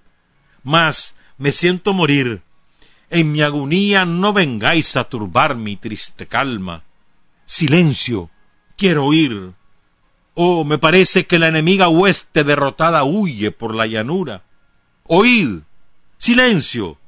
Mas 0.62 1.16
me 1.36 1.50
siento 1.50 1.92
morir. 1.92 2.42
En 3.08 3.32
mi 3.32 3.42
agonía 3.42 4.04
no 4.04 4.32
vengáis 4.32 4.96
a 4.96 5.04
turbar 5.04 5.56
mi 5.56 5.76
triste 5.76 6.28
calma. 6.28 6.84
Silencio, 7.46 8.30
quiero 8.76 9.06
oír. 9.06 9.52
Oh, 10.35 10.64
me 10.64 10.78
parece 10.78 11.26
que 11.26 11.39
la 11.39 11.49
enemiga 11.49 11.89
hueste 11.89 12.45
derrotada 12.45 13.05
huye 13.05 13.51
por 13.51 13.74
la 13.74 13.87
llanura. 13.87 14.43
Oíd. 15.05 15.61
Silencio. 16.18 16.99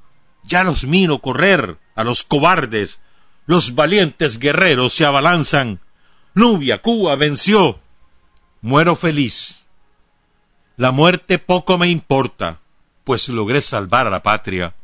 Ya 0.45 0.64
los 0.64 0.85
miro 0.85 1.18
correr 1.20 1.79
a 1.95 2.05
los 2.05 2.23
cobardes 2.23 3.01
los 3.47 3.75
valientes 3.75 4.39
guerreros 4.39 4.95
se 4.95 5.05
abalanzan. 5.05 5.81
Nubia, 6.35 6.81
Cuba 6.81 7.16
venció. 7.16 7.79
Muero 8.61 8.95
feliz. 8.95 9.61
La 10.77 10.93
muerte 10.93 11.39
poco 11.39 11.77
me 11.77 11.89
importa, 11.89 12.61
pues 13.05 13.29
logré 13.29 13.61
salvar 13.61 14.07
a 14.07 14.11
la 14.11 14.23
patria. 14.23 14.75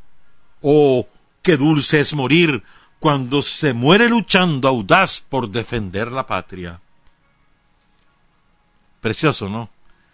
Oh, 0.61 1.07
qué 1.43 1.57
dulce 1.57 2.01
es 2.01 2.15
morir 2.15 2.63
cuando 2.99 3.43
se 3.43 3.73
muere 3.73 4.09
luchando 4.09 4.69
audaz 4.69 5.21
por 5.21 5.49
defender 5.49 6.11
la 6.11 6.27
patria. 6.27 6.81
Precioso, 9.01 9.49
¿no? 9.49 9.71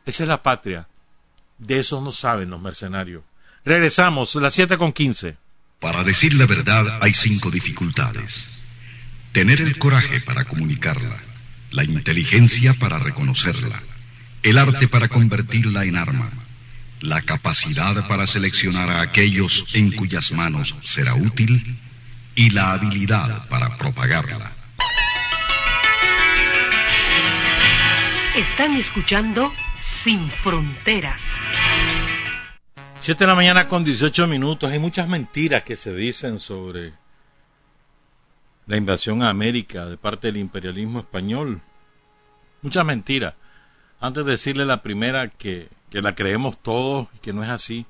Esa 0.07 0.24
es 0.24 0.28
la 0.28 0.43
patria. 0.43 0.87
De 1.59 1.78
eso 1.78 2.01
no 2.01 2.12
saben 2.12 2.51
los 2.51 2.61
mercenarios. 2.61 3.22
Regresamos, 3.64 4.35
las 4.37 4.55
siete 4.55 4.76
con 4.76 4.93
quince. 4.93 5.37
Para 5.80 6.05
decir 6.05 6.35
la 6.35 6.47
verdad 6.47 6.99
hay 7.03 7.14
cinco 7.14 7.51
dificultades. 7.51 8.62
Tener 9.32 9.61
el 9.61 9.78
coraje 9.78 10.20
para 10.20 10.45
comunicarla, 10.45 11.18
la 11.70 11.85
inteligencia 11.85 12.74
para 12.74 12.99
reconocerla, 12.99 13.82
el 14.43 14.59
arte 14.59 14.87
para 14.89 15.09
convertirla 15.09 15.85
en 15.85 15.97
arma, 15.97 16.30
la 17.01 17.22
capacidad 17.22 18.07
para 18.07 18.26
seleccionar 18.26 18.89
a 18.91 19.01
aquellos 19.01 19.64
en 19.74 19.91
cuyas 19.93 20.32
manos 20.32 20.74
será 20.82 21.14
útil 21.14 21.78
y 22.35 22.51
la 22.51 22.72
habilidad 22.72 23.49
para 23.49 23.76
propagarla. 23.76 24.53
Están 28.37 28.74
escuchando 28.74 29.53
Sin 29.80 30.28
Fronteras. 30.28 31.22
Siete 32.99 33.22
de 33.22 33.28
la 33.28 33.37
mañana 33.37 33.68
con 33.68 33.85
18 33.85 34.26
minutos. 34.26 34.72
Hay 34.72 34.80
muchas 34.80 35.07
mentiras 35.09 35.62
que 35.62 35.76
se 35.76 35.95
dicen 35.95 36.41
sobre 36.41 36.95
la 38.66 38.76
invasión 38.76 39.22
a 39.22 39.28
América 39.30 39.87
de 39.87 39.97
parte 39.97 40.26
del 40.26 40.39
imperialismo 40.39 40.99
español. 40.99 41.61
Muchas 42.61 42.85
mentiras. 42.85 43.37
Antes 44.01 44.24
de 44.24 44.32
decirle 44.32 44.64
la 44.64 44.82
primera 44.82 45.28
que, 45.28 45.68
que 45.89 46.03
la 46.03 46.16
creemos 46.16 46.59
todos 46.59 47.07
y 47.14 47.18
que 47.18 47.32
no 47.32 47.45
es 47.45 47.51
así. 47.51 47.87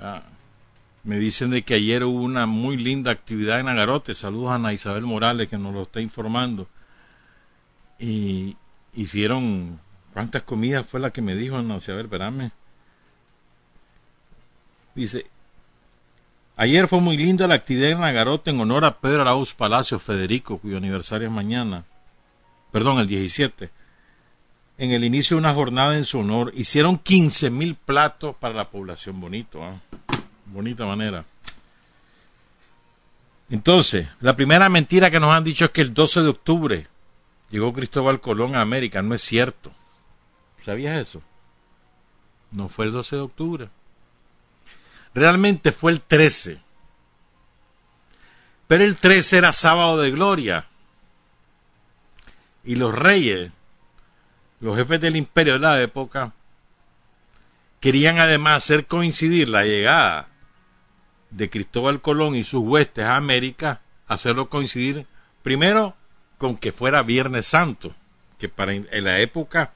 Ah, 0.00 0.24
me 1.04 1.20
dicen 1.20 1.50
de 1.50 1.62
que 1.62 1.74
ayer 1.74 2.02
hubo 2.02 2.20
una 2.20 2.46
muy 2.46 2.76
linda 2.76 3.12
actividad 3.12 3.60
en 3.60 3.68
Agarote. 3.68 4.12
Saludos 4.16 4.50
a 4.50 4.54
Ana 4.56 4.72
Isabel 4.72 5.02
Morales 5.02 5.48
que 5.48 5.56
nos 5.56 5.72
lo 5.72 5.82
está 5.82 6.00
informando. 6.00 6.66
Y 8.00 8.56
hicieron... 8.94 9.80
¿Cuántas 10.12 10.42
comidas 10.42 10.86
fue 10.86 10.98
la 10.98 11.10
que 11.10 11.22
me 11.22 11.36
dijo 11.36 11.56
Ana 11.56 11.76
Isabel? 11.76 12.06
Espérame 12.06 12.50
Dice, 14.94 15.26
ayer 16.56 16.88
fue 16.88 17.00
muy 17.00 17.16
linda 17.16 17.46
la 17.46 17.54
actividad 17.54 17.90
en 17.90 18.00
Nagarote 18.00 18.50
en 18.50 18.60
honor 18.60 18.84
a 18.84 18.98
Pedro 18.98 19.22
Arauz 19.22 19.54
Palacio 19.54 19.98
Federico, 19.98 20.58
cuyo 20.58 20.78
aniversario 20.78 21.28
es 21.28 21.32
mañana. 21.32 21.84
Perdón, 22.72 22.98
el 22.98 23.06
17. 23.06 23.70
En 24.78 24.90
el 24.92 25.04
inicio 25.04 25.36
de 25.36 25.40
una 25.40 25.54
jornada 25.54 25.96
en 25.96 26.04
su 26.04 26.18
honor, 26.18 26.52
hicieron 26.56 26.98
15 26.98 27.50
mil 27.50 27.76
platos 27.76 28.34
para 28.36 28.54
la 28.54 28.68
población. 28.68 29.20
Bonito, 29.20 29.62
¿eh? 29.62 29.74
Bonita 30.46 30.84
manera. 30.84 31.24
Entonces, 33.48 34.08
la 34.20 34.36
primera 34.36 34.68
mentira 34.68 35.10
que 35.10 35.20
nos 35.20 35.32
han 35.32 35.44
dicho 35.44 35.66
es 35.66 35.70
que 35.70 35.82
el 35.82 35.92
12 35.92 36.22
de 36.22 36.28
octubre 36.28 36.86
llegó 37.50 37.72
Cristóbal 37.72 38.20
Colón 38.20 38.54
a 38.54 38.60
América. 38.60 39.02
No 39.02 39.14
es 39.14 39.22
cierto. 39.22 39.72
¿Sabías 40.58 41.00
eso? 41.00 41.22
No 42.52 42.68
fue 42.68 42.86
el 42.86 42.92
12 42.92 43.16
de 43.16 43.22
octubre. 43.22 43.68
Realmente 45.14 45.72
fue 45.72 45.92
el 45.92 46.00
13. 46.00 46.60
Pero 48.68 48.84
el 48.84 48.96
13 48.96 49.38
era 49.38 49.52
sábado 49.52 49.98
de 49.98 50.10
gloria. 50.10 50.66
Y 52.64 52.76
los 52.76 52.94
reyes, 52.94 53.50
los 54.60 54.76
jefes 54.76 55.00
del 55.00 55.16
imperio 55.16 55.54
de 55.54 55.58
la 55.60 55.80
época, 55.80 56.32
querían 57.80 58.18
además 58.18 58.64
hacer 58.64 58.86
coincidir 58.86 59.48
la 59.48 59.64
llegada 59.64 60.28
de 61.30 61.48
Cristóbal 61.48 62.00
Colón 62.00 62.36
y 62.36 62.44
sus 62.44 62.62
huestes 62.62 63.04
a 63.04 63.16
América 63.16 63.80
hacerlo 64.06 64.48
coincidir 64.48 65.06
primero 65.42 65.94
con 66.40 66.56
que 66.56 66.72
fuera 66.72 67.02
Viernes 67.02 67.46
Santo, 67.46 67.94
que 68.38 68.48
para 68.48 68.72
en 68.72 69.04
la 69.04 69.20
época 69.20 69.74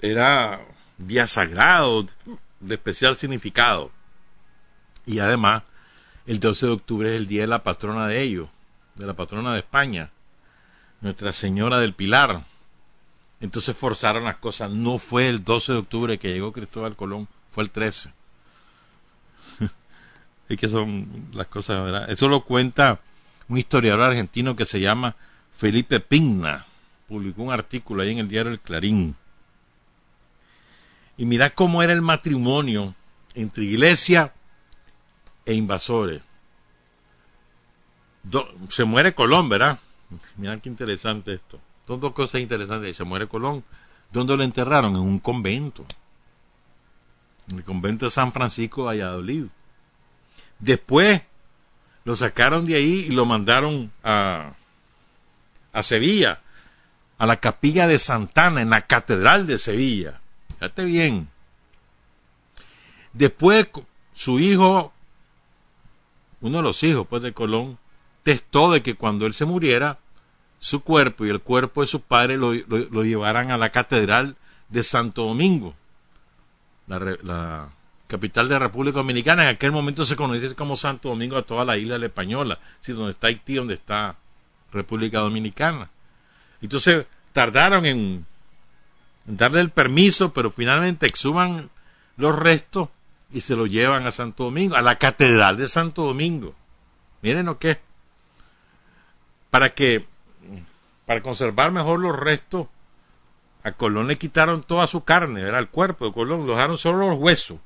era 0.00 0.60
día 0.98 1.28
sagrado 1.28 2.04
de 2.58 2.74
especial 2.74 3.14
significado. 3.14 3.92
Y 5.06 5.20
además, 5.20 5.62
el 6.26 6.40
12 6.40 6.66
de 6.66 6.72
octubre 6.72 7.10
es 7.14 7.20
el 7.20 7.28
día 7.28 7.42
de 7.42 7.46
la 7.46 7.62
patrona 7.62 8.08
de 8.08 8.20
ellos, 8.20 8.48
de 8.96 9.06
la 9.06 9.14
patrona 9.14 9.52
de 9.52 9.60
España, 9.60 10.10
Nuestra 11.00 11.30
Señora 11.30 11.78
del 11.78 11.94
Pilar. 11.94 12.42
Entonces 13.40 13.76
forzaron 13.76 14.24
las 14.24 14.38
cosas. 14.38 14.72
No 14.72 14.98
fue 14.98 15.28
el 15.28 15.44
12 15.44 15.72
de 15.72 15.78
octubre 15.78 16.18
que 16.18 16.32
llegó 16.32 16.50
Cristóbal 16.50 16.96
Colón, 16.96 17.28
fue 17.52 17.62
el 17.62 17.70
13. 17.70 18.12
y 20.48 20.56
que 20.56 20.68
son 20.68 21.28
las 21.32 21.46
cosas, 21.46 21.80
¿verdad? 21.84 22.10
Eso 22.10 22.26
lo 22.26 22.40
cuenta 22.40 22.98
un 23.52 23.58
historiador 23.58 24.00
argentino 24.00 24.56
que 24.56 24.64
se 24.64 24.80
llama 24.80 25.14
Felipe 25.52 26.00
Pigna. 26.00 26.64
Publicó 27.06 27.42
un 27.42 27.52
artículo 27.52 28.02
ahí 28.02 28.12
en 28.12 28.18
el 28.18 28.28
diario 28.28 28.50
El 28.50 28.60
Clarín. 28.60 29.14
Y 31.18 31.26
mira 31.26 31.50
cómo 31.50 31.82
era 31.82 31.92
el 31.92 32.00
matrimonio 32.00 32.94
entre 33.34 33.64
iglesia 33.64 34.32
e 35.44 35.52
invasores. 35.52 36.22
se 38.70 38.84
muere 38.84 39.14
Colón, 39.14 39.50
¿verdad? 39.50 39.78
Mira 40.38 40.58
qué 40.58 40.70
interesante 40.70 41.34
esto. 41.34 41.60
dos 41.86 42.12
cosas 42.14 42.40
interesantes. 42.40 42.96
Se 42.96 43.04
muere 43.04 43.28
Colón. 43.28 43.62
¿Dónde 44.10 44.34
lo 44.34 44.44
enterraron? 44.44 44.92
En 44.96 45.02
un 45.02 45.18
convento. 45.18 45.84
En 47.50 47.58
el 47.58 47.64
convento 47.64 48.06
de 48.06 48.10
San 48.12 48.32
Francisco 48.32 48.80
de 48.80 48.86
Valladolid. 48.86 49.44
Después 50.58 51.20
lo 52.04 52.16
sacaron 52.16 52.66
de 52.66 52.76
ahí 52.76 53.06
y 53.08 53.10
lo 53.10 53.26
mandaron 53.26 53.92
a, 54.02 54.54
a 55.72 55.82
Sevilla, 55.82 56.40
a 57.18 57.26
la 57.26 57.36
capilla 57.36 57.86
de 57.86 57.98
Santana, 57.98 58.62
en 58.62 58.70
la 58.70 58.82
catedral 58.82 59.46
de 59.46 59.58
Sevilla. 59.58 60.20
Fíjate 60.48 60.84
bien. 60.84 61.28
Después 63.12 63.68
su 64.14 64.38
hijo, 64.38 64.92
uno 66.40 66.58
de 66.58 66.62
los 66.62 66.82
hijos 66.82 67.06
pues, 67.08 67.22
de 67.22 67.32
Colón, 67.32 67.78
testó 68.22 68.70
de 68.70 68.82
que 68.82 68.94
cuando 68.94 69.26
él 69.26 69.34
se 69.34 69.44
muriera, 69.44 69.98
su 70.58 70.82
cuerpo 70.82 71.26
y 71.26 71.30
el 71.30 71.40
cuerpo 71.40 71.80
de 71.80 71.88
su 71.88 72.00
padre 72.00 72.36
lo, 72.36 72.52
llevaran 72.52 73.50
a 73.50 73.58
la 73.58 73.70
catedral 73.70 74.36
de 74.68 74.82
Santo 74.82 75.24
Domingo, 75.24 75.74
la, 76.86 77.70
capital 78.12 78.46
de 78.46 78.54
la 78.54 78.58
República 78.60 78.98
Dominicana. 78.98 79.44
En 79.44 79.54
aquel 79.54 79.72
momento 79.72 80.04
se 80.04 80.16
conocía 80.16 80.54
como 80.54 80.76
Santo 80.76 81.08
Domingo 81.08 81.36
a 81.36 81.42
toda 81.42 81.64
la 81.64 81.78
isla 81.78 81.96
española, 81.96 82.58
¿sí? 82.82 82.92
donde 82.92 83.12
está 83.12 83.28
Haití, 83.28 83.54
donde 83.54 83.74
está 83.74 84.16
República 84.70 85.18
Dominicana. 85.20 85.88
Entonces 86.60 87.06
tardaron 87.32 87.86
en, 87.86 88.26
en 89.26 89.36
darle 89.36 89.60
el 89.60 89.70
permiso, 89.70 90.32
pero 90.34 90.50
finalmente 90.50 91.06
exhuman 91.06 91.70
los 92.18 92.38
restos 92.38 92.90
y 93.32 93.40
se 93.40 93.56
lo 93.56 93.66
llevan 93.66 94.06
a 94.06 94.10
Santo 94.10 94.44
Domingo, 94.44 94.76
a 94.76 94.82
la 94.82 94.98
catedral 94.98 95.56
de 95.56 95.66
Santo 95.66 96.04
Domingo. 96.04 96.54
Miren 97.22 97.46
lo 97.46 97.58
que 97.58 97.80
para 99.48 99.72
que 99.74 100.04
para 101.06 101.22
conservar 101.22 101.72
mejor 101.72 101.98
los 101.98 102.18
restos 102.18 102.66
a 103.64 103.72
Colón 103.72 104.08
le 104.08 104.18
quitaron 104.18 104.62
toda 104.62 104.86
su 104.86 105.02
carne, 105.02 105.40
era 105.40 105.58
el 105.58 105.68
cuerpo 105.68 106.06
de 106.06 106.12
Colón, 106.12 106.46
lo 106.46 106.54
dejaron 106.54 106.76
solo 106.76 107.08
los 107.08 107.18
huesos 107.18 107.58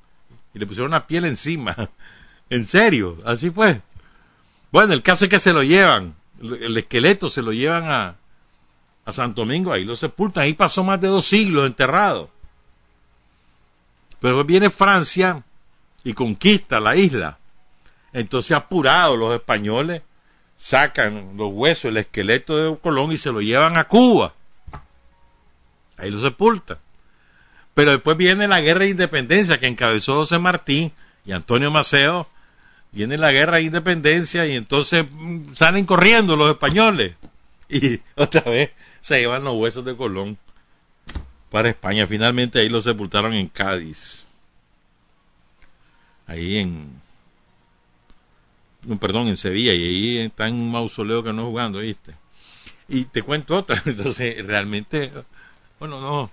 y 0.56 0.58
le 0.58 0.66
pusieron 0.66 0.90
una 0.90 1.06
piel 1.06 1.26
encima. 1.26 1.76
en 2.50 2.66
serio, 2.66 3.18
así 3.26 3.50
fue. 3.50 3.82
Bueno, 4.72 4.94
el 4.94 5.02
caso 5.02 5.26
es 5.26 5.30
que 5.30 5.38
se 5.38 5.52
lo 5.52 5.62
llevan, 5.62 6.14
el 6.40 6.74
esqueleto 6.78 7.28
se 7.28 7.42
lo 7.42 7.52
llevan 7.52 7.84
a, 7.84 8.16
a 9.04 9.12
Santo 9.12 9.42
Domingo, 9.42 9.70
ahí 9.70 9.84
lo 9.84 9.96
sepultan, 9.96 10.44
ahí 10.44 10.54
pasó 10.54 10.82
más 10.82 10.98
de 10.98 11.08
dos 11.08 11.26
siglos 11.26 11.66
enterrado. 11.66 12.30
Pero 14.18 14.42
viene 14.44 14.70
Francia 14.70 15.42
y 16.04 16.14
conquista 16.14 16.80
la 16.80 16.96
isla. 16.96 17.36
Entonces 18.14 18.52
apurados 18.52 19.18
los 19.18 19.34
españoles 19.34 20.00
sacan 20.56 21.36
los 21.36 21.52
huesos, 21.52 21.90
el 21.90 21.98
esqueleto 21.98 22.56
de 22.56 22.78
Colón 22.78 23.12
y 23.12 23.18
se 23.18 23.30
lo 23.30 23.42
llevan 23.42 23.76
a 23.76 23.84
Cuba. 23.84 24.32
Ahí 25.98 26.10
lo 26.10 26.18
sepultan. 26.18 26.78
Pero 27.76 27.90
después 27.90 28.16
viene 28.16 28.48
la 28.48 28.62
guerra 28.62 28.84
de 28.84 28.88
independencia 28.88 29.60
que 29.60 29.66
encabezó 29.66 30.14
José 30.14 30.38
Martín 30.38 30.92
y 31.26 31.32
Antonio 31.32 31.70
Maceo. 31.70 32.26
Viene 32.90 33.18
la 33.18 33.32
guerra 33.32 33.58
de 33.58 33.64
independencia 33.64 34.46
y 34.46 34.56
entonces 34.56 35.04
mm, 35.10 35.54
salen 35.54 35.84
corriendo 35.84 36.36
los 36.36 36.48
españoles. 36.48 37.16
Y 37.68 38.00
otra 38.16 38.40
vez 38.40 38.70
se 39.00 39.18
llevan 39.18 39.44
los 39.44 39.56
huesos 39.56 39.84
de 39.84 39.94
Colón 39.94 40.38
para 41.50 41.68
España. 41.68 42.06
Finalmente 42.06 42.60
ahí 42.60 42.70
lo 42.70 42.80
sepultaron 42.80 43.34
en 43.34 43.48
Cádiz. 43.48 44.24
Ahí 46.26 46.56
en 46.56 46.98
perdón, 48.98 49.28
en 49.28 49.36
Sevilla, 49.36 49.74
y 49.74 49.84
ahí 49.84 50.18
está 50.20 50.48
en 50.48 50.54
un 50.54 50.72
mausoleo 50.72 51.22
que 51.22 51.34
no 51.34 51.44
jugando, 51.44 51.80
¿viste? 51.80 52.14
Y 52.88 53.04
te 53.04 53.20
cuento 53.20 53.54
otra, 53.54 53.82
entonces 53.84 54.46
realmente, 54.46 55.12
bueno, 55.78 56.00
no, 56.00 56.30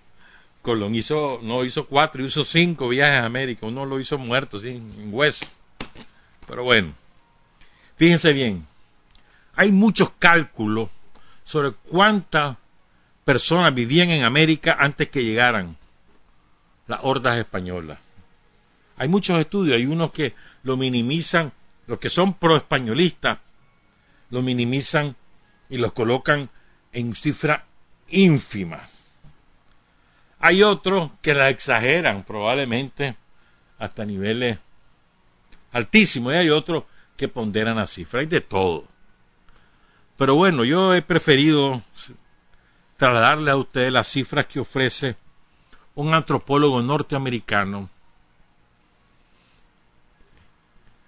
Colón 0.63 0.95
hizo, 0.95 1.39
no 1.43 1.63
hizo 1.63 1.85
cuatro, 1.85 2.25
hizo 2.25 2.43
cinco 2.43 2.87
viajes 2.87 3.21
a 3.21 3.25
América, 3.25 3.67
uno 3.67 3.85
lo 3.85 3.99
hizo 3.99 4.17
muerto, 4.17 4.59
sí, 4.59 4.69
en 4.69 5.09
hueso. 5.13 5.45
Pero 6.47 6.63
bueno, 6.63 6.95
fíjense 7.97 8.33
bien, 8.33 8.65
hay 9.53 9.71
muchos 9.71 10.09
cálculos 10.17 10.89
sobre 11.43 11.73
cuántas 11.73 12.57
personas 13.23 13.75
vivían 13.75 14.09
en 14.09 14.23
América 14.23 14.75
antes 14.79 15.09
que 15.09 15.23
llegaran 15.23 15.77
las 16.87 17.01
hordas 17.03 17.37
españolas. 17.37 17.99
Hay 18.97 19.07
muchos 19.07 19.39
estudios, 19.39 19.77
hay 19.77 19.85
unos 19.85 20.11
que 20.11 20.33
lo 20.63 20.77
minimizan 20.77 21.51
los 21.85 21.99
que 21.99 22.09
son 22.09 22.33
pro-españolistas 22.33 23.39
lo 24.29 24.41
minimizan 24.41 25.15
y 25.69 25.77
los 25.77 25.93
colocan 25.93 26.49
en 26.91 27.13
cifra 27.13 27.65
ínfima. 28.07 28.87
Hay 30.45 30.61
otros 30.61 31.09
que 31.21 31.33
la 31.33 31.47
exageran 31.47 32.25
probablemente 32.25 33.15
hasta 33.79 34.03
niveles 34.03 34.59
altísimos 35.71 36.33
y 36.33 36.35
hay 36.35 36.49
otros 36.49 36.83
que 37.15 37.29
ponderan 37.29 37.77
la 37.77 37.87
cifra. 37.87 38.19
Hay 38.19 38.25
de 38.25 38.41
todo. 38.41 38.83
Pero 40.17 40.35
bueno, 40.35 40.65
yo 40.65 40.93
he 40.93 41.01
preferido 41.01 41.81
trasladarle 42.97 43.51
a 43.51 43.55
ustedes 43.55 43.93
las 43.93 44.09
cifras 44.09 44.45
que 44.47 44.59
ofrece 44.59 45.15
un 45.95 46.13
antropólogo 46.13 46.81
norteamericano 46.81 47.89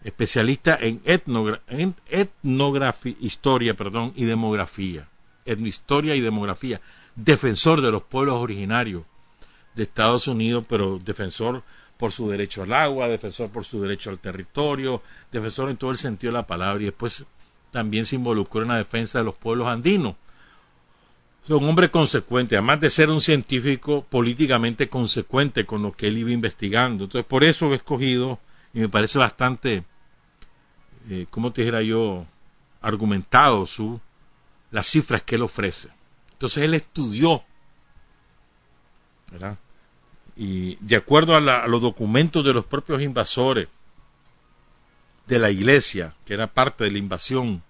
especialista 0.06 0.78
en, 0.80 1.02
etnografía, 1.06 3.16
historia 3.20 3.74
perdón, 3.74 4.14
y 4.16 4.24
demografía, 4.24 5.10
etnohistoria 5.44 6.16
y 6.16 6.22
demografía, 6.22 6.80
defensor 7.18 7.82
de 7.82 7.92
los 7.92 8.04
pueblos 8.04 8.36
originarios 8.36 9.04
de 9.76 9.84
Estados 9.84 10.28
Unidos, 10.28 10.66
pero 10.68 11.00
defensor 11.00 11.64
por 11.98 12.12
su 12.12 12.30
derecho 12.30 12.64
al 12.64 12.74
agua, 12.74 13.08
defensor 13.08 13.50
por 13.50 13.66
su 13.66 13.82
derecho 13.82 14.10
al 14.10 14.20
territorio, 14.20 15.02
defensor 15.32 15.70
en 15.70 15.78
todo 15.78 15.92
el 15.92 15.98
sentido 15.98 16.32
de 16.32 16.40
la 16.40 16.48
palabra, 16.48 16.82
y 16.82 16.86
después 16.86 17.26
también 17.72 18.06
se 18.06 18.16
involucró 18.16 18.62
en 18.62 18.70
la 18.70 18.78
defensa 18.78 19.20
de 19.20 19.26
los 19.26 19.36
pueblos 19.36 19.68
andinos. 19.68 20.16
Es 21.44 21.50
un 21.52 21.64
hombre 21.66 21.92
consecuente, 21.92 22.56
además 22.56 22.80
de 22.80 22.90
ser 22.90 23.12
un 23.12 23.22
científico 23.22 24.04
políticamente 24.04 24.90
consecuente 24.90 25.66
con 25.66 25.84
lo 25.84 25.92
que 25.92 26.08
él 26.08 26.18
iba 26.18 26.32
investigando. 26.32 27.04
Entonces, 27.04 27.28
por 27.28 27.44
eso 27.44 27.72
he 27.72 27.76
escogido, 27.76 28.40
y 28.74 28.80
me 28.80 28.90
parece 28.90 29.20
bastante 29.20 29.84
eh, 31.10 31.28
como 31.30 31.54
te 31.54 31.62
dijera 31.62 31.82
yo, 31.82 32.26
argumentado 32.82 33.68
su, 33.68 34.00
las 34.72 34.88
cifras 34.88 35.22
que 35.22 35.36
él 35.36 35.44
ofrece. 35.44 35.90
Entonces 36.32 36.64
él 36.64 36.74
estudió, 36.74 37.44
¿verdad? 39.32 39.58
Y 40.36 40.76
de 40.82 40.96
acuerdo 40.98 41.36
a, 41.36 41.68
los 41.68 41.82
documentos 41.82 42.44
de 42.44 42.54
los 42.54 42.66
propios 42.66 43.02
invasores 43.02 43.68
de 45.28 45.40
la 45.40 45.50
iglesia, 45.50 46.14
que 46.26 46.34
era 46.34 46.48
parte 46.48 46.84
de 46.84 46.92
la 46.92 46.98
invasión, 46.98 47.64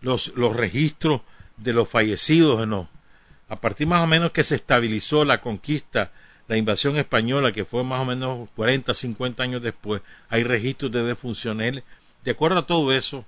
los, 0.00 0.28
los 0.36 0.56
registros 0.56 1.20
de 1.56 1.72
los 1.72 1.88
fallecidos 1.88 2.66
a 3.48 3.56
partir 3.56 3.86
más 3.86 4.02
o 4.02 4.06
menos 4.06 4.32
que 4.32 4.44
se 4.44 4.54
estabilizó 4.54 5.24
la 5.24 5.40
conquista 5.40 6.12
la 6.50 6.56
invasión 6.56 6.96
española, 6.96 7.52
que 7.52 7.64
fue 7.64 7.84
más 7.84 8.00
o 8.00 8.04
menos 8.04 8.48
40, 8.56 8.92
50 8.92 9.40
años 9.40 9.62
después, 9.62 10.02
hay 10.28 10.42
registros 10.42 10.90
de 10.90 11.04
defunción. 11.04 11.60
Él, 11.60 11.84
de 12.24 12.32
acuerdo 12.32 12.58
a 12.58 12.66
todo 12.66 12.92
eso, 12.92 13.24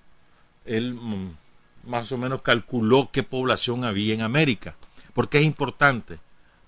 él 0.65 0.95
mm, 0.95 1.37
más 1.85 2.11
o 2.11 2.19
menos 2.19 2.43
calculó 2.43 3.11
qué 3.13 3.23
población 3.23 3.85
había 3.85 4.13
en 4.13 4.23
América, 4.23 4.75
porque 5.15 5.39
es 5.39 5.45
importante 5.45 6.19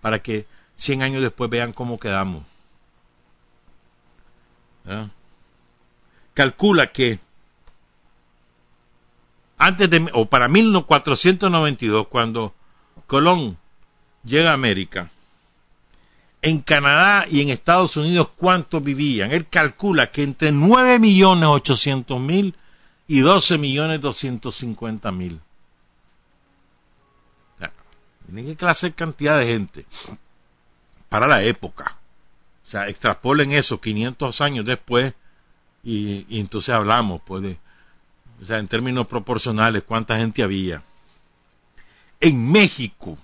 para 0.01 0.23
que 0.23 0.47
100 0.77 1.03
años 1.03 1.23
después 1.23 1.51
vean 1.51 1.73
cómo 1.73 1.99
quedamos. 1.99 2.45
Calcula 6.35 6.93
que 6.93 7.19
antes 9.57 9.89
de, 9.89 10.11
o 10.13 10.27
para 10.27 10.49
1492, 10.49 12.09
cuando 12.09 12.55
Colón 13.07 13.57
llega 14.25 14.51
a 14.51 14.55
América, 14.55 15.11
en 16.43 16.61
Canadá 16.61 17.27
y 17.31 17.41
en 17.41 17.49
Estados 17.49 17.97
Unidos 17.97 18.29
cuántos 18.37 18.83
vivían. 18.83 19.33
Él 19.33 19.49
calcula 19.49 20.11
que 20.11 20.23
entre 20.23 20.53
9 20.53 20.99
millones 20.99 21.49
800 21.49 22.21
mil 22.21 22.55
y 23.07 23.21
12 23.21 23.57
millones 23.57 24.01
250 24.03 25.11
mil. 25.13 25.41
Miren 28.29 28.47
qué 28.47 28.57
clase 28.57 28.89
de 28.89 28.95
cantidad 28.95 29.39
de 29.39 29.47
gente 29.47 29.87
para 31.15 31.29
la 31.29 31.45
época. 31.45 31.97
O 32.67 32.69
sea, 32.69 32.89
extrapolen 32.89 33.53
eso 33.53 33.81
500 33.81 34.41
años 34.41 34.65
después 34.65 35.15
y, 35.85 36.27
entonces 36.41 36.75
hablamos, 36.75 37.23
pues, 37.25 37.57
o 38.43 38.45
sea, 38.45 38.59
en 38.59 38.67
términos 38.67 39.07
proporcionales, 39.07 39.85
cuánta 39.85 40.17
gente 40.19 40.43
había. 40.43 40.83
En 42.19 42.51
México 42.51 43.17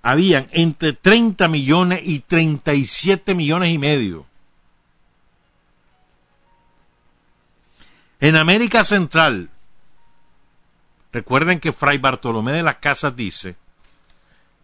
habían 0.00 0.48
entre 0.52 0.94
30 0.94 1.48
millones 1.48 2.00
y 2.02 2.20
37 2.20 3.34
millones 3.34 3.68
y 3.68 3.76
medio. 3.76 4.24
En 8.20 8.36
América 8.36 8.84
Central, 8.84 9.50
recuerden 11.12 11.60
que 11.60 11.72
Fray 11.72 11.98
Bartolomé 11.98 12.52
de 12.52 12.62
las 12.62 12.76
Casas 12.76 13.14
dice 13.14 13.54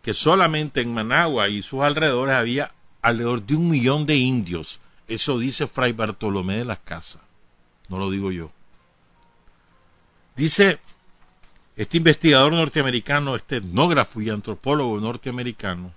que 0.09 0.15
solamente 0.15 0.81
en 0.81 0.95
Managua 0.95 1.51
y 1.51 1.61
sus 1.61 1.83
alrededores 1.83 2.35
había 2.35 2.73
alrededor 3.03 3.43
de 3.43 3.57
un 3.57 3.69
millón 3.69 4.07
de 4.07 4.17
indios. 4.17 4.81
Eso 5.07 5.39
dice 5.39 5.67
Fray 5.67 5.93
Bartolomé 5.93 6.57
de 6.57 6.65
las 6.65 6.79
Casas. 6.79 7.21
No 7.91 7.99
lo 7.99 8.11
digo 8.11 8.33
yo. 8.33 8.51
Dice 10.35 10.79
este 11.77 11.99
investigador 11.99 12.55
norteamericano, 12.55 13.37
este 13.37 13.59
etnógrafo 13.59 14.23
y 14.23 14.31
antropólogo 14.31 14.99
norteamericano, 14.99 15.93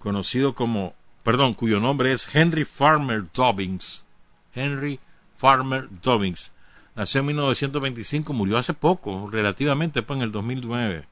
conocido 0.00 0.52
como, 0.52 0.96
perdón, 1.22 1.54
cuyo 1.54 1.78
nombre 1.78 2.10
es 2.10 2.28
Henry 2.34 2.64
Farmer 2.64 3.26
Dobbins. 3.32 4.04
Henry 4.56 4.98
Farmer 5.36 5.88
Dobbins. 6.02 6.50
Nació 6.96 7.20
en 7.20 7.26
1925, 7.26 8.32
murió 8.32 8.58
hace 8.58 8.74
poco, 8.74 9.30
relativamente, 9.30 10.02
pues 10.02 10.16
en 10.16 10.24
el 10.24 10.32
2009. 10.32 11.06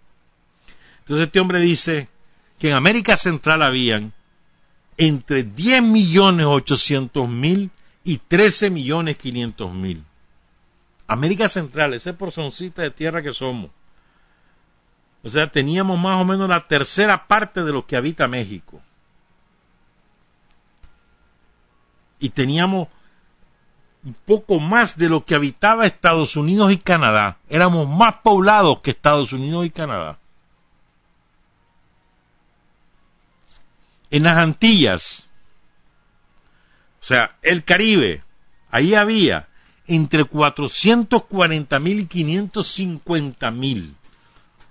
Entonces 1.04 1.26
este 1.26 1.40
hombre 1.40 1.60
dice 1.60 2.08
que 2.58 2.70
en 2.70 2.74
América 2.74 3.18
Central 3.18 3.62
habían 3.62 4.14
entre 4.96 5.42
10 5.42 5.82
millones 5.82 6.46
800 6.46 7.28
mil 7.28 7.70
y 8.04 8.18
13 8.18 8.70
millones 8.70 9.18
500 9.18 9.72
mil. 9.74 10.02
América 11.06 11.48
Central, 11.48 11.92
esa 11.92 12.16
porcioncita 12.16 12.80
de 12.80 12.90
tierra 12.90 13.22
que 13.22 13.34
somos. 13.34 13.70
O 15.22 15.28
sea, 15.28 15.50
teníamos 15.50 15.98
más 15.98 16.20
o 16.20 16.24
menos 16.24 16.48
la 16.48 16.66
tercera 16.66 17.26
parte 17.26 17.64
de 17.64 17.72
lo 17.72 17.86
que 17.86 17.96
habita 17.96 18.26
México. 18.26 18.80
Y 22.18 22.30
teníamos 22.30 22.88
un 24.04 24.14
poco 24.24 24.58
más 24.58 24.96
de 24.96 25.10
lo 25.10 25.26
que 25.26 25.34
habitaba 25.34 25.84
Estados 25.84 26.36
Unidos 26.36 26.72
y 26.72 26.78
Canadá. 26.78 27.38
Éramos 27.50 27.88
más 27.88 28.16
poblados 28.22 28.80
que 28.80 28.92
Estados 28.92 29.34
Unidos 29.34 29.66
y 29.66 29.70
Canadá. 29.70 30.18
En 34.10 34.22
las 34.22 34.36
Antillas, 34.36 35.24
o 37.00 37.04
sea, 37.04 37.36
el 37.42 37.64
Caribe, 37.64 38.22
ahí 38.70 38.94
había 38.94 39.48
entre 39.86 40.24
440 40.24 41.78
mil 41.78 42.00
y 42.00 42.06
550 42.06 43.50
mil. 43.50 43.94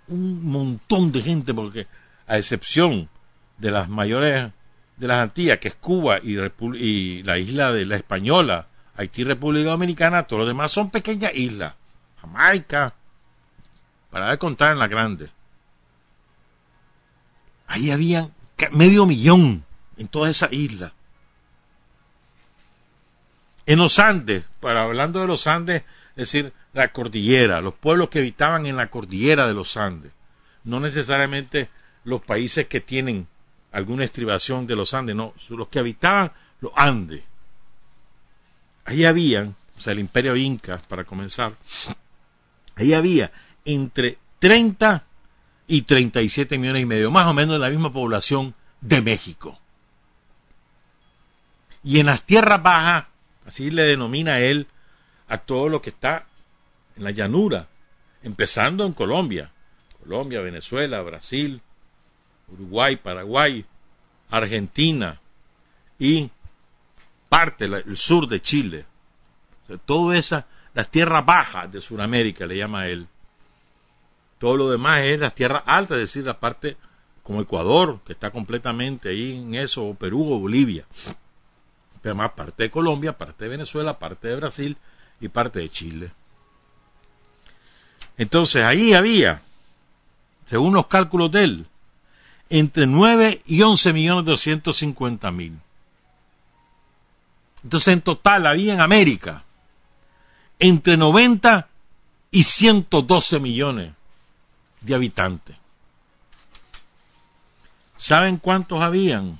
Un 0.08 0.44
montón 0.46 1.12
de 1.12 1.22
gente, 1.22 1.54
porque 1.54 1.88
a 2.28 2.38
excepción 2.38 3.10
de 3.58 3.72
las 3.72 3.90
mayores 3.90 4.52
de 4.98 5.08
las 5.08 5.22
Antillas, 5.22 5.60
que 5.60 5.68
es 5.68 5.76
Cuba 5.76 6.20
y, 6.22 7.24
la 7.24 7.38
isla 7.38 7.72
de 7.72 7.86
la 7.86 7.96
Española, 7.96 8.68
Haití 8.96 9.24
República 9.24 9.70
Dominicana, 9.70 10.24
todos 10.24 10.42
los 10.42 10.48
demás 10.48 10.72
son 10.72 10.90
pequeñas 10.90 11.34
islas. 11.36 11.74
Jamaica, 12.22 12.94
para 14.10 14.32
de 14.32 14.38
contar 14.38 14.72
en 14.72 14.80
la 14.80 14.88
grande. 14.88 15.30
Ahí 17.68 17.92
había 17.92 18.30
medio 18.72 19.06
millón 19.06 19.64
en 19.98 20.08
toda 20.08 20.30
esa 20.30 20.48
isla. 20.52 20.94
En 23.66 23.80
los 23.80 24.00
Andes, 24.00 24.46
para 24.60 24.84
hablando 24.84 25.22
de 25.22 25.28
los 25.28 25.48
Andes, 25.48 25.84
es 26.12 26.32
decir, 26.32 26.54
la 26.74 26.92
cordillera, 26.92 27.62
los 27.62 27.74
pueblos 27.74 28.10
que 28.10 28.20
habitaban 28.20 28.66
en 28.66 28.76
la 28.76 28.90
cordillera 28.90 29.48
de 29.48 29.54
los 29.54 29.78
Andes, 29.78 30.12
no 30.64 30.80
necesariamente 30.80 31.70
los 32.04 32.22
países 32.22 32.68
que 32.68 32.82
tienen 32.82 33.28
alguna 33.72 34.04
estribación 34.04 34.68
de 34.68 34.76
los 34.76 34.94
Andes, 34.94 35.16
no, 35.16 35.34
los 35.50 35.68
que 35.70 35.80
habitaban 35.80 36.32
los 36.60 36.72
Andes. 36.76 37.24
Ahí 38.86 39.06
habían, 39.06 39.56
o 39.78 39.80
sea, 39.80 39.94
el 39.94 40.00
imperio 40.00 40.36
inca, 40.36 40.82
para 40.88 41.06
comenzar, 41.06 41.54
ahí 42.76 42.94
había 42.94 43.32
entre 43.66 44.18
30 44.40 45.04
y 45.68 45.84
37 45.84 46.58
millones 46.58 46.84
y 46.84 46.86
medio, 46.86 47.12
más 47.12 47.28
o 47.28 47.34
menos 47.34 47.60
la 47.60 47.70
misma 47.70 47.92
población 47.92 48.54
de 48.82 49.02
México. 49.02 49.60
Y 51.84 52.00
en 52.00 52.06
las 52.06 52.24
tierras 52.24 52.62
bajas 52.62 53.06
Así 53.46 53.72
le 53.72 53.84
denomina 53.84 54.40
él 54.40 54.68
a 55.28 55.38
todo 55.38 55.70
lo 55.70 55.82
que 55.82 55.90
está 55.90 56.26
en 56.96 57.04
la 57.04 57.12
llanura, 57.12 57.68
empezando 58.22 58.86
en 58.86 58.94
Colombia. 58.94 59.52
Colombia, 60.02 60.42
Venezuela, 60.42 61.02
Brasil, 61.02 61.62
Uruguay, 62.50 62.98
Paraguay, 62.98 63.66
Argentina 64.30 65.20
y 65.98 66.30
parte 67.30 67.68
del 67.68 67.98
sur 67.98 68.28
de 68.28 68.42
Chile. 68.42 68.86
todo 69.86 70.14
esa, 70.14 70.46
las 70.74 70.90
tierras 70.90 71.26
bajas 71.26 71.72
de 71.72 71.82
Sudamérica 71.82 72.46
le 72.46 72.58
llama 72.58 72.88
él. 72.88 73.08
Todo 74.44 74.58
lo 74.58 74.70
demás 74.70 75.06
es 75.06 75.22
las 75.22 75.34
tierras 75.34 75.64
altas, 75.66 75.96
es 75.96 76.02
decir, 76.02 76.26
la 76.26 76.38
parte 76.38 76.76
como 77.24 77.40
Ecuador, 77.40 78.02
que 78.06 78.12
está 78.12 78.30
completamente 78.30 79.08
ahí 79.08 79.38
en 79.38 79.56
eso, 79.56 79.86
o 79.86 79.96
Perú 79.96 80.34
o 80.34 80.38
Bolivia 80.38 80.86
además 82.04 82.32
parte 82.32 82.64
de 82.64 82.70
Colombia, 82.70 83.18
parte 83.18 83.46
de 83.46 83.52
Venezuela, 83.52 83.98
parte 84.00 84.28
de 84.28 84.36
Brasil 84.36 84.76
y 85.22 85.30
parte 85.30 85.60
de 85.60 85.70
Chile. 85.70 86.12
Entonces 88.18 88.66
ahí 88.66 88.92
había, 88.92 89.42
según 90.46 90.74
los 90.74 90.88
cálculos 90.88 91.32
de 91.32 91.44
él, 91.46 91.66
entre 92.50 92.86
9 92.86 93.44
y 93.46 93.62
11 93.62 93.94
millones 93.94 94.26
250 94.26 95.32
mil. 95.32 95.58
Entonces 97.64 97.94
en 97.94 98.02
total 98.02 98.46
había 98.46 98.74
en 98.74 98.82
América 98.82 99.46
entre 100.60 100.98
90 100.98 101.70
y 102.30 102.44
112 102.44 103.40
millones 103.40 103.94
de 104.84 104.96
habitantes. 104.96 105.56
¿Saben 107.98 108.38
cuántos 108.38 108.82
habían? 108.82 109.40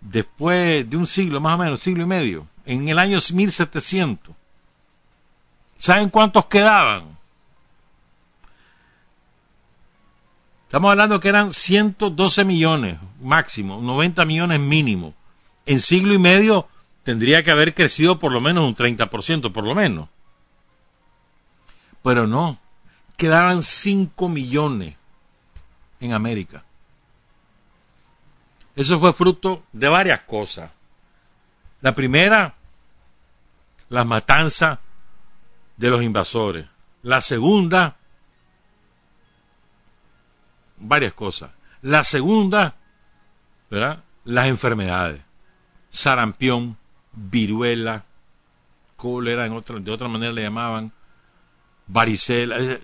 después 0.00 0.88
de 0.88 0.96
un 0.96 1.06
siglo, 1.06 1.40
más 1.40 1.54
o 1.54 1.62
menos, 1.62 1.80
siglo 1.80 2.02
y 2.02 2.06
medio, 2.06 2.46
en 2.66 2.88
el 2.88 2.98
año 2.98 3.18
1700. 3.18 4.34
¿Saben 5.76 6.10
cuántos 6.10 6.46
quedaban? 6.46 7.18
Estamos 10.64 10.90
hablando 10.90 11.18
que 11.20 11.28
eran 11.28 11.52
112 11.52 12.44
millones 12.44 12.98
máximo, 13.20 13.80
90 13.80 14.24
millones 14.24 14.60
mínimo. 14.60 15.14
En 15.66 15.80
siglo 15.80 16.14
y 16.14 16.18
medio 16.18 16.68
tendría 17.02 17.42
que 17.42 17.50
haber 17.50 17.74
crecido 17.74 18.18
por 18.18 18.32
lo 18.32 18.40
menos 18.40 18.64
un 18.64 18.76
30%, 18.76 19.52
por 19.52 19.64
lo 19.64 19.74
menos. 19.74 20.08
Pero 22.02 22.26
no, 22.26 22.58
quedaban 23.16 23.62
5 23.62 24.28
millones 24.28 24.96
en 26.00 26.12
América. 26.12 26.64
Eso 28.74 28.98
fue 28.98 29.12
fruto 29.12 29.62
de 29.72 29.88
varias 29.88 30.20
cosas. 30.22 30.70
La 31.80 31.94
primera, 31.94 32.54
la 33.88 34.04
matanza 34.04 34.80
de 35.76 35.90
los 35.90 36.02
invasores. 36.02 36.66
La 37.02 37.20
segunda, 37.20 37.96
varias 40.78 41.12
cosas. 41.12 41.50
La 41.82 42.04
segunda, 42.04 42.76
¿verdad? 43.70 44.02
Las 44.24 44.48
enfermedades. 44.48 45.20
Sarampión, 45.90 46.76
viruela, 47.12 48.04
cólera, 48.96 49.46
en 49.46 49.52
otra, 49.52 49.78
de 49.78 49.90
otra 49.90 50.08
manera 50.08 50.32
le 50.32 50.42
llamaban, 50.42 50.92
varicela, 51.92 52.78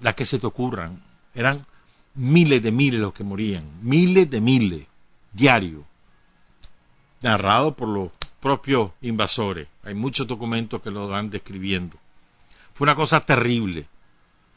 las 0.00 0.14
que 0.14 0.26
se 0.26 0.38
te 0.38 0.46
ocurran. 0.46 1.02
Eran 1.34 1.66
miles 2.14 2.62
de 2.62 2.72
miles 2.72 3.00
los 3.00 3.14
que 3.14 3.24
morían, 3.24 3.64
miles 3.82 4.28
de 4.30 4.40
miles 4.40 4.86
diario, 5.32 5.84
narrado 7.22 7.74
por 7.74 7.88
los 7.88 8.10
propios 8.40 8.92
invasores. 9.02 9.68
Hay 9.84 9.94
muchos 9.94 10.26
documentos 10.26 10.82
que 10.82 10.90
lo 10.90 11.08
van 11.08 11.30
describiendo. 11.30 11.96
Fue 12.72 12.86
una 12.86 12.94
cosa 12.94 13.20
terrible, 13.20 13.86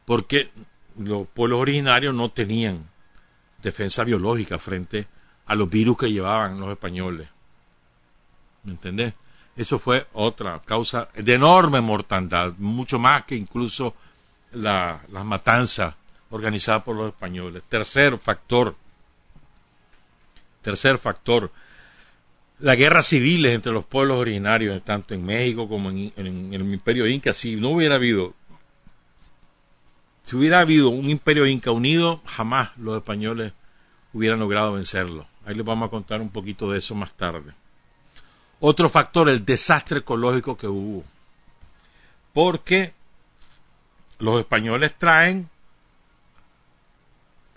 porque 0.06 0.50
los 0.98 1.28
pueblos 1.28 1.60
originarios 1.60 2.16
no 2.16 2.30
tenían 2.30 2.90
defensa 3.62 4.04
biológica 4.04 4.60
frente 4.60 5.08
a 5.46 5.56
los 5.56 5.70
virus 5.70 5.98
que 5.98 6.12
llevaban 6.12 6.60
los 6.60 6.70
españoles. 6.70 7.28
¿Me 8.64 8.72
entendés? 8.72 9.14
Eso 9.56 9.78
fue 9.78 10.08
otra 10.14 10.62
causa 10.66 11.10
de 11.14 11.34
enorme 11.34 11.80
mortandad, 11.80 12.54
mucho 12.58 12.98
más 12.98 13.26
que 13.26 13.36
incluso 13.36 13.94
la, 14.52 15.02
las 15.12 15.26
matanzas 15.26 15.94
organizadas 16.32 16.84
por 16.84 16.96
los 16.96 17.10
españoles. 17.10 17.62
Tercer 17.70 18.18
factor, 18.18 18.76
tercer 20.64 20.98
factor, 20.98 21.52
las 22.60 22.78
guerras 22.78 23.08
civiles 23.08 23.54
entre 23.54 23.72
los 23.72 23.86
pueblos 23.86 24.18
originarios, 24.18 24.82
tanto 24.84 25.14
en 25.14 25.26
México 25.26 25.68
como 25.68 25.92
en, 25.92 26.14
el 26.16 26.62
imperio 26.62 27.08
inca, 27.08 27.34
si 27.34 27.56
no 27.56 27.70
hubiera 27.70 27.96
habido, 27.96 28.34
si 30.24 30.36
hubiera 30.36 30.62
habido 30.62 30.90
un 30.90 31.10
imperio 31.10 31.46
inca 31.46 31.72
unido, 31.72 32.22
jamás 32.26 32.72
los 32.78 32.96
españoles 32.96 33.54
hubieran 34.14 34.40
logrado 34.40 34.74
vencerlo. 34.74 35.28
Ahí 35.46 35.56
les 35.56 35.66
vamos 35.66 35.88
a 35.88 35.92
contar 35.92 36.22
un 36.22 36.30
poquito 36.30 36.72
de 36.72 36.80
eso 36.80 36.96
más 36.96 37.14
tarde. 37.14 37.52
Otro 38.66 38.88
factor, 38.88 39.28
el 39.28 39.44
desastre 39.44 40.00
ecológico 40.00 40.56
que 40.56 40.68
hubo. 40.68 41.04
Porque 42.32 42.94
los 44.20 44.40
españoles 44.40 44.98
traen 44.98 45.50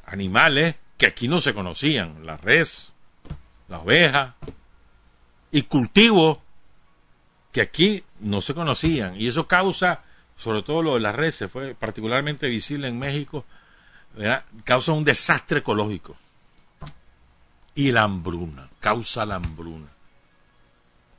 animales 0.04 0.74
que 0.98 1.06
aquí 1.06 1.28
no 1.28 1.40
se 1.40 1.54
conocían, 1.54 2.26
la 2.26 2.36
res, 2.36 2.92
la 3.68 3.78
oveja, 3.78 4.34
y 5.52 5.62
cultivos 5.62 6.38
que 7.52 7.60
aquí 7.60 8.02
no 8.18 8.40
se 8.40 8.54
conocían. 8.54 9.14
Y 9.14 9.28
eso 9.28 9.46
causa, 9.46 10.02
sobre 10.36 10.64
todo 10.64 10.82
lo 10.82 10.94
de 10.94 11.00
las 11.00 11.14
reses, 11.14 11.48
fue 11.48 11.76
particularmente 11.76 12.48
visible 12.48 12.88
en 12.88 12.98
México, 12.98 13.44
causa 14.64 14.90
un 14.90 15.04
desastre 15.04 15.60
ecológico. 15.60 16.16
Y 17.76 17.92
la 17.92 18.02
hambruna, 18.02 18.68
causa 18.80 19.24
la 19.24 19.36
hambruna. 19.36 19.95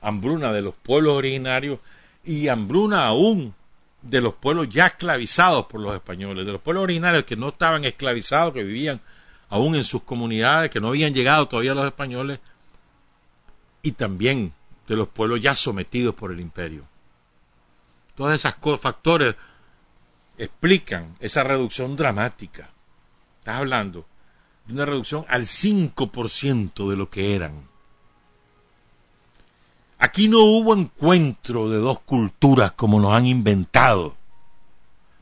Hambruna 0.08 0.54
de 0.54 0.62
los 0.62 0.76
pueblos 0.76 1.18
originarios 1.18 1.80
y 2.24 2.48
hambruna 2.48 3.06
aún 3.06 3.54
de 4.02 4.22
los 4.22 4.34
pueblos 4.36 4.70
ya 4.70 4.88
esclavizados 4.88 5.66
por 5.66 5.82
los 5.82 5.94
españoles, 5.94 6.46
de 6.46 6.52
los 6.52 6.62
pueblos 6.62 6.84
originarios 6.84 7.26
que 7.26 7.36
no 7.36 7.50
estaban 7.50 7.84
esclavizados, 7.84 8.54
que 8.54 8.64
vivían 8.64 9.02
aún 9.50 9.76
en 9.76 9.84
sus 9.84 10.04
comunidades, 10.04 10.70
que 10.70 10.80
no 10.80 10.90
habían 10.90 11.14
llegado 11.14 11.48
todavía 11.48 11.74
los 11.74 11.86
españoles, 11.86 12.40
y 13.82 13.92
también 13.92 14.54
de 14.88 14.96
los 14.96 15.08
pueblos 15.08 15.42
ya 15.42 15.56
sometidos 15.56 16.16
por 16.16 16.32
el 16.32 16.40
imperio. 16.40 16.84
Todos 18.16 18.34
esos 18.34 18.82
factores 18.82 19.36
explican 20.38 21.16
esa 21.20 21.44
reducción 21.44 21.96
dramática. 21.96 22.70
Estás 23.40 23.58
hablando 23.58 24.06
de 24.66 24.74
una 24.74 24.86
reducción 24.86 25.26
al 25.28 25.44
5% 25.44 26.90
de 26.90 26.98
lo 26.98 27.10
que 27.10 27.36
eran. 27.36 27.68
Aquí 30.00 30.28
no 30.28 30.40
hubo 30.40 30.76
encuentro 30.76 31.70
de 31.70 31.78
dos 31.78 32.00
culturas 32.02 32.72
como 32.74 33.00
nos 33.00 33.14
han 33.14 33.26
inventado, 33.26 34.16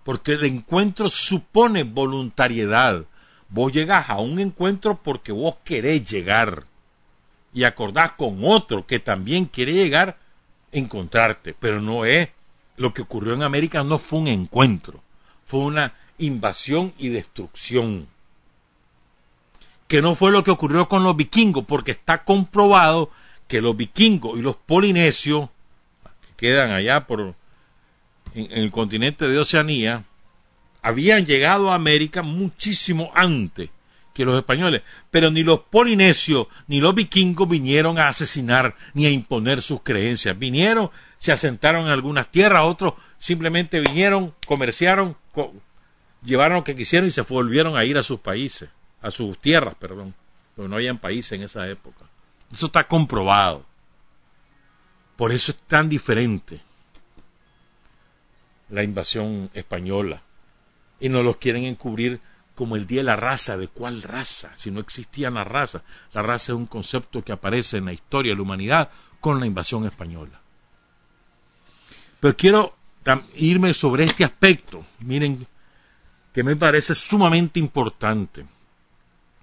porque 0.04 0.34
el 0.34 0.44
encuentro 0.46 1.10
supone 1.10 1.84
voluntariedad. 1.84 3.06
Vos 3.48 3.72
llegás 3.72 4.10
a 4.10 4.20
un 4.20 4.40
encuentro 4.40 5.00
porque 5.02 5.32
vos 5.32 5.56
querés 5.64 6.10
llegar 6.10 6.66
y 7.54 7.64
acordás 7.64 8.12
con 8.14 8.40
otro 8.44 8.86
que 8.86 9.00
también 9.00 9.46
quiere 9.46 9.74
llegar, 9.74 10.18
encontrarte, 10.74 11.56
pero 11.58 11.80
no 11.80 12.04
es 12.04 12.30
lo 12.76 12.94
que 12.94 13.04
ocurrió 13.04 13.34
en 13.34 13.44
América, 13.44 13.82
no 13.82 13.98
fue 13.98 14.20
un 14.20 14.28
encuentro, 14.28 15.02
fue 15.46 15.62
una 15.62 15.94
invasión 16.18 16.94
y 16.98 17.08
destrucción. 17.08 18.08
Que 19.88 20.02
no 20.02 20.16
fue 20.16 20.32
lo 20.32 20.44
que 20.44 20.52
ocurrió 20.52 20.90
con 20.90 21.04
los 21.04 21.16
vikingos, 21.16 21.64
porque 21.64 21.92
está 21.92 22.26
comprobado 22.26 23.10
que 23.48 23.62
los 23.62 23.76
vikingos 23.76 24.38
y 24.38 24.42
los 24.42 24.56
polinesios, 24.56 25.50
que 26.22 26.48
quedan 26.48 26.72
allá 26.72 27.06
por 27.08 27.36
en, 28.34 28.52
el 28.52 28.72
continente 28.72 29.28
de 29.28 29.40
Oceanía, 29.40 30.04
habían 30.82 31.26
llegado 31.26 31.72
a 31.72 31.76
América 31.76 32.22
muchísimo 32.22 33.12
antes 33.16 33.70
que 34.14 34.24
los 34.24 34.38
españoles, 34.38 34.82
pero 35.12 35.30
ni 35.30 35.44
los 35.44 35.60
polinesios 35.60 36.48
ni 36.68 36.80
los 36.80 36.96
vikingos 36.96 37.50
vinieron 37.50 38.00
a 38.00 38.08
asesinar 38.08 38.76
ni 38.94 39.06
a 39.06 39.10
imponer 39.10 39.62
sus 39.62 39.82
creencias. 39.82 40.40
Vinieron, 40.40 40.90
se 41.18 41.34
asentaron 41.34 41.86
en 41.86 41.92
algunas 41.92 42.32
tierras, 42.32 42.62
otros 42.64 42.94
simplemente 43.18 43.82
vinieron, 43.82 44.34
comerciaron, 44.46 45.18
llevaron 46.24 46.58
lo 46.58 46.64
que 46.64 46.76
quisieron 46.76 47.10
y 47.10 47.12
se 47.12 47.24
volvieron 47.24 47.76
a 47.76 47.84
ir 47.84 47.98
a 47.98 48.04
sus 48.04 48.22
países, 48.22 48.70
a 49.02 49.12
sus 49.12 49.38
tierras, 49.38 49.76
perdón, 49.76 50.14
porque 50.56 50.70
no 50.70 50.78
habían 50.78 50.98
países 50.98 51.34
en 51.34 51.44
esa 51.44 51.68
época. 51.68 52.06
Eso 52.52 52.68
está 52.68 52.88
comprobado. 52.88 53.66
Por 55.16 55.32
eso 55.32 55.52
es 55.52 55.58
tan 55.68 55.90
diferente 55.90 56.62
la 58.70 58.84
invasión 58.84 59.50
española. 59.54 60.22
Y 61.00 61.10
no 61.10 61.24
los 61.24 61.38
quieren 61.38 61.64
encubrir 61.64 62.20
como 62.56 62.76
el 62.76 62.88
día 62.88 63.02
de 63.02 63.06
la 63.06 63.16
raza. 63.16 63.58
¿De 63.58 63.68
cuál 63.68 64.02
raza? 64.02 64.52
Si 64.56 64.72
no 64.72 64.80
existía 64.80 65.30
la 65.30 65.44
raza. 65.44 65.84
La 66.14 66.22
raza 66.22 66.52
es 66.52 66.58
un 66.58 66.66
concepto 66.66 67.24
que 67.24 67.32
aparece 67.32 67.78
en 67.78 67.86
la 67.86 67.94
historia 67.94 68.32
de 68.32 68.38
la 68.38 68.44
humanidad 68.44 68.90
con 69.20 69.40
la 69.40 69.46
invasión 69.46 69.86
española. 69.86 70.40
Pero 72.20 72.36
quiero 72.36 72.76
irme 73.36 73.74
sobre 73.74 74.06
este 74.06 74.24
aspecto. 74.24 74.86
Miren, 75.00 75.46
que 76.34 76.44
me 76.44 76.56
parece 76.56 76.96
sumamente 76.96 77.60
importante. 77.60 78.46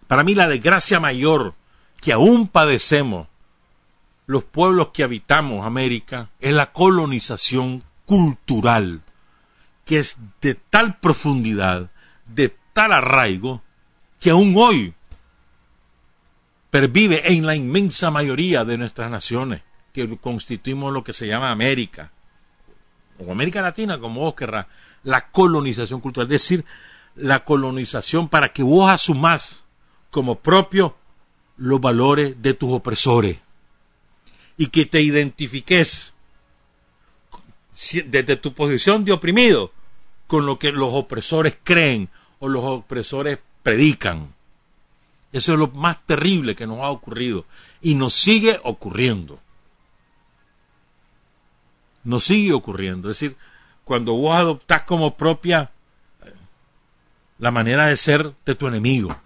Para 0.07 0.25
mí 0.25 0.35
la 0.35 0.49
desgracia 0.49 1.01
mayor 1.01 1.55
que 2.03 2.13
aún 2.13 2.49
padecemos 2.49 3.29
los 4.27 4.43
pueblos 4.43 4.89
que 4.89 5.05
habitamos 5.05 5.65
América 5.65 6.31
es 6.41 6.53
la 6.53 6.73
colonización 6.73 7.85
cultural, 8.05 9.03
que 9.85 10.01
es 10.01 10.19
de 10.41 10.57
tal 10.57 10.99
profundidad, 10.99 11.91
de 12.27 12.55
tal 12.73 12.93
arraigo, 12.93 13.63
que 14.19 14.31
aún 14.31 14.53
hoy 14.57 14.95
pervive 16.71 17.33
en 17.33 17.47
la 17.47 17.55
inmensa 17.55 18.11
mayoría 18.11 18.65
de 18.65 18.79
nuestras 18.79 19.09
naciones, 19.09 19.63
que 19.93 20.17
constituimos 20.19 20.93
lo 20.93 21.05
que 21.05 21.13
se 21.13 21.29
llama 21.29 21.53
América, 21.53 22.11
o 23.19 23.31
América 23.31 23.63
Latina, 23.63 23.99
como 23.99 24.23
vos 24.23 24.35
querrás, 24.35 24.67
la 25.05 25.31
colonización 25.31 26.01
cultural, 26.01 26.27
es 26.27 26.43
decir, 26.43 26.65
la 27.15 27.45
colonización 27.45 28.29
para 28.29 28.49
que 28.49 28.65
vos 28.65 28.91
asumás 28.91 29.63
como 30.11 30.41
propio 30.41 30.97
los 31.57 31.81
valores 31.81 32.41
de 32.41 32.55
tus 32.55 32.73
opresores 32.73 33.39
y 34.57 34.67
que 34.69 34.87
te 34.87 35.01
identifiques 35.01 36.13
desde 38.07 38.37
tu 38.37 38.53
posición 38.53 39.05
de 39.05 39.13
oprimido 39.13 39.73
con 40.27 40.47
lo 40.47 40.59
que 40.59 40.73
los 40.73 40.93
opresores 40.93 41.57
creen 41.63 42.09
o 42.39 42.49
los 42.49 42.65
opresores 42.65 43.39
predican. 43.63 44.33
Eso 45.33 45.55
es 45.55 45.59
lo 45.59 45.69
más 45.69 46.05
terrible 46.07 46.55
que 46.55 46.67
nos 46.67 46.81
ha 46.81 46.91
ocurrido 46.91 47.45
y 47.81 47.95
nos 47.95 48.15
sigue 48.15 48.61
ocurriendo. 48.63 49.41
Nos 52.05 52.25
sigue 52.25 52.53
ocurriendo. 52.53 53.11
Es 53.11 53.19
decir, 53.19 53.37
cuando 53.85 54.15
vos 54.15 54.35
adoptás 54.37 54.85
como 54.85 55.17
propia 55.17 55.71
la 57.39 57.51
manera 57.51 57.87
de 57.87 57.97
ser 57.97 58.35
de 58.45 58.55
tu 58.55 58.67
enemigo 58.69 59.17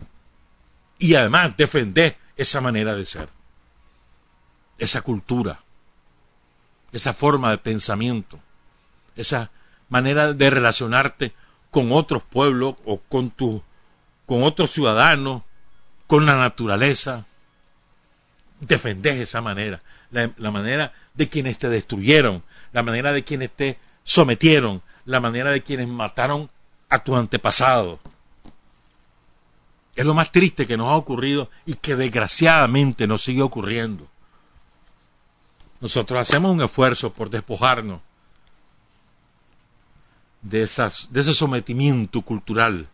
y 0.99 1.15
además 1.15 1.57
defendés 1.57 2.15
esa 2.37 2.61
manera 2.61 2.95
de 2.95 3.07
ser, 3.07 3.29
esa 4.79 5.03
cultura, 5.03 5.61
esa 6.93 7.13
forma 7.13 7.51
de 7.51 7.59
pensamiento, 7.59 8.39
esa 9.17 9.51
manera 9.89 10.33
de 10.33 10.51
relacionarte 10.51 11.33
con 11.71 11.93
otros 11.93 12.23
pueblos 12.23 12.77
o 12.85 12.99
con 12.99 13.31
tu, 13.31 13.63
con 14.27 14.43
otros 14.43 14.71
ciudadanos, 14.71 15.43
con 16.07 16.27
la 16.27 16.37
naturaleza. 16.37 17.27
Defendés 18.61 19.19
esa 19.19 19.43
manera, 19.43 19.83
la, 20.11 20.31
la 20.39 20.51
manera 20.51 20.93
de 21.15 21.29
quienes 21.29 21.59
te 21.59 21.69
destruyeron, 21.69 22.43
la 22.73 22.83
manera 22.83 23.13
de 23.13 23.25
quienes 23.25 23.51
te 23.51 23.79
sometieron, 24.05 24.83
la 25.05 25.21
manera 25.21 25.51
de 25.51 25.63
quienes 25.63 25.89
mataron 25.89 26.51
a 26.89 26.99
tu 27.01 27.17
antepasado. 27.17 28.01
Es 29.97 30.05
lo 30.05 30.13
más 30.13 30.31
triste 30.31 30.67
que 30.67 30.77
nos 30.77 30.89
ha 30.89 30.97
ocurrido 30.97 31.51
y 31.65 31.75
que 31.75 31.97
desgraciadamente 31.97 33.07
nos 33.07 33.23
sigue 33.23 33.41
ocurriendo. 33.41 34.07
Nosotros 35.81 36.21
hacemos 36.21 36.53
un 36.53 36.63
esfuerzo 36.63 37.13
por 37.13 37.31
despojarnos 37.31 38.01
de, 40.43 40.59
de 40.59 41.21
ese 41.21 41.35
sometimiento 41.35 42.21
cultural. 42.21 42.87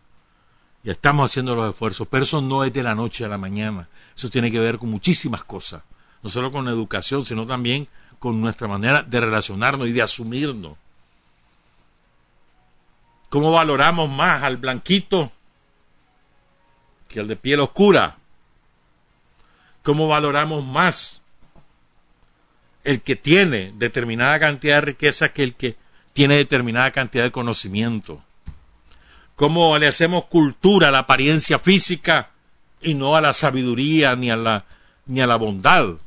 Y 0.85 0.89
estamos 0.89 1.29
haciendo 1.29 1.55
los 1.55 1.69
esfuerzos, 1.69 2.07
pero 2.09 2.23
eso 2.23 2.41
no 2.41 2.63
es 2.63 2.71
de 2.71 2.83
la 2.83 2.95
noche 2.95 3.25
a 3.25 3.29
la 3.29 3.37
mañana. 3.37 3.89
Eso 4.15 4.29
tiene 4.29 4.49
que 4.49 4.59
ver 4.59 4.77
con 4.77 4.89
muchísimas 4.89 5.43
cosas. 5.43 5.83
no 6.23 6.29
solo 6.29 6.53
con 6.53 6.63
la 6.63 6.71
educación, 6.71 7.25
sino 7.25 7.45
también 7.45 7.87
con 8.17 8.39
nuestra 8.39 8.69
manera 8.69 9.03
de 9.03 9.19
relacionarnos 9.19 9.89
y 9.89 9.91
de 9.91 10.01
asumirnos. 10.01 10.77
¿Cómo 13.29 13.51
valoramos 13.51 14.09
más 14.09 14.43
al 14.43 14.55
blanquito 14.55 15.31
que 17.13 17.19
al 17.19 17.27
de 17.27 17.35
piel 17.35 17.59
oscura? 17.59 18.17
¿Cómo 19.83 20.07
valoramos 20.07 20.65
más 20.65 21.21
el 22.83 23.01
que 23.01 23.15
tiene 23.15 23.71
determinada 23.75 24.39
cantidad 24.39 24.77
de 24.77 24.81
riqueza 24.81 25.29
que 25.29 25.43
el 25.43 25.53
que 25.53 25.75
tiene 26.13 26.37
determinada 26.37 26.91
cantidad 26.91 27.23
de 27.23 27.31
conocimiento? 27.31 28.23
¿Cómo 29.35 29.77
le 29.77 29.87
hacemos 29.87 30.25
cultura 30.25 30.87
a 30.87 30.91
la 30.91 30.99
apariencia 30.99 31.59
física 31.59 32.31
y 32.81 32.95
no 32.95 33.15
a 33.15 33.21
la 33.21 33.33
sabiduría 33.33 34.15
ni 34.15 34.31
a 34.31 34.35
la, 34.35 34.65
ni 35.05 35.21
a 35.21 35.27
la 35.27 35.35
bondad? 35.35 35.97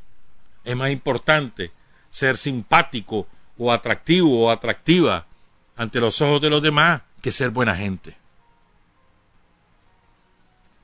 Es 0.65 0.75
más 0.75 0.91
importante 0.91 1.71
ser 2.09 2.35
simpático 2.35 3.27
o 3.57 3.71
atractivo 3.71 4.45
o 4.45 4.51
atractiva 4.51 5.25
ante 5.77 6.01
los 6.01 6.19
ojos 6.21 6.41
de 6.41 6.49
los 6.49 6.61
demás 6.61 7.01
que 7.21 7.31
ser 7.31 7.51
buena 7.51 7.75
gente. 7.77 8.26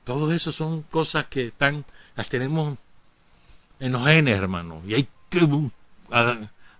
Todo 0.04 0.32
eso 0.32 0.52
son 0.52 0.82
cosas 0.82 1.26
que 1.26 1.46
están, 1.46 1.84
las 2.16 2.28
tenemos 2.28 2.78
en 3.80 3.92
los 3.92 4.04
genes, 4.04 4.36
hermano, 4.36 4.82
y 4.86 4.94
hay 4.94 5.08
que 5.30 5.48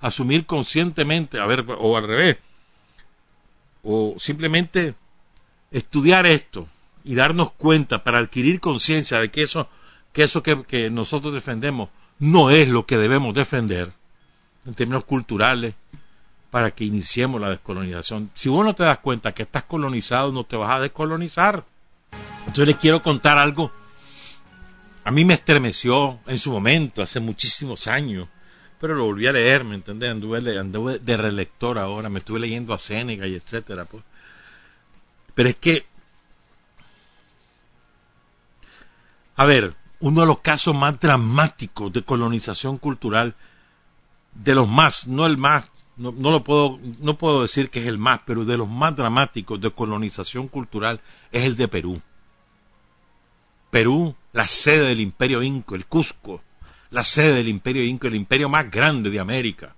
asumir 0.00 0.46
conscientemente, 0.46 1.40
a 1.40 1.46
ver, 1.46 1.64
o 1.66 1.96
al 1.96 2.06
revés, 2.06 2.38
o 3.82 4.14
simplemente 4.18 4.94
estudiar 5.70 6.26
esto 6.26 6.68
y 7.02 7.14
darnos 7.14 7.52
cuenta 7.52 8.04
para 8.04 8.18
adquirir 8.18 8.60
conciencia 8.60 9.18
de 9.18 9.30
que 9.30 9.42
eso, 9.42 9.68
que, 10.12 10.22
eso 10.22 10.42
que 10.42 10.90
nosotros 10.90 11.34
defendemos 11.34 11.88
no 12.18 12.50
es 12.50 12.68
lo 12.68 12.86
que 12.86 12.96
debemos 12.96 13.34
defender 13.34 13.92
en 14.66 14.74
términos 14.74 15.04
culturales 15.04 15.74
para 16.50 16.70
que 16.70 16.84
iniciemos 16.84 17.40
la 17.40 17.50
descolonización. 17.50 18.30
Si 18.34 18.48
vos 18.48 18.64
no 18.64 18.74
te 18.74 18.84
das 18.84 18.98
cuenta 18.98 19.32
que 19.32 19.42
estás 19.42 19.64
colonizado, 19.64 20.32
no 20.32 20.44
te 20.44 20.56
vas 20.56 20.70
a 20.70 20.80
descolonizar. 20.80 21.64
Entonces 22.40 22.66
les 22.66 22.76
quiero 22.76 23.02
contar 23.02 23.38
algo. 23.38 23.72
A 25.04 25.10
mí 25.10 25.24
me 25.24 25.34
estremeció 25.34 26.20
en 26.26 26.38
su 26.38 26.50
momento, 26.50 27.02
hace 27.02 27.20
muchísimos 27.20 27.86
años, 27.88 28.28
pero 28.80 28.94
lo 28.94 29.04
volví 29.04 29.26
a 29.26 29.32
leer, 29.32 29.64
¿me 29.64 29.74
entendés? 29.74 30.10
Anduve, 30.10 30.58
anduve 30.58 30.98
de 30.98 31.16
relector 31.16 31.78
ahora, 31.78 32.08
me 32.08 32.20
estuve 32.20 32.40
leyendo 32.40 32.72
a 32.72 32.78
Séneca 32.78 33.26
y 33.26 33.34
etcétera. 33.34 33.84
Pues. 33.84 34.02
Pero 35.34 35.48
es 35.48 35.56
que, 35.56 35.86
a 39.36 39.44
ver, 39.44 39.74
uno 40.00 40.20
de 40.20 40.26
los 40.26 40.40
casos 40.40 40.74
más 40.74 40.98
dramáticos 41.00 41.92
de 41.92 42.04
colonización 42.04 42.78
cultural, 42.78 43.34
de 44.32 44.54
los 44.54 44.68
más, 44.68 45.06
no 45.06 45.26
el 45.26 45.38
más, 45.38 45.68
no, 45.96 46.12
lo 46.12 46.42
puedo, 46.42 46.78
no 47.00 47.16
puedo 47.16 47.42
decir 47.42 47.70
que 47.70 47.80
es 47.80 47.86
el 47.86 47.98
más, 47.98 48.20
pero 48.26 48.44
de 48.44 48.56
los 48.56 48.68
más 48.68 48.96
dramáticos 48.96 49.60
de 49.60 49.70
colonización 49.70 50.48
cultural 50.48 51.00
es 51.30 51.44
el 51.44 51.56
de 51.56 51.68
Perú. 51.68 52.00
Perú, 53.70 54.14
la 54.32 54.46
sede 54.48 54.88
del 54.88 55.00
imperio 55.00 55.42
inco, 55.42 55.74
el 55.74 55.86
Cusco, 55.86 56.42
la 56.90 57.04
sede 57.04 57.34
del 57.34 57.48
imperio 57.48 57.84
inco, 57.84 58.06
el 58.06 58.14
imperio 58.14 58.48
más 58.48 58.70
grande 58.70 59.10
de 59.10 59.20
América 59.20 59.74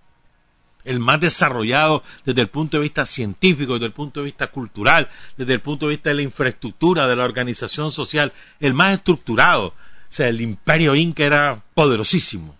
el 0.86 1.00
más 1.00 1.20
desarrollado 1.20 2.02
desde 2.24 2.40
el 2.40 2.48
punto 2.48 2.78
de 2.78 2.84
vista 2.84 3.04
científico, 3.04 3.74
desde 3.74 3.86
el 3.86 3.92
punto 3.92 4.20
de 4.20 4.26
vista 4.26 4.46
cultural, 4.46 5.10
desde 5.36 5.52
el 5.52 5.60
punto 5.60 5.86
de 5.86 5.90
vista 5.90 6.10
de 6.10 6.14
la 6.14 6.22
infraestructura, 6.22 7.06
de 7.06 7.16
la 7.16 7.24
organización 7.24 7.90
social, 7.90 8.32
el 8.60 8.72
más 8.72 8.94
estructurado. 8.94 9.66
O 9.66 9.74
sea, 10.08 10.28
el 10.28 10.40
imperio 10.40 10.94
inca 10.94 11.24
era 11.24 11.62
poderosísimo. 11.74 12.56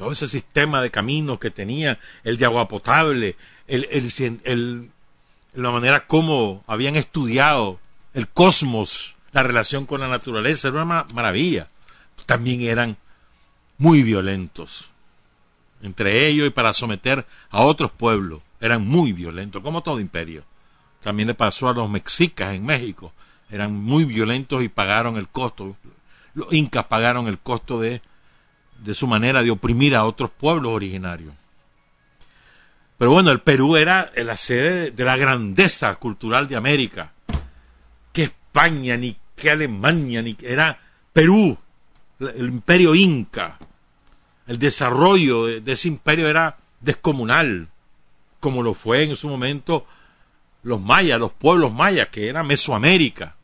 Todo 0.00 0.12
ese 0.12 0.28
sistema 0.28 0.80
de 0.80 0.90
caminos 0.90 1.38
que 1.38 1.50
tenía, 1.50 1.98
el 2.24 2.38
de 2.38 2.46
agua 2.46 2.68
potable, 2.68 3.36
el, 3.66 4.90
la 5.52 5.70
manera 5.70 6.06
como 6.06 6.64
habían 6.66 6.96
estudiado 6.96 7.78
el 8.14 8.26
cosmos, 8.26 9.14
la 9.32 9.42
relación 9.42 9.84
con 9.84 10.00
la 10.00 10.08
naturaleza, 10.08 10.68
era 10.68 10.84
una 10.84 11.04
maravilla. 11.12 11.68
También 12.24 12.62
eran 12.62 12.96
muy 13.76 14.02
violentos 14.02 14.90
entre 15.82 16.28
ellos 16.28 16.46
y 16.46 16.50
para 16.50 16.72
someter 16.72 17.26
a 17.50 17.60
otros 17.60 17.90
pueblos. 17.90 18.40
Eran 18.58 18.86
muy 18.86 19.12
violentos, 19.12 19.62
como 19.62 19.82
todo 19.82 20.00
imperio. 20.00 20.44
También 21.02 21.28
le 21.28 21.34
pasó 21.34 21.68
a 21.68 21.74
los 21.74 21.90
mexicas 21.90 22.54
en 22.54 22.64
México. 22.64 23.12
Eran 23.50 23.74
muy 23.74 24.04
violentos 24.04 24.62
y 24.62 24.70
pagaron 24.70 25.18
el 25.18 25.28
costo. 25.28 25.76
Los 26.32 26.50
incas 26.54 26.86
pagaron 26.86 27.28
el 27.28 27.38
costo 27.38 27.78
de, 27.78 28.00
de 28.82 28.94
su 28.94 29.06
manera 29.06 29.42
de 29.42 29.50
oprimir 29.50 29.94
a 29.94 30.04
otros 30.04 30.30
pueblos 30.30 30.72
originarios. 30.72 31.34
Pero 32.98 33.12
bueno, 33.12 33.30
el 33.30 33.40
Perú 33.40 33.76
era 33.76 34.12
la 34.16 34.36
sede 34.36 34.90
de 34.90 35.04
la 35.04 35.16
grandeza 35.16 35.94
cultural 35.96 36.46
de 36.48 36.56
América. 36.56 37.12
Que 38.12 38.24
España, 38.24 38.96
ni 38.96 39.16
que 39.36 39.50
Alemania, 39.50 40.20
ni 40.20 40.34
que 40.34 40.52
era 40.52 40.78
Perú, 41.12 41.56
el 42.18 42.46
imperio 42.46 42.94
inca 42.94 43.58
el 44.50 44.58
desarrollo 44.58 45.46
de, 45.46 45.72
ese 45.72 45.86
imperio 45.86 46.28
era 46.28 46.56
descomunal, 46.80 47.68
como 48.40 48.64
lo 48.64 48.74
fue 48.74 49.04
en 49.04 49.14
su 49.14 49.28
momento 49.28 49.86
los 50.64 50.80
mayas, 50.80 51.20
los 51.20 51.30
pueblos 51.30 51.72
mayas, 51.72 52.08
que 52.08 52.26
era 52.26 52.42
Mesoamérica. 52.42 53.36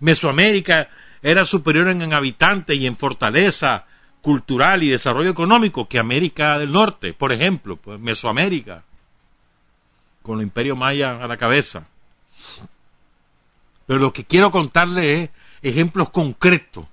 Mesoamérica 0.00 0.88
era 1.22 1.44
superior 1.44 1.86
en, 1.86 2.12
habitantes 2.12 2.76
y 2.76 2.84
en 2.88 2.96
fortaleza 2.96 3.86
cultural 4.24 4.82
y 4.82 4.88
desarrollo 4.88 5.28
económico 5.28 5.86
que 5.86 5.98
América 5.98 6.58
del 6.58 6.72
Norte, 6.72 7.12
por 7.12 7.30
ejemplo, 7.30 7.76
pues 7.76 8.00
Mesoamérica, 8.00 8.82
con 10.22 10.38
el 10.38 10.44
imperio 10.44 10.76
maya 10.76 11.22
a 11.22 11.26
la 11.26 11.36
cabeza. 11.36 11.86
Pero 13.86 13.98
lo 13.98 14.14
que 14.14 14.24
quiero 14.24 14.50
contarle 14.50 15.24
es 15.24 15.30
ejemplos 15.60 16.08
concretos 16.08 16.86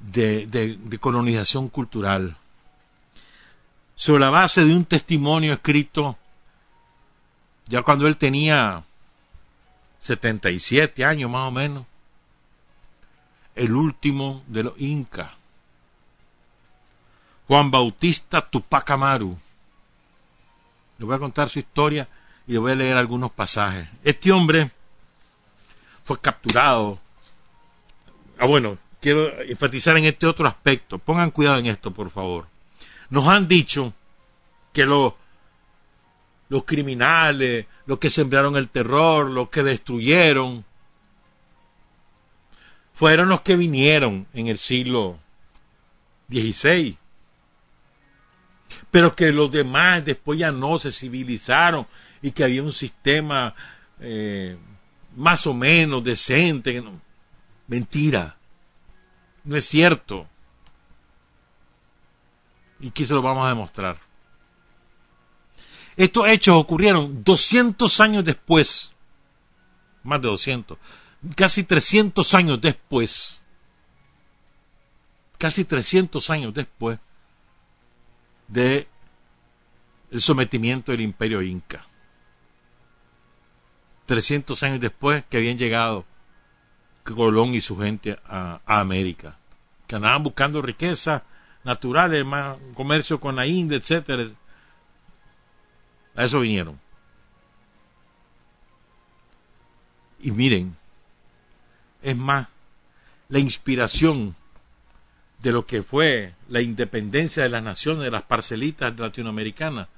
de, 0.00 0.98
colonización 1.00 1.68
cultural, 1.68 2.36
sobre 3.94 4.22
la 4.22 4.30
base 4.30 4.64
de 4.64 4.74
un 4.74 4.84
testimonio 4.84 5.52
escrito 5.52 6.18
ya 7.66 7.82
cuando 7.82 8.08
él 8.08 8.16
tenía 8.16 8.82
77 10.00 11.04
años 11.04 11.30
más 11.30 11.46
o 11.46 11.52
menos, 11.52 11.86
el 13.54 13.76
último 13.76 14.42
de 14.48 14.64
los 14.64 14.80
incas, 14.80 15.30
Juan 17.46 17.70
Bautista 17.70 18.40
Tupac 18.40 18.90
Amaru. 18.90 19.36
Le 20.98 21.04
voy 21.04 21.14
a 21.14 21.18
contar 21.18 21.48
su 21.48 21.58
historia 21.58 22.08
y 22.46 22.52
le 22.52 22.58
voy 22.58 22.72
a 22.72 22.76
leer 22.76 22.96
algunos 22.96 23.30
pasajes. 23.32 23.88
Este 24.02 24.32
hombre 24.32 24.70
fue 26.04 26.20
capturado. 26.20 26.98
Ah, 28.38 28.46
bueno, 28.46 28.78
quiero 29.00 29.40
enfatizar 29.42 29.96
en 29.96 30.04
este 30.04 30.26
otro 30.26 30.46
aspecto. 30.46 30.98
Pongan 30.98 31.30
cuidado 31.30 31.58
en 31.58 31.66
esto, 31.66 31.90
por 31.90 32.10
favor. 32.10 32.46
Nos 33.10 33.26
han 33.26 33.48
dicho 33.48 33.92
que 34.72 34.86
los 34.86 35.14
criminales, 36.64 37.66
los 37.86 37.98
que 37.98 38.10
sembraron 38.10 38.56
el 38.56 38.68
terror, 38.68 39.30
los 39.30 39.50
que 39.50 39.62
destruyeron, 39.62 40.64
fueron 42.94 43.28
los 43.28 43.40
que 43.42 43.56
vinieron 43.56 44.26
en 44.32 44.46
el 44.46 44.58
siglo 44.58 45.18
XVI. 46.30 46.96
Pero 48.90 49.14
que 49.14 49.32
los 49.32 49.50
demás 49.50 50.04
después 50.04 50.38
ya 50.38 50.52
no 50.52 50.78
se 50.78 50.92
civilizaron 50.92 51.86
y 52.22 52.30
que 52.30 52.44
había 52.44 52.62
un 52.62 52.72
sistema 52.72 53.54
eh, 54.00 54.56
más 55.16 55.46
o 55.46 55.54
menos 55.54 56.02
decente. 56.04 56.82
Mentira. 57.66 58.36
No 59.44 59.56
es 59.56 59.64
cierto. 59.64 60.26
Y 62.80 62.88
aquí 62.88 63.06
se 63.06 63.14
lo 63.14 63.22
vamos 63.22 63.46
a 63.46 63.50
demostrar. 63.50 63.96
Estos 65.96 66.28
hechos 66.28 66.56
ocurrieron 66.56 67.22
200 67.22 68.00
años 68.00 68.24
después, 68.24 68.92
más 70.02 70.20
de 70.20 70.28
200, 70.28 70.76
casi 71.36 71.62
300 71.62 72.34
años 72.34 72.60
después, 72.60 73.40
casi 75.38 75.64
300 75.64 76.30
años 76.30 76.52
después 76.52 76.98
de 78.48 78.86
el 80.10 80.20
sometimiento 80.20 80.92
del 80.92 81.00
imperio 81.00 81.42
inca. 81.42 81.84
300 84.06 84.62
años 84.62 84.80
después 84.80 85.24
que 85.26 85.38
habían 85.38 85.58
llegado 85.58 86.04
Colón 87.04 87.54
y 87.54 87.60
su 87.60 87.76
gente 87.76 88.18
a, 88.26 88.60
América, 88.66 89.36
que 89.86 89.96
andaban 89.96 90.22
buscando 90.22 90.62
riquezas 90.62 91.22
naturales, 91.62 92.24
más 92.24 92.56
comercio 92.74 93.20
con 93.20 93.36
la 93.36 93.46
India, 93.46 93.76
etcétera. 93.76 94.24
A 96.16 96.24
eso 96.24 96.40
vinieron. 96.40 96.80
Y 100.20 100.30
miren, 100.30 100.76
es 102.02 102.16
más, 102.16 102.48
la 103.28 103.38
inspiración 103.38 104.34
de 105.44 105.52
lo 105.52 105.66
que 105.66 105.82
fue 105.82 106.32
la 106.48 106.62
independencia 106.62 107.42
de 107.42 107.50
las 107.50 107.62
naciones, 107.62 108.02
de 108.02 108.10
las 108.10 108.22
parcelitas 108.22 108.98
latinoamericanas, 108.98 109.88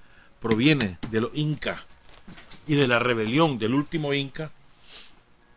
proviene 0.40 0.98
de 1.08 1.20
los 1.20 1.30
incas 1.34 1.78
y 2.66 2.74
de 2.74 2.88
la 2.88 2.98
rebelión 2.98 3.56
del 3.56 3.72
último 3.72 4.12
inca 4.12 4.50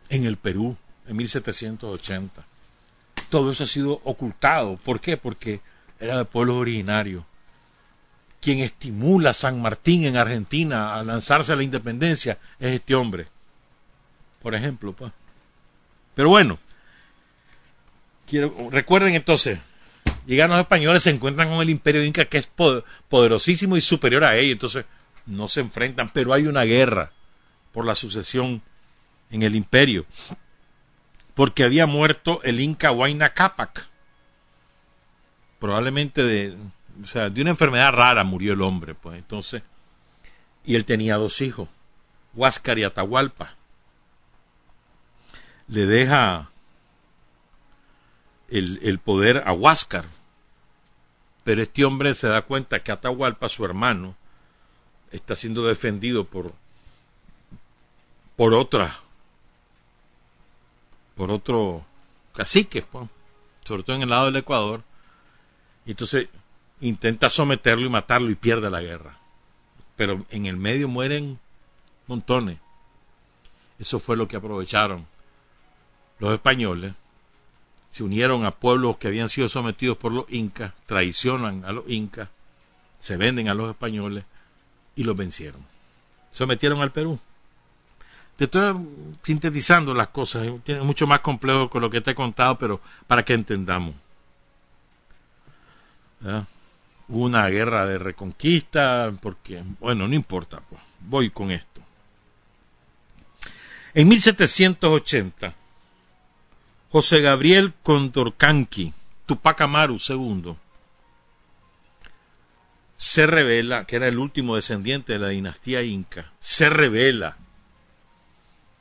en 0.08 0.26
el 0.26 0.36
Perú 0.36 0.76
en 1.08 1.16
1780. 1.16 2.44
Todo 3.30 3.50
eso 3.50 3.64
ha 3.64 3.66
sido 3.66 4.00
ocultado. 4.04 4.76
¿Por 4.76 5.00
qué? 5.00 5.16
Porque 5.16 5.60
era 5.98 6.18
de 6.18 6.24
pueblos 6.24 6.58
originarios. 6.58 7.24
Quien 8.40 8.60
estimula 8.60 9.30
a 9.30 9.34
San 9.34 9.60
Martín 9.60 10.04
en 10.04 10.16
Argentina 10.16 10.94
a 10.94 11.02
lanzarse 11.02 11.52
a 11.52 11.56
la 11.56 11.64
independencia 11.64 12.38
es 12.60 12.74
este 12.74 12.94
hombre. 12.94 13.26
Por 14.40 14.54
ejemplo, 14.54 14.92
pues. 14.92 15.10
Pero 16.14 16.28
bueno, 16.28 16.60
quiero, 18.28 18.54
recuerden 18.70 19.16
entonces, 19.16 19.58
llegan 20.26 20.50
los 20.50 20.60
españoles, 20.60 21.02
se 21.02 21.10
encuentran 21.10 21.48
con 21.48 21.60
el 21.60 21.70
imperio 21.70 22.04
inca 22.04 22.24
que 22.24 22.38
es 22.38 22.48
poderosísimo 23.08 23.76
y 23.76 23.80
superior 23.80 24.24
a 24.24 24.36
ellos, 24.36 24.52
entonces 24.52 24.84
no 25.26 25.48
se 25.48 25.60
enfrentan, 25.60 26.08
pero 26.08 26.32
hay 26.32 26.46
una 26.46 26.64
guerra 26.64 27.12
por 27.72 27.84
la 27.84 27.94
sucesión 27.94 28.62
en 29.30 29.42
el 29.42 29.54
imperio, 29.54 30.06
porque 31.34 31.64
había 31.64 31.86
muerto 31.86 32.42
el 32.42 32.60
inca 32.60 32.90
Huayna 32.90 33.32
Capac, 33.32 33.88
probablemente 35.58 36.22
de 36.22 36.56
una 37.40 37.50
enfermedad 37.50 37.92
rara 37.92 38.24
murió 38.24 38.52
el 38.54 38.62
hombre, 38.62 38.94
pues. 38.94 39.18
Entonces, 39.18 39.62
y 40.64 40.74
él 40.74 40.84
tenía 40.84 41.16
dos 41.16 41.40
hijos, 41.40 41.68
Huáscar 42.34 42.78
y 42.78 42.84
Atahualpa. 42.84 43.54
Le 45.68 45.86
deja 45.86 46.49
el, 48.50 48.98
poder 48.98 49.44
a 49.46 49.52
Huáscar. 49.52 50.06
Pero 51.44 51.62
este 51.62 51.84
hombre 51.84 52.14
se 52.14 52.28
da 52.28 52.42
cuenta 52.42 52.82
que 52.82 52.92
Atahualpa, 52.92 53.48
su 53.48 53.64
hermano, 53.64 54.14
está 55.10 55.34
siendo 55.36 55.66
defendido 55.66 56.24
por, 56.24 56.52
por 58.36 58.54
otra, 58.54 58.94
por 61.16 61.30
otro 61.30 61.84
cacique, 62.34 62.82
pues, 62.82 63.08
sobre 63.64 63.82
todo 63.82 63.96
en 63.96 64.02
el 64.02 64.10
lado 64.10 64.26
del 64.26 64.36
Ecuador. 64.36 64.82
Y 65.86 65.92
entonces 65.92 66.28
intenta 66.80 67.30
someterlo 67.30 67.86
y 67.86 67.90
matarlo 67.90 68.30
y 68.30 68.34
pierde 68.34 68.70
la 68.70 68.82
guerra. 68.82 69.18
Pero 69.96 70.24
en 70.30 70.46
el 70.46 70.56
medio 70.56 70.88
mueren 70.88 71.38
montones. 72.06 72.58
Eso 73.78 73.98
fue 73.98 74.16
lo 74.16 74.28
que 74.28 74.36
aprovecharon 74.36 75.06
los 76.18 76.34
españoles 76.34 76.92
se 77.90 78.04
unieron 78.04 78.46
a 78.46 78.52
pueblos 78.52 78.96
que 78.96 79.08
habían 79.08 79.28
sido 79.28 79.48
sometidos 79.48 79.98
por 79.98 80.12
los 80.12 80.24
incas, 80.28 80.72
traicionan 80.86 81.64
a 81.64 81.72
los 81.72 81.84
incas, 81.88 82.28
se 83.00 83.16
venden 83.16 83.48
a 83.48 83.54
los 83.54 83.70
españoles 83.70 84.24
y 84.94 85.02
los 85.02 85.16
vencieron. 85.16 85.60
Sometieron 86.32 86.80
al 86.80 86.92
Perú. 86.92 87.18
Te 88.36 88.44
estoy 88.44 88.74
sintetizando 89.22 89.92
las 89.92 90.08
cosas, 90.08 90.46
es 90.64 90.82
mucho 90.82 91.06
más 91.06 91.20
complejo 91.20 91.68
con 91.68 91.82
lo 91.82 91.90
que 91.90 92.00
te 92.00 92.12
he 92.12 92.14
contado, 92.14 92.56
pero 92.56 92.80
para 93.06 93.24
que 93.24 93.34
entendamos. 93.34 93.94
Hubo 97.08 97.24
una 97.24 97.48
guerra 97.48 97.86
de 97.86 97.98
reconquista, 97.98 99.12
porque, 99.20 99.62
bueno, 99.80 100.06
no 100.06 100.14
importa, 100.14 100.60
pues, 100.60 100.80
voy 101.00 101.30
con 101.30 101.50
esto. 101.50 101.82
En 103.92 104.08
1780, 104.08 105.54
José 106.90 107.20
Gabriel 107.20 107.72
Condorcanqui, 107.82 108.92
Tupac 109.26 109.60
Amaru 109.60 109.96
II, 109.96 110.56
se 112.96 113.26
revela, 113.26 113.84
que 113.84 113.96
era 113.96 114.08
el 114.08 114.18
último 114.18 114.56
descendiente 114.56 115.12
de 115.12 115.20
la 115.20 115.28
dinastía 115.28 115.82
inca, 115.82 116.32
se 116.40 116.68
revela 116.68 117.36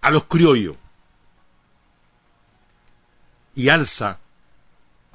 a 0.01 0.12
los 0.12 0.24
criollos 0.24 0.76
y 3.55 3.70
alza 3.70 4.20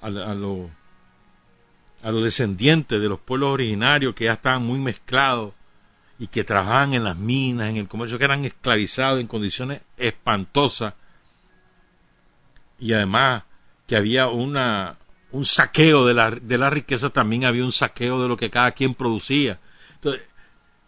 a, 0.00 0.10
los 0.10 0.70
descendientes 2.22 3.00
de 3.00 3.08
los 3.08 3.18
pueblos 3.18 3.52
originarios 3.54 4.14
que 4.14 4.26
ya 4.26 4.34
estaban 4.34 4.64
muy 4.64 4.78
mezclados 4.78 5.52
y 6.18 6.28
que 6.28 6.44
trabajaban 6.44 6.94
en 6.94 7.04
las 7.04 7.16
minas, 7.16 7.70
en 7.70 7.76
el 7.76 7.88
comercio, 7.88 8.18
que 8.18 8.24
eran 8.24 8.44
esclavizados 8.44 9.20
en 9.20 9.26
condiciones 9.26 9.82
espantosas 9.96 10.94
y 12.84 12.92
además 12.92 13.44
que 13.86 13.96
había 13.96 14.28
una, 14.28 14.98
un 15.32 15.46
saqueo 15.46 16.04
de 16.04 16.12
la, 16.12 16.30
de 16.30 16.58
la 16.58 16.68
riqueza, 16.68 17.08
también 17.08 17.46
había 17.46 17.64
un 17.64 17.72
saqueo 17.72 18.22
de 18.22 18.28
lo 18.28 18.36
que 18.36 18.50
cada 18.50 18.72
quien 18.72 18.92
producía. 18.92 19.58
Entonces, 19.94 20.28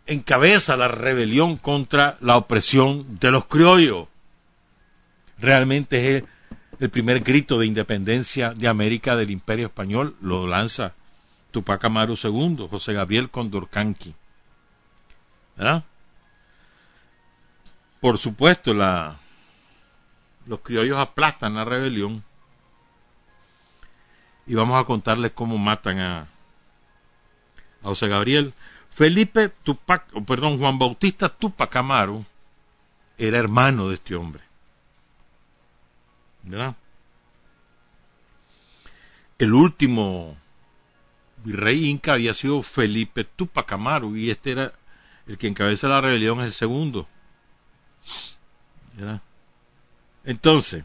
encabeza 0.05 0.77
la 0.77 0.89
rebelión 0.89 1.57
contra 1.57 2.19
la 2.21 2.37
opresión 2.37 3.19
de 3.19 3.31
los 3.31 3.47
criollos. 3.47 4.09
Realmente 5.39 6.19
es 6.19 6.25
el, 6.81 6.91
primer 6.91 7.21
grito 7.21 7.59
de 7.59 7.65
independencia 7.65 8.53
de 8.53 8.69
América 8.69 9.17
del 9.17 9.31
Imperio 9.31 9.69
Español, 9.69 10.17
lo 10.21 10.47
lanza 10.47 10.93
Tupac 11.51 11.83
Amaru 11.83 12.15
II, 12.23 12.67
José 12.69 12.93
Gabriel 12.93 13.31
Condorcanqui. 13.31 14.15
¿Verdad? 15.57 15.83
Por 18.01 18.19
supuesto, 18.19 18.75
la, 18.75 19.17
los 20.47 20.61
criollos 20.61 20.99
aplastan 20.99 21.55
la 21.55 21.65
rebelión 21.65 22.25
y 24.47 24.55
vamos 24.55 24.81
a 24.81 24.85
contarles 24.85 25.33
cómo 25.33 25.59
matan 25.59 25.99
a, 25.99 26.27
José 27.83 28.09
Gabriel. 28.09 28.55
Felipe 28.91 29.49
Tupac, 29.49 30.09
perdón, 30.25 30.59
Juan 30.59 30.79
Bautista 30.79 31.29
Tupac 31.29 31.75
Amaro 31.77 32.25
era 33.19 33.39
hermano 33.39 33.89
de 33.89 33.95
este 33.95 34.17
hombre. 34.17 34.43
¿Verdad? 36.43 36.75
El 39.39 39.53
último 39.53 40.37
virrey 41.45 41.91
inca 41.91 42.15
había 42.15 42.35
sido 42.35 42.63
Felipe 42.63 43.25
Tupac 43.25 43.71
Amaru 43.73 44.17
y 44.17 44.31
este 44.31 44.53
era 44.53 44.73
el 45.27 45.39
que 45.39 45.49
encabeza 45.49 45.89
la 45.89 46.01
rebelión, 46.01 46.41
es 46.41 46.47
el 46.47 46.53
segundo. 46.53 47.07
¿Verdad? 48.95 49.21
Entonces, 50.27 50.83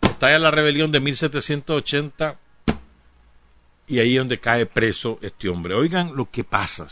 estalla 0.00 0.38
la 0.38 0.52
rebelión 0.52 0.92
de 0.92 1.00
1780 1.00 2.38
y 3.88 3.98
ahí 3.98 4.12
es 4.12 4.18
donde 4.20 4.38
cae 4.38 4.64
preso 4.64 5.18
este 5.22 5.48
hombre. 5.48 5.74
Oigan 5.74 6.14
lo 6.14 6.30
que 6.30 6.44
pasa. 6.44 6.86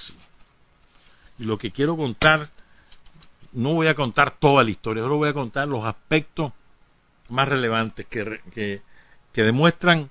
Y 1.39 1.45
lo 1.45 1.57
que 1.57 1.71
quiero 1.71 1.97
contar, 1.97 2.49
no 3.53 3.75
voy 3.75 3.87
a 3.87 3.95
contar 3.95 4.33
toda 4.39 4.65
la 4.65 4.71
historia, 4.71 5.05
solo 5.05 5.19
voy 5.19 5.29
a 5.29 5.35
contar 5.35 5.69
los 5.69 5.85
aspectos 5.87 6.53
más 7.29 7.47
relevantes 7.47 8.07
que, 8.07 8.41
que, 8.53 8.83
que 9.33 9.43
demuestran 9.45 10.11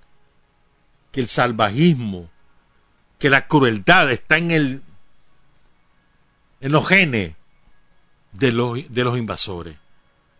que 1.11 1.19
el 1.19 1.27
salvajismo, 1.27 2.29
que 3.19 3.29
la 3.29 3.45
crueldad 3.45 4.09
está 4.09 4.37
en 4.37 4.51
el 4.51 4.83
en 6.61 6.71
los 6.71 6.87
genes 6.87 7.35
de 8.31 8.51
los, 8.51 8.79
de 8.89 9.03
los 9.03 9.17
invasores 9.17 9.75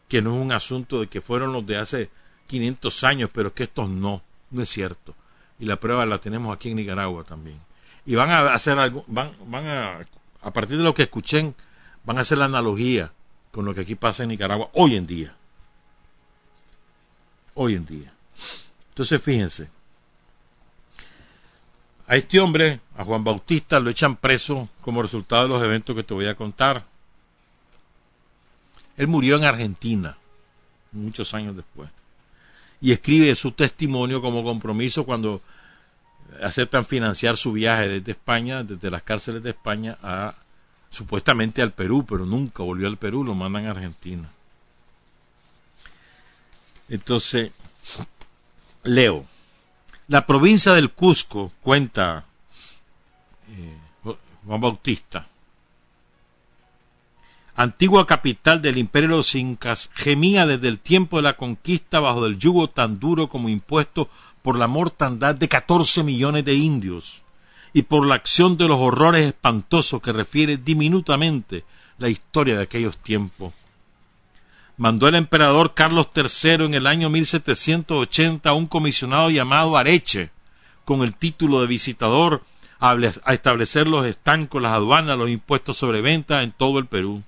que 0.10 0.22
no 0.22 0.36
es 0.36 0.42
un 0.42 0.52
asunto 0.52 1.00
de 1.00 1.08
que 1.08 1.22
fueron 1.22 1.54
los 1.54 1.66
de 1.66 1.78
hace 1.78 2.10
500 2.48 3.04
años, 3.04 3.30
pero 3.32 3.54
que 3.54 3.64
estos 3.64 3.88
no, 3.88 4.22
no 4.52 4.62
es 4.62 4.70
cierto. 4.70 5.16
Y 5.60 5.66
la 5.66 5.80
prueba 5.80 6.06
la 6.06 6.18
tenemos 6.18 6.54
aquí 6.54 6.72
en 6.72 6.78
Nicaragua 6.78 7.24
también. 7.24 7.60
Y 8.06 8.16
van 8.16 8.32
a 8.32 8.54
hacer 8.54 8.78
algo, 8.80 9.06
van, 9.08 9.34
van 9.46 9.68
a, 9.68 10.08
a 10.42 10.52
partir 10.52 10.78
de 10.78 10.84
lo 10.84 10.94
que 10.94 11.04
escuchen, 11.04 11.56
van 12.04 12.18
a 12.18 12.22
hacer 12.22 12.40
la 12.40 12.46
analogía 12.46 13.12
con 13.52 13.66
lo 13.66 13.74
que 13.74 13.82
aquí 13.82 13.96
pasa 13.96 14.24
en 14.24 14.30
Nicaragua 14.30 14.70
hoy 14.74 14.96
en 14.96 15.06
día. 15.06 15.36
Hoy 17.54 17.76
en 17.76 17.86
día. 17.86 18.12
Entonces 18.90 19.22
fíjense, 19.22 19.70
a 22.08 22.16
este 22.16 22.40
hombre, 22.40 22.80
a 22.98 23.04
Juan 23.04 23.24
Bautista, 23.24 23.80
lo 23.80 23.92
echan 23.92 24.16
preso 24.16 24.68
como 24.82 25.04
resultado 25.04 25.44
de 25.44 25.50
los 25.50 25.64
eventos 25.64 25.96
que 25.96 26.04
te 26.04 26.16
voy 26.16 26.26
a 26.26 26.36
contar. 26.36 26.84
Él 29.00 29.08
murió 29.08 29.38
en 29.38 29.46
Argentina, 29.46 30.18
muchos 30.92 31.34
años 31.34 31.56
después. 31.56 31.90
Y 32.82 32.92
escribe 32.92 33.34
su 33.34 33.54
testimonio 33.54 34.22
como 34.22 34.44
compromiso 34.44 35.06
cuando 35.06 35.42
aceptan 36.44 36.84
financiar 36.84 37.38
su 37.38 37.54
viaje 37.54 37.88
desde 37.88 38.12
España, 38.12 38.62
desde 38.62 38.92
las 38.92 39.02
cárceles 39.02 39.42
de 39.42 39.52
España, 39.52 39.98
a 40.04 40.36
supuestamente 40.90 41.62
al 41.62 41.72
Perú, 41.72 42.06
pero 42.06 42.26
nunca 42.26 42.62
volvió 42.62 42.88
al 42.88 42.98
Perú, 42.98 43.24
lo 43.24 43.34
mandan 43.34 43.68
a 43.68 43.72
Argentina. 43.72 44.30
Entonces, 46.90 47.52
leo. 48.84 49.26
La 50.10 50.26
provincia 50.26 50.74
del 50.74 50.92
Cusco, 50.92 51.54
cuenta 51.62 52.26
eh, 53.48 53.78
Juan 54.46 54.60
Bautista, 54.60 55.26
antigua 57.62 58.06
capital 58.06 58.62
del 58.62 58.78
imperio 58.78 59.10
de 59.10 59.16
los 59.18 59.36
incas, 59.36 59.92
gemía 59.94 60.46
desde 60.46 60.70
el 60.70 60.80
tiempo 60.80 61.18
de 61.18 61.24
la 61.24 61.36
conquista 61.36 62.00
bajo 62.00 62.26
el 62.26 62.40
yugo 62.40 62.70
tan 62.70 63.00
duro 63.00 63.28
como 63.28 63.50
impuesto 63.50 64.08
por 64.42 64.58
la 64.58 64.70
mortandad 64.70 65.36
de 65.36 65.50
14 65.50 66.04
millones 66.04 66.46
de 66.46 66.54
indios 66.54 67.22
y 67.74 67.82
por 67.82 68.06
la 68.08 68.16
acción 68.16 68.56
de 68.56 68.70
los 68.70 68.80
horrores 68.80 69.26
espantosos 69.26 70.02
que 70.02 70.14
refiere 70.14 70.56
diminutamente 70.56 71.66
la 71.98 72.08
historia 72.08 72.56
de 72.56 72.64
aquellos 72.64 72.96
tiempos. 72.96 73.54
Mandó 74.78 75.10
el 75.10 75.16
emperador 75.16 75.74
Carlos 75.74 76.08
III 76.16 76.64
en 76.64 76.76
el 76.76 76.88
año 76.88 77.10
1780 77.10 78.50
a 78.50 78.54
un 78.54 78.68
comisionado 78.68 79.30
llamado 79.32 79.76
Areche, 79.76 80.32
con 80.86 81.02
el 81.02 81.14
título 81.14 81.60
de 81.60 81.68
visitador, 81.68 82.42
a 82.80 82.96
establecer 83.34 83.86
los 83.90 84.06
estancos, 84.06 84.62
las 84.62 84.72
aduanas, 84.72 85.18
los 85.18 85.30
impuestos 85.30 85.76
sobre 85.76 86.00
venta 86.00 86.42
en 86.42 86.54
todo 86.54 86.80
el 86.80 86.86
Perú. 86.86 87.22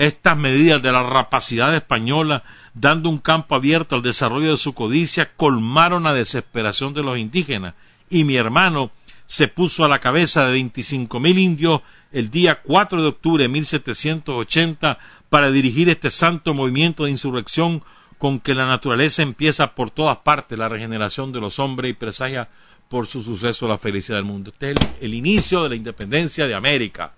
Estas 0.00 0.34
medidas 0.34 0.80
de 0.80 0.92
la 0.92 1.02
rapacidad 1.02 1.76
española, 1.76 2.42
dando 2.72 3.10
un 3.10 3.18
campo 3.18 3.54
abierto 3.54 3.96
al 3.96 4.00
desarrollo 4.00 4.52
de 4.52 4.56
su 4.56 4.72
codicia, 4.72 5.34
colmaron 5.36 6.04
la 6.04 6.14
desesperación 6.14 6.94
de 6.94 7.02
los 7.02 7.18
indígenas, 7.18 7.74
y 8.08 8.24
mi 8.24 8.36
hermano 8.36 8.92
se 9.26 9.46
puso 9.46 9.84
a 9.84 9.88
la 9.88 9.98
cabeza 9.98 10.46
de 10.46 10.52
veinticinco 10.52 11.20
mil 11.20 11.36
indios 11.36 11.82
el 12.12 12.30
día 12.30 12.62
4 12.62 13.02
de 13.02 13.08
octubre 13.08 13.42
de 13.42 13.50
1780 13.50 14.98
para 15.28 15.50
dirigir 15.50 15.90
este 15.90 16.10
santo 16.10 16.54
movimiento 16.54 17.04
de 17.04 17.10
insurrección 17.10 17.84
con 18.16 18.40
que 18.40 18.54
la 18.54 18.64
naturaleza 18.64 19.20
empieza 19.20 19.74
por 19.74 19.90
todas 19.90 20.16
partes 20.16 20.58
la 20.58 20.70
regeneración 20.70 21.30
de 21.30 21.40
los 21.40 21.58
hombres 21.58 21.90
y 21.90 21.94
presagia 21.94 22.48
por 22.88 23.06
su 23.06 23.22
suceso 23.22 23.68
la 23.68 23.76
felicidad 23.76 24.16
del 24.16 24.24
mundo. 24.24 24.48
Este 24.48 24.70
es 24.70 24.76
el, 24.78 25.04
el 25.08 25.12
inicio 25.12 25.62
de 25.62 25.68
la 25.68 25.76
independencia 25.76 26.46
de 26.46 26.54
América. 26.54 27.12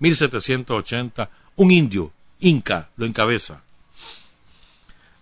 1780, 0.00 1.30
un 1.56 1.70
indio, 1.70 2.12
inca, 2.40 2.90
lo 2.96 3.06
encabeza 3.06 3.62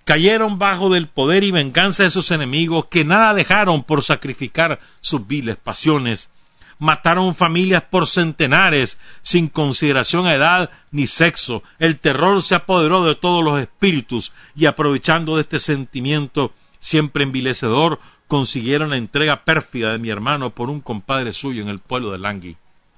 cayeron 0.09 0.59
bajo 0.59 0.89
del 0.89 1.07
poder 1.07 1.45
y 1.45 1.51
venganza 1.51 2.03
de 2.03 2.11
sus 2.11 2.31
enemigos 2.31 2.87
que 2.87 3.05
nada 3.05 3.35
dejaron 3.35 3.85
por 3.85 4.03
sacrificar 4.03 4.81
sus 5.03 5.27
viles 5.27 5.59
pasiones. 5.59 6.31
Mataron 6.79 7.35
familias 7.35 7.83
por 7.83 8.07
centenares, 8.07 8.99
sin 9.21 9.49
consideración 9.49 10.27
a 10.27 10.35
edad 10.35 10.71
ni 10.93 11.07
sexo. 11.07 11.63
El 11.79 11.99
terror 11.99 12.43
se 12.43 12.55
apoderó 12.55 13.05
de 13.05 13.17
todos 13.17 13.45
los 13.45 13.61
espíritus 13.61 14.33
y 14.57 14.65
aprovechando 14.65 15.37
de 15.37 15.43
este 15.43 15.59
sentimiento 15.59 16.55
siempre 16.81 17.23
envilecedor, 17.23 18.01
consiguieron 18.29 18.89
la 18.89 18.97
entrega 18.97 19.45
pérfida 19.45 19.93
de 19.93 19.99
mi 19.99 20.09
hermano 20.09 20.55
por 20.55 20.71
un 20.71 20.81
compadre 20.81 21.35
suyo 21.35 21.61
en 21.61 21.69
el 21.69 21.81
pueblo 21.81 22.13
de 22.13 22.19
Langui. 22.19 22.57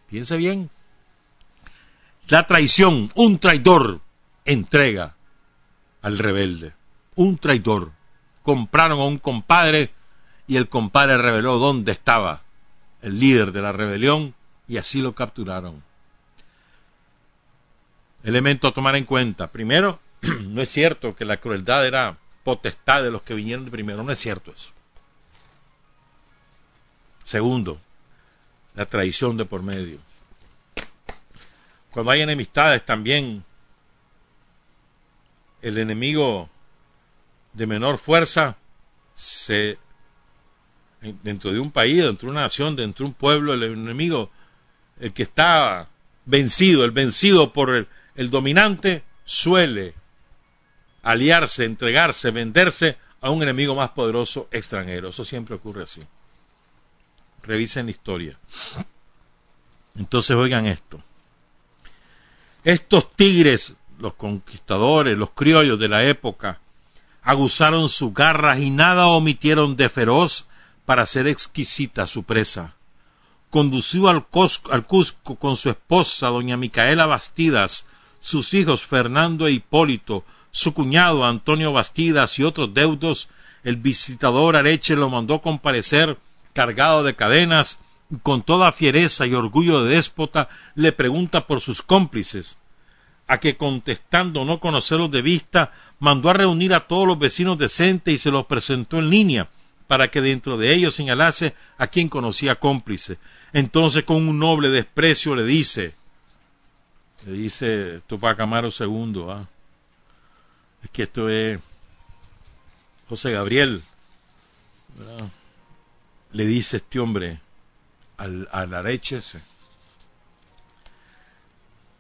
Piense 0.08 0.36
bien. 0.36 0.70
La 2.30 2.46
traición, 2.46 3.10
un 3.14 3.38
traidor, 3.38 4.00
entrega 4.44 5.14
al 6.02 6.18
rebelde 6.18 6.72
un 7.20 7.36
traidor. 7.36 7.92
Compraron 8.42 8.98
a 9.00 9.04
un 9.04 9.18
compadre 9.18 9.90
y 10.46 10.56
el 10.56 10.68
compadre 10.68 11.18
reveló 11.18 11.58
dónde 11.58 11.92
estaba 11.92 12.42
el 13.02 13.20
líder 13.20 13.52
de 13.52 13.60
la 13.60 13.72
rebelión 13.72 14.34
y 14.66 14.78
así 14.78 15.00
lo 15.00 15.14
capturaron. 15.14 15.82
Elemento 18.22 18.68
a 18.68 18.72
tomar 18.72 18.96
en 18.96 19.04
cuenta. 19.04 19.48
Primero, 19.48 20.00
no 20.40 20.62
es 20.62 20.68
cierto 20.70 21.14
que 21.14 21.24
la 21.24 21.36
crueldad 21.36 21.86
era 21.86 22.16
potestad 22.42 23.02
de 23.02 23.10
los 23.10 23.22
que 23.22 23.34
vinieron 23.34 23.66
primero, 23.66 24.02
no 24.02 24.12
es 24.12 24.18
cierto 24.18 24.50
eso. 24.50 24.70
Segundo, 27.24 27.78
la 28.74 28.86
traición 28.86 29.36
de 29.36 29.44
por 29.44 29.62
medio. 29.62 29.98
Cuando 31.92 32.12
hay 32.12 32.22
enemistades 32.22 32.84
también, 32.84 33.44
el 35.62 35.78
enemigo 35.78 36.48
de 37.52 37.66
menor 37.66 37.98
fuerza 37.98 38.56
se 39.14 39.78
dentro 41.00 41.52
de 41.52 41.58
un 41.58 41.70
país, 41.70 42.02
dentro 42.02 42.26
de 42.26 42.32
una 42.32 42.42
nación, 42.42 42.76
dentro 42.76 43.04
de 43.04 43.08
un 43.08 43.14
pueblo, 43.14 43.54
el 43.54 43.62
enemigo, 43.62 44.30
el 45.00 45.12
que 45.12 45.22
está 45.22 45.88
vencido, 46.26 46.84
el 46.84 46.90
vencido 46.90 47.52
por 47.52 47.74
el, 47.74 47.88
el 48.16 48.30
dominante, 48.30 49.02
suele 49.24 49.94
aliarse, 51.02 51.64
entregarse, 51.64 52.30
venderse 52.30 52.98
a 53.20 53.30
un 53.30 53.42
enemigo 53.42 53.74
más 53.74 53.90
poderoso 53.90 54.48
extranjero. 54.50 55.08
Eso 55.08 55.24
siempre 55.24 55.54
ocurre 55.54 55.84
así. 55.84 56.02
Revisen 57.42 57.86
la 57.86 57.92
historia. 57.92 58.38
Entonces 59.98 60.36
oigan 60.36 60.66
esto. 60.66 61.02
Estos 62.64 63.10
tigres, 63.12 63.74
los 63.98 64.14
conquistadores, 64.14 65.16
los 65.16 65.30
criollos 65.30 65.78
de 65.78 65.88
la 65.88 66.04
época, 66.04 66.60
aguzaron 67.22 67.88
sus 67.88 68.12
garras 68.12 68.60
y 68.60 68.70
nada 68.70 69.06
omitieron 69.06 69.76
de 69.76 69.88
feroz 69.88 70.46
para 70.84 71.02
hacer 71.02 71.26
exquisita 71.26 72.06
su 72.06 72.24
presa. 72.24 72.74
Condució 73.48 74.08
al, 74.08 74.26
Cusco 74.26 75.36
con 75.36 75.56
su 75.56 75.70
esposa, 75.70 76.28
doña 76.28 76.56
Micaela 76.56 77.06
Bastidas, 77.06 77.86
sus 78.20 78.54
hijos 78.54 78.84
Fernando 78.84 79.46
e 79.46 79.52
Hipólito, 79.52 80.24
su 80.50 80.74
cuñado 80.74 81.24
Antonio 81.24 81.72
Bastidas 81.72 82.38
y 82.38 82.44
otros 82.44 82.74
deudos, 82.74 83.28
el 83.64 83.76
visitador 83.76 84.56
Areche 84.56 84.96
lo 84.96 85.10
mandó 85.10 85.40
comparecer 85.40 86.18
cargado 86.52 87.02
de 87.02 87.14
cadenas, 87.14 87.80
con 88.22 88.42
toda 88.42 88.72
fiereza 88.72 89.26
y 89.26 89.34
orgullo 89.34 89.84
de 89.84 89.94
déspota 89.94 90.48
le 90.74 90.92
pregunta 90.92 91.46
por 91.46 91.60
sus 91.60 91.82
cómplices, 91.82 92.58
a 93.26 93.38
que 93.38 93.56
contestando 93.56 94.44
no 94.44 94.58
conocerlos 94.58 95.10
de 95.10 95.22
vista, 95.22 95.72
mandó 96.00 96.30
a 96.30 96.34
reunir 96.34 96.74
a 96.74 96.86
todos 96.88 97.06
los 97.06 97.18
vecinos 97.18 97.58
decentes 97.58 98.14
y 98.14 98.18
se 98.18 98.30
los 98.30 98.46
presentó 98.46 98.98
en 98.98 99.10
línea, 99.10 99.48
para 99.86 100.08
que 100.08 100.20
dentro 100.20 100.56
de 100.56 100.72
ellos 100.74 100.94
señalase 100.94 101.54
a 101.78 101.86
quien 101.86 102.08
conocía 102.08 102.56
cómplice. 102.56 103.18
Entonces 103.52 104.04
con 104.04 104.16
un 104.16 104.38
noble 104.38 104.70
desprecio 104.70 105.34
le 105.34 105.44
dice, 105.44 105.94
le 107.26 107.32
dice 107.32 108.00
Tupac 108.06 108.38
Amaro 108.40 108.68
II, 108.68 109.24
¿ah? 109.28 109.46
es 110.82 110.90
que 110.90 111.04
esto 111.04 111.28
es 111.28 111.60
José 113.08 113.32
Gabriel, 113.32 113.82
le 116.32 116.46
dice 116.46 116.78
este 116.78 116.98
hombre 116.98 117.40
al, 118.20 118.48
al 118.52 118.74
Areche, 118.74 119.20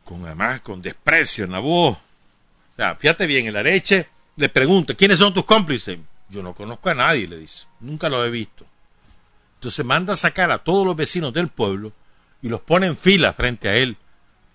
con 0.04 0.24
además 0.26 0.60
con 0.60 0.82
desprecio 0.82 1.44
en 1.44 1.52
la 1.52 1.60
fíjate 2.96 3.26
bien, 3.26 3.46
el 3.46 3.56
areche 3.56 4.08
le 4.36 4.48
pregunta, 4.48 4.94
¿quiénes 4.94 5.18
son 5.18 5.32
tus 5.32 5.44
cómplices? 5.44 5.98
Yo 6.28 6.42
no 6.42 6.54
conozco 6.54 6.90
a 6.90 6.94
nadie, 6.94 7.26
le 7.26 7.38
dice, 7.38 7.66
nunca 7.80 8.08
lo 8.08 8.24
he 8.24 8.30
visto. 8.30 8.66
Entonces 9.54 9.84
manda 9.84 10.14
a 10.14 10.16
sacar 10.16 10.50
a 10.50 10.58
todos 10.58 10.86
los 10.86 10.96
vecinos 10.96 11.32
del 11.32 11.48
pueblo 11.48 11.92
y 12.42 12.48
los 12.48 12.60
pone 12.60 12.86
en 12.86 12.96
fila 12.96 13.32
frente 13.32 13.68
a 13.68 13.74
él. 13.74 13.96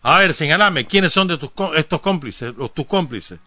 A 0.01 0.19
ver, 0.19 0.33
señalame, 0.33 0.85
¿quiénes 0.85 1.13
son 1.13 1.27
de 1.27 1.37
tus, 1.37 1.51
estos 1.75 2.01
cómplices, 2.01 2.53
los 2.55 2.73
tus 2.73 2.85
cómplices? 2.85 3.39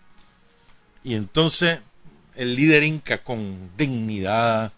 Y 1.05 1.15
entonces 1.15 1.81
el 2.35 2.55
líder 2.55 2.83
inca 2.85 3.19
con 3.19 3.71
dignidad 3.77 4.73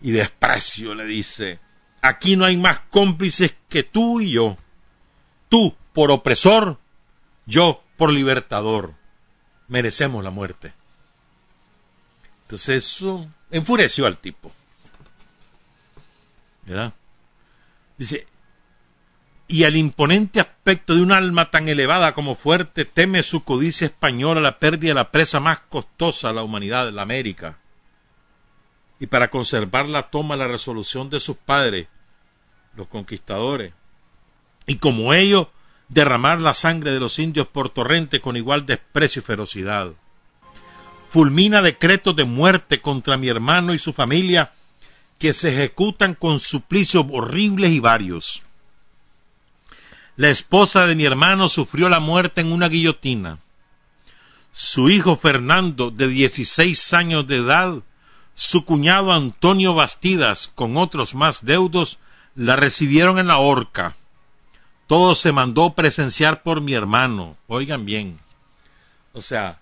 y 0.00 0.10
desprecio 0.12 0.94
le 0.94 1.04
dice, 1.04 1.58
aquí 2.02 2.36
no 2.36 2.44
hay 2.44 2.56
más 2.56 2.80
cómplices 2.90 3.54
que 3.68 3.82
tú 3.82 4.20
y 4.20 4.30
yo 4.30 4.56
tú 5.48 5.74
por 5.92 6.10
opresor, 6.10 6.78
yo 7.46 7.82
por 7.96 8.12
libertador. 8.12 8.94
Merecemos 9.66 10.24
la 10.24 10.30
muerte. 10.30 10.72
Entonces 12.42 12.86
eso 12.86 13.26
enfureció 13.50 14.06
al 14.06 14.16
tipo. 14.16 14.52
¿Verdad? 16.64 16.92
Dice, 17.98 18.26
y 19.46 19.64
al 19.64 19.76
imponente 19.76 20.40
aspecto 20.40 20.94
de 20.94 21.02
un 21.02 21.12
alma 21.12 21.50
tan 21.50 21.68
elevada 21.68 22.12
como 22.12 22.34
fuerte 22.34 22.84
teme 22.84 23.22
su 23.22 23.44
codicia 23.44 23.86
española 23.86 24.40
la 24.40 24.58
pérdida 24.58 24.90
de 24.90 24.94
la 24.94 25.10
presa 25.10 25.40
más 25.40 25.60
costosa 25.60 26.30
a 26.30 26.32
la 26.32 26.42
humanidad, 26.42 26.86
de 26.86 26.92
la 26.92 27.02
América. 27.02 27.58
Y 29.00 29.06
para 29.06 29.30
conservarla 29.30 30.10
toma 30.10 30.36
la 30.36 30.48
resolución 30.48 31.08
de 31.10 31.20
sus 31.20 31.36
padres, 31.36 31.86
los 32.74 32.88
conquistadores, 32.88 33.72
y 34.66 34.76
como 34.76 35.14
ellos 35.14 35.48
derramar 35.88 36.40
la 36.40 36.54
sangre 36.54 36.92
de 36.92 37.00
los 37.00 37.18
indios 37.18 37.46
por 37.46 37.70
torrente 37.70 38.20
con 38.20 38.36
igual 38.36 38.66
desprecio 38.66 39.20
y 39.20 39.24
ferocidad. 39.24 39.92
Fulmina 41.10 41.62
decretos 41.62 42.14
de 42.14 42.24
muerte 42.24 42.80
contra 42.80 43.16
mi 43.16 43.28
hermano 43.28 43.72
y 43.72 43.78
su 43.78 43.92
familia 43.92 44.52
que 45.18 45.32
se 45.32 45.52
ejecutan 45.52 46.14
con 46.14 46.38
suplicios 46.38 47.06
horribles 47.10 47.72
y 47.72 47.80
varios. 47.80 48.42
La 50.16 50.28
esposa 50.28 50.86
de 50.86 50.94
mi 50.94 51.04
hermano 51.04 51.48
sufrió 51.48 51.88
la 51.88 52.00
muerte 52.00 52.40
en 52.40 52.52
una 52.52 52.68
guillotina. 52.68 53.38
Su 54.52 54.90
hijo 54.90 55.16
Fernando, 55.16 55.90
de 55.90 56.08
dieciséis 56.08 56.92
años 56.92 57.26
de 57.26 57.36
edad, 57.36 57.82
su 58.38 58.64
cuñado 58.64 59.12
Antonio 59.12 59.74
Bastidas, 59.74 60.50
con 60.54 60.76
otros 60.76 61.14
más 61.14 61.44
deudos, 61.44 61.98
la 62.34 62.56
recibieron 62.56 63.18
en 63.18 63.26
la 63.26 63.38
horca 63.38 63.94
todo 64.88 65.14
se 65.14 65.32
mandó 65.32 65.74
presenciar 65.74 66.42
por 66.42 66.62
mi 66.62 66.72
hermano. 66.72 67.36
Oigan 67.46 67.84
bien. 67.84 68.18
O 69.12 69.20
sea, 69.20 69.60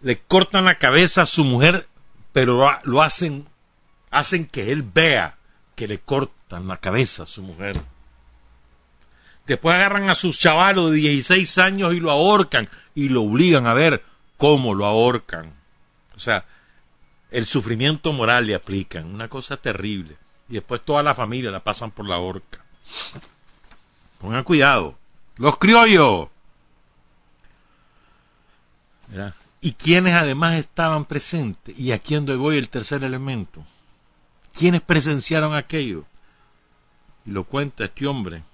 le 0.00 0.20
cortan 0.20 0.64
la 0.64 0.76
cabeza 0.76 1.22
a 1.22 1.26
su 1.26 1.44
mujer, 1.44 1.86
pero 2.32 2.70
lo 2.84 3.02
hacen 3.02 3.46
hacen 4.10 4.46
que 4.46 4.70
él 4.70 4.82
vea 4.82 5.36
que 5.74 5.88
le 5.88 5.98
cortan 5.98 6.68
la 6.68 6.76
cabeza 6.76 7.24
a 7.24 7.26
su 7.26 7.42
mujer. 7.42 7.76
Después 9.48 9.74
agarran 9.74 10.08
a 10.08 10.14
sus 10.14 10.38
chavalos 10.38 10.92
de 10.92 10.98
16 10.98 11.58
años 11.58 11.92
y 11.92 12.00
lo 12.00 12.12
ahorcan 12.12 12.68
y 12.94 13.08
lo 13.08 13.24
obligan 13.24 13.66
a 13.66 13.74
ver 13.74 14.04
cómo 14.36 14.74
lo 14.74 14.86
ahorcan. 14.86 15.52
O 16.14 16.20
sea, 16.20 16.44
el 17.36 17.44
sufrimiento 17.44 18.14
moral 18.14 18.46
le 18.46 18.54
aplican, 18.54 19.04
una 19.04 19.28
cosa 19.28 19.58
terrible. 19.58 20.16
Y 20.48 20.54
después 20.54 20.80
toda 20.82 21.02
la 21.02 21.14
familia 21.14 21.50
la 21.50 21.62
pasan 21.62 21.90
por 21.90 22.08
la 22.08 22.16
horca. 22.16 22.64
Pongan 24.18 24.42
cuidado. 24.42 24.96
Los 25.36 25.58
criollos. 25.58 26.28
Y 29.60 29.72
quienes 29.72 30.14
además 30.14 30.54
estaban 30.54 31.04
presentes. 31.04 31.78
Y 31.78 31.92
aquí 31.92 32.14
donde 32.14 32.36
voy 32.36 32.56
el 32.56 32.70
tercer 32.70 33.04
elemento. 33.04 33.62
¿Quiénes 34.54 34.80
presenciaron 34.80 35.54
aquello? 35.54 36.06
Y 37.26 37.32
lo 37.32 37.44
cuenta 37.44 37.84
este 37.84 38.06
hombre. 38.06 38.44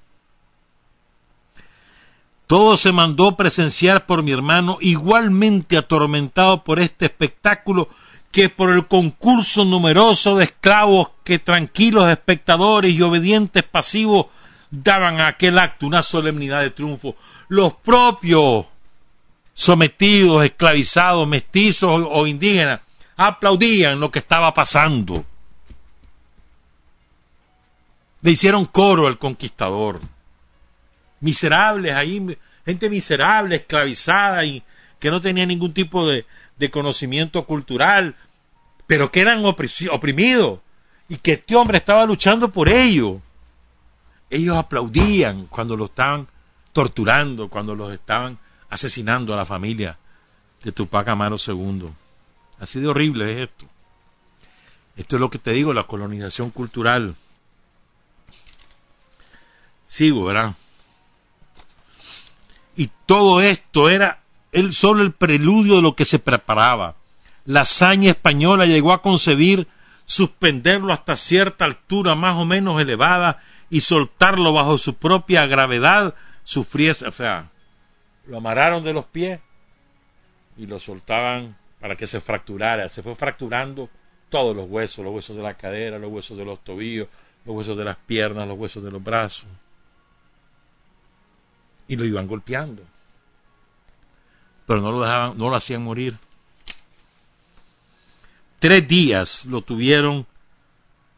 Todo 2.49 2.77
se 2.77 2.91
mandó 2.91 3.37
presenciar 3.37 4.07
por 4.07 4.25
mi 4.25 4.33
hermano, 4.33 4.79
igualmente 4.81 5.77
atormentado 5.79 6.65
por 6.65 6.81
este 6.81 7.05
espectáculo 7.05 7.89
que 8.33 8.49
por 8.49 8.71
el 8.71 8.89
concurso 8.89 9.65
numeroso 9.67 10.37
de 10.37 10.45
esclavos 10.45 11.11
que 11.23 11.39
tranquilos 11.39 12.11
espectadores 12.11 12.93
y 12.93 13.03
obedientes 13.03 13.63
pasivos 13.63 14.27
daban 14.71 15.21
a 15.21 15.29
aquel 15.29 15.59
acto 15.59 15.87
una 15.87 16.03
solemnidad 16.03 16.63
de 16.63 16.71
triunfo. 16.71 17.15
Los 17.49 17.75
propios 17.75 18.65
sometidos, 19.53 20.47
esclavizados, 20.47 21.29
mestizos 21.29 22.07
o, 22.09 22.27
indígenas 22.27 22.81
aplaudían 23.19 24.01
lo 24.01 24.11
que 24.11 24.21
estaba 24.21 24.55
pasando. 24.55 25.27
Le 28.23 28.31
hicieron 28.31 28.65
coro 28.65 29.09
al 29.09 29.19
conquistador. 29.19 30.01
Miserables 31.21 31.93
ahí, 31.93 32.39
gente 32.65 32.89
miserable, 32.89 33.57
esclavizada 33.57 34.43
y 34.47 34.63
que 34.99 35.11
no 35.11 35.21
tenía 35.21 35.45
ningún 35.45 35.75
tipo 35.75 36.09
de, 36.09 36.25
de 36.59 36.71
conocimiento 36.71 37.45
cultural, 37.45 38.17
pero 38.87 39.11
que 39.11 39.21
eran 39.21 39.45
oprimidos 39.45 40.61
y 41.09 41.17
que 41.17 41.33
este 41.33 41.57
hombre 41.57 41.79
estaba 41.79 42.07
luchando 42.07 42.51
por 42.53 42.69
ello. 42.69 43.21
Ellos 44.31 44.57
aplaudían 44.57 45.47
cuando 45.47 45.77
lo 45.77 45.87
estaban 45.87 46.27
torturando, 46.73 47.49
cuando 47.49 47.75
los 47.75 47.93
estaban 47.93 48.39
asesinando 48.71 49.35
a 49.35 49.37
la 49.37 49.45
familia 49.45 49.99
de 50.63 50.73
Tupac 50.73 51.07
Amaro 51.09 51.37
II. 51.45 51.91
Así 52.59 52.81
de 52.81 52.89
horrible 52.89 53.33
es 53.33 53.49
esto. 53.49 53.67
Esto 54.97 55.17
es 55.17 55.21
lo 55.21 55.31
que 55.31 55.39
te 55.39 55.53
digo, 55.53 55.73
la 55.73 55.87
colonización 55.87 56.51
cultural. 56.51 57.15
Sigo, 59.87 60.25
¿verdad? 60.25 60.55
Y 62.77 62.91
todo 63.05 63.41
esto 63.43 63.91
era 63.91 64.22
el, 64.53 64.75
solo 64.75 65.03
el 65.03 65.13
preludio 65.13 65.77
de 65.77 65.83
lo 65.83 65.97
que 65.97 66.05
se 66.05 66.19
preparaba. 66.19 66.95
La 67.45 67.63
hazaña 67.63 68.11
española 68.11 68.67
llegó 68.67 68.93
a 68.93 69.03
concebir 69.03 69.67
suspenderlo 70.05 70.93
hasta 70.93 71.17
cierta 71.17 71.65
altura 71.65 72.15
más 72.15 72.37
o 72.37 72.45
menos 72.45 72.81
elevada 72.81 73.43
y 73.71 73.81
soltarlo 73.81 74.53
bajo 74.53 74.79
su 74.79 74.95
propia 74.95 75.47
gravedad, 75.47 76.15
sufriese, 76.45 77.07
o 77.07 77.13
sea, 77.13 77.51
lo 78.27 78.37
amarraron 78.37 78.85
de 78.85 78.93
los 78.93 79.07
pies 79.07 79.41
y 80.57 80.67
lo 80.67 80.79
soltaban 80.79 81.57
para 81.81 81.97
que 81.97 82.07
se 82.07 82.21
fracturara. 82.21 82.89
Se 82.89 83.03
fue 83.03 83.15
fracturando 83.15 83.89
todos 84.29 84.55
los 84.55 84.69
huesos, 84.69 85.05
los 85.05 85.15
huesos 85.15 85.37
de 85.37 85.43
la 85.43 85.55
cadera, 85.55 85.99
los 85.99 86.13
huesos 86.13 86.37
de 86.37 86.45
los 86.45 86.63
tobillos, 86.63 87.09
los 87.45 87.57
huesos 87.57 87.77
de 87.77 87.85
las 87.85 87.97
piernas, 87.97 88.47
los 88.47 88.59
huesos 88.59 88.85
de 88.85 88.91
los 88.91 89.03
brazos. 89.03 89.47
Y 91.89 91.97
lo 91.97 92.05
iban 92.05 92.27
golpeando. 92.27 92.83
Pero 94.73 94.81
no 94.81 94.91
lo 94.91 95.03
dejaban, 95.03 95.37
no 95.37 95.51
lo 95.51 95.57
hacían 95.57 95.85
morir. 95.85 96.17
Tres 98.59 98.89
días 98.89 99.45
lo 99.45 99.61
tuvieron 99.61 100.27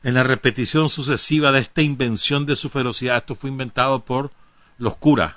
en 0.02 0.14
la 0.14 0.24
repetición 0.24 0.90
sucesiva 0.90 1.52
de 1.52 1.60
esta 1.60 1.81
invención 1.81 2.47
de 2.47 2.56
su 2.56 2.68
ferocidad. 2.68 3.18
Esto 3.18 3.36
fue 3.36 3.51
inventado 3.51 4.05
por 4.05 4.32
los 4.76 4.97
curas 4.97 5.36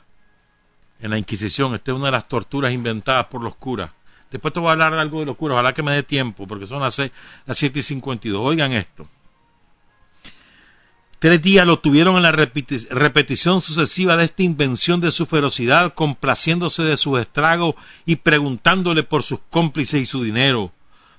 en 0.99 1.11
la 1.11 1.19
Inquisición. 1.19 1.75
Esta 1.75 1.91
es 1.91 1.95
una 1.95 2.07
de 2.07 2.13
las 2.13 2.27
torturas 2.27 2.73
inventadas 2.73 3.27
por 3.27 3.43
los 3.43 3.53
curas. 3.53 3.91
Después 4.31 4.51
te 4.51 4.61
voy 4.61 4.69
a 4.69 4.71
hablar 4.71 4.93
de 4.93 4.99
algo 4.99 5.19
de 5.19 5.27
los 5.27 5.37
curas, 5.37 5.53
ojalá 5.53 5.73
que 5.73 5.83
me 5.83 5.91
dé 5.91 6.01
tiempo, 6.01 6.47
porque 6.47 6.65
son 6.65 6.81
las, 6.81 6.97
las 6.97 7.55
7 7.55 7.77
y 7.77 7.83
52. 7.83 8.41
Oigan 8.43 8.73
esto. 8.73 9.07
Tres 11.19 11.41
días 11.41 11.65
lo 11.65 11.79
tuvieron 11.79 12.15
en 12.17 12.23
la 12.23 12.31
repetición 12.31 13.61
sucesiva 13.61 14.17
de 14.17 14.25
esta 14.25 14.43
invención 14.43 15.01
de 15.01 15.11
su 15.11 15.25
ferocidad, 15.25 15.93
complaciéndose 15.93 16.83
de 16.83 16.97
sus 16.97 17.19
estragos 17.19 17.75
y 18.05 18.17
preguntándole 18.17 19.03
por 19.03 19.23
sus 19.23 19.39
cómplices 19.49 20.01
y 20.01 20.05
su 20.05 20.23
dinero 20.23 20.71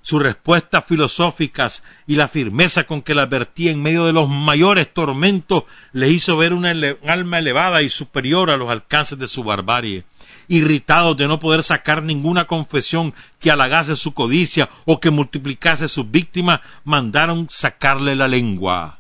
sus 0.09 0.23
respuestas 0.23 0.85
filosóficas 0.87 1.85
y 2.07 2.15
la 2.15 2.29
firmeza 2.29 2.85
con 2.85 3.03
que 3.03 3.15
la 3.15 3.23
advertía 3.23 3.71
en 3.71 3.83
medio 3.83 4.07
de 4.07 4.13
los 4.13 4.29
mayores 4.29 4.93
tormentos 4.93 5.65
le 5.93 6.09
hizo 6.09 6.37
ver 6.37 6.55
una 6.55 6.73
alma 7.07 7.39
elevada 7.39 7.83
y 7.83 7.91
superior 7.91 8.51
a 8.51 8.57
los 8.57 8.71
alcances 8.71 9.19
de 9.19 9.29
su 9.29 9.45
barbarie. 9.45 10.05
Irritados 10.49 11.17
de 11.17 11.29
no 11.29 11.39
poder 11.39 11.63
sacar 11.63 12.03
ninguna 12.03 12.47
confesión 12.47 13.13
que 13.39 13.51
halagase 13.51 13.97
su 13.97 14.15
codicia 14.15 14.71
o 14.87 14.99
que 14.99 15.11
multiplicase 15.11 15.89
sus 15.89 16.11
víctimas, 16.11 16.61
mandaron 16.85 17.49
sacarle 17.51 18.17
la 18.17 18.29
lengua. 18.29 18.98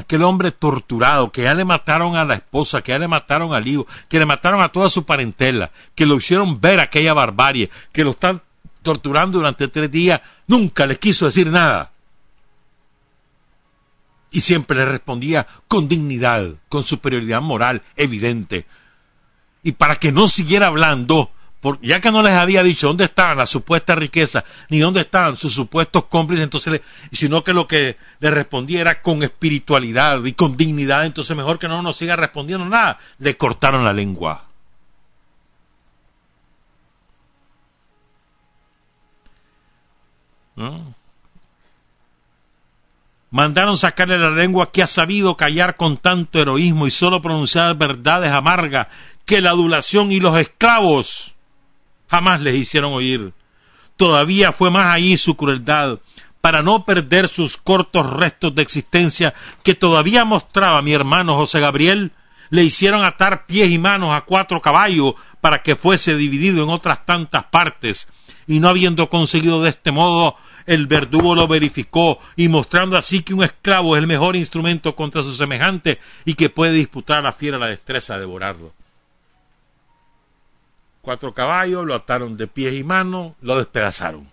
Aquel 0.00 0.22
hombre 0.22 0.50
torturado, 0.52 1.30
que 1.30 1.42
ya 1.42 1.54
le 1.54 1.64
mataron 1.64 2.16
a 2.16 2.24
la 2.24 2.34
esposa, 2.34 2.82
que 2.82 2.92
ya 2.92 2.98
le 2.98 3.08
mataron 3.08 3.52
al 3.54 3.66
hijo, 3.66 3.86
que 4.08 4.18
le 4.18 4.26
mataron 4.26 4.60
a 4.60 4.70
toda 4.70 4.90
su 4.90 5.04
parentela, 5.04 5.70
que 5.94 6.06
lo 6.06 6.16
hicieron 6.16 6.60
ver 6.60 6.80
aquella 6.80 7.14
barbarie, 7.14 7.70
que 7.92 8.04
lo 8.04 8.10
están 8.10 8.42
torturando 8.82 9.38
durante 9.38 9.68
tres 9.68 9.90
días, 9.90 10.20
nunca 10.46 10.86
les 10.86 10.98
quiso 10.98 11.26
decir 11.26 11.48
nada. 11.48 11.92
Y 14.32 14.40
siempre 14.40 14.78
le 14.78 14.84
respondía 14.84 15.46
con 15.66 15.88
dignidad, 15.88 16.54
con 16.68 16.82
superioridad 16.82 17.42
moral 17.42 17.82
evidente. 17.96 18.66
Y 19.62 19.72
para 19.72 19.96
que 19.96 20.12
no 20.12 20.28
siguiera 20.28 20.68
hablando, 20.68 21.30
ya 21.82 22.00
que 22.00 22.10
no 22.10 22.22
les 22.22 22.32
había 22.32 22.62
dicho 22.62 22.86
dónde 22.86 23.04
estaban 23.04 23.36
las 23.36 23.50
supuestas 23.50 23.98
riquezas, 23.98 24.44
ni 24.70 24.78
dónde 24.78 25.00
estaban 25.00 25.36
sus 25.36 25.52
supuestos 25.52 26.04
cómplices, 26.06 26.44
entonces, 26.44 26.80
sino 27.12 27.44
que 27.44 27.52
lo 27.52 27.66
que 27.66 27.96
le 28.20 28.30
respondía 28.30 28.80
era 28.80 29.02
con 29.02 29.22
espiritualidad 29.22 30.24
y 30.24 30.32
con 30.32 30.56
dignidad, 30.56 31.04
entonces 31.04 31.36
mejor 31.36 31.58
que 31.58 31.68
no 31.68 31.82
nos 31.82 31.96
siga 31.96 32.16
respondiendo 32.16 32.64
nada, 32.64 32.98
le 33.18 33.36
cortaron 33.36 33.84
la 33.84 33.92
lengua. 33.92 34.44
Mandaron 43.30 43.76
sacarle 43.76 44.18
la 44.18 44.30
lengua 44.30 44.72
que 44.72 44.82
ha 44.82 44.86
sabido 44.86 45.36
callar 45.36 45.76
con 45.76 45.96
tanto 45.96 46.40
heroísmo 46.40 46.86
y 46.86 46.90
solo 46.90 47.22
pronunciar 47.22 47.76
verdades 47.76 48.32
amargas 48.32 48.88
que 49.24 49.40
la 49.40 49.50
adulación 49.50 50.10
y 50.10 50.20
los 50.20 50.36
esclavos 50.36 51.29
jamás 52.10 52.40
les 52.40 52.56
hicieron 52.56 52.92
oír. 52.92 53.32
Todavía 53.96 54.52
fue 54.52 54.70
más 54.70 54.94
allí 54.94 55.16
su 55.16 55.36
crueldad, 55.36 55.98
para 56.40 56.62
no 56.62 56.84
perder 56.84 57.28
sus 57.28 57.56
cortos 57.56 58.10
restos 58.10 58.54
de 58.54 58.62
existencia 58.62 59.34
que 59.62 59.74
todavía 59.74 60.24
mostraba 60.24 60.82
mi 60.82 60.92
hermano 60.92 61.36
José 61.36 61.60
Gabriel, 61.60 62.12
le 62.48 62.64
hicieron 62.64 63.04
atar 63.04 63.46
pies 63.46 63.70
y 63.70 63.78
manos 63.78 64.14
a 64.14 64.22
cuatro 64.22 64.60
caballos 64.60 65.14
para 65.40 65.62
que 65.62 65.76
fuese 65.76 66.16
dividido 66.16 66.64
en 66.64 66.70
otras 66.70 67.04
tantas 67.06 67.44
partes, 67.44 68.08
y 68.46 68.58
no 68.58 68.68
habiendo 68.68 69.08
conseguido 69.08 69.62
de 69.62 69.70
este 69.70 69.92
modo, 69.92 70.34
el 70.66 70.86
verdugo 70.86 71.34
lo 71.34 71.46
verificó, 71.46 72.18
y 72.36 72.48
mostrando 72.48 72.96
así 72.96 73.22
que 73.22 73.34
un 73.34 73.44
esclavo 73.44 73.96
es 73.96 74.00
el 74.00 74.08
mejor 74.08 74.34
instrumento 74.34 74.96
contra 74.96 75.22
su 75.22 75.34
semejante 75.34 76.00
y 76.24 76.34
que 76.34 76.48
puede 76.48 76.72
disputar 76.72 77.18
a 77.18 77.22
la 77.22 77.32
fiera 77.32 77.58
la 77.58 77.66
destreza 77.66 78.14
de 78.14 78.20
devorarlo 78.20 78.72
cuatro 81.02 81.32
caballos, 81.34 81.86
lo 81.86 81.94
ataron 81.94 82.36
de 82.36 82.46
pies 82.46 82.74
y 82.74 82.84
manos, 82.84 83.32
lo 83.40 83.56
despedazaron. 83.56 84.30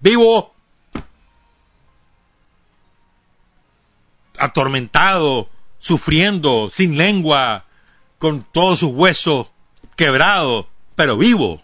Vivo, 0.00 0.54
atormentado, 4.38 5.48
sufriendo, 5.78 6.68
sin 6.70 6.96
lengua, 6.96 7.64
con 8.18 8.42
todos 8.42 8.80
sus 8.80 8.92
huesos 8.92 9.48
quebrados, 9.96 10.66
pero 10.94 11.16
vivo, 11.16 11.62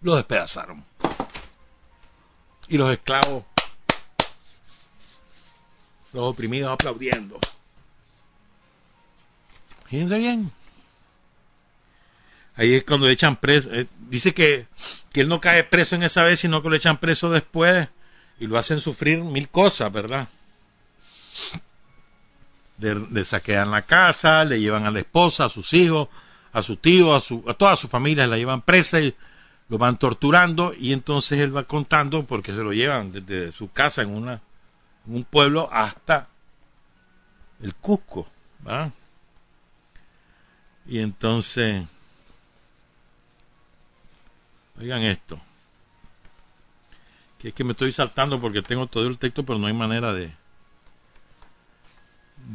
lo 0.00 0.16
despedazaron. 0.16 0.84
Y 2.68 2.78
los 2.78 2.92
esclavos, 2.92 3.44
los 6.12 6.24
oprimidos 6.24 6.72
aplaudiendo. 6.72 7.38
Fíjense 9.86 10.18
bien. 10.18 10.50
Ahí 12.56 12.74
es 12.74 12.84
cuando 12.84 13.08
echan 13.08 13.36
preso. 13.36 13.72
Eh, 13.72 13.86
dice 14.08 14.34
que, 14.34 14.66
que 15.12 15.22
él 15.22 15.28
no 15.28 15.40
cae 15.40 15.64
preso 15.64 15.96
en 15.96 16.02
esa 16.02 16.24
vez, 16.24 16.40
sino 16.40 16.62
que 16.62 16.68
lo 16.68 16.76
echan 16.76 16.98
preso 16.98 17.30
después 17.30 17.88
y 18.38 18.46
lo 18.46 18.58
hacen 18.58 18.80
sufrir 18.80 19.18
mil 19.22 19.48
cosas, 19.48 19.92
¿verdad? 19.92 20.28
Le, 22.78 23.24
saquean 23.24 23.70
la 23.70 23.82
casa, 23.82 24.44
le 24.44 24.58
llevan 24.60 24.86
a 24.86 24.90
la 24.90 24.98
esposa, 24.98 25.44
a 25.44 25.48
sus 25.48 25.72
hijos, 25.72 26.08
a 26.52 26.62
su 26.62 26.76
tío, 26.76 27.14
a, 27.14 27.20
su, 27.20 27.44
a 27.46 27.54
toda 27.54 27.76
su 27.76 27.88
familia, 27.88 28.26
la 28.26 28.36
llevan 28.36 28.62
presa 28.62 29.00
y 29.00 29.14
lo 29.68 29.78
van 29.78 29.96
torturando 29.96 30.74
y 30.74 30.92
entonces 30.92 31.38
él 31.38 31.56
va 31.56 31.64
contando 31.64 32.24
porque 32.24 32.52
se 32.52 32.62
lo 32.62 32.72
llevan 32.72 33.12
desde 33.12 33.52
su 33.52 33.70
casa 33.70 34.02
en, 34.02 34.10
una, 34.10 34.42
un 35.06 35.24
pueblo 35.24 35.68
hasta 35.72 36.28
el 37.62 37.74
Cusco, 37.76 38.26
¿verdad? 38.58 38.92
Y 40.84 40.98
entonces, 40.98 41.86
oigan 44.78 45.02
esto, 45.02 45.40
que 47.38 47.48
es 47.48 47.54
que 47.54 47.64
me 47.64 47.72
estoy 47.72 47.92
saltando 47.92 48.40
porque 48.40 48.62
tengo 48.62 48.86
todo 48.86 49.06
el 49.06 49.18
texto, 49.18 49.44
pero 49.44 49.58
no 49.58 49.66
hay 49.66 49.72
manera 49.72 50.12
de, 50.12 50.30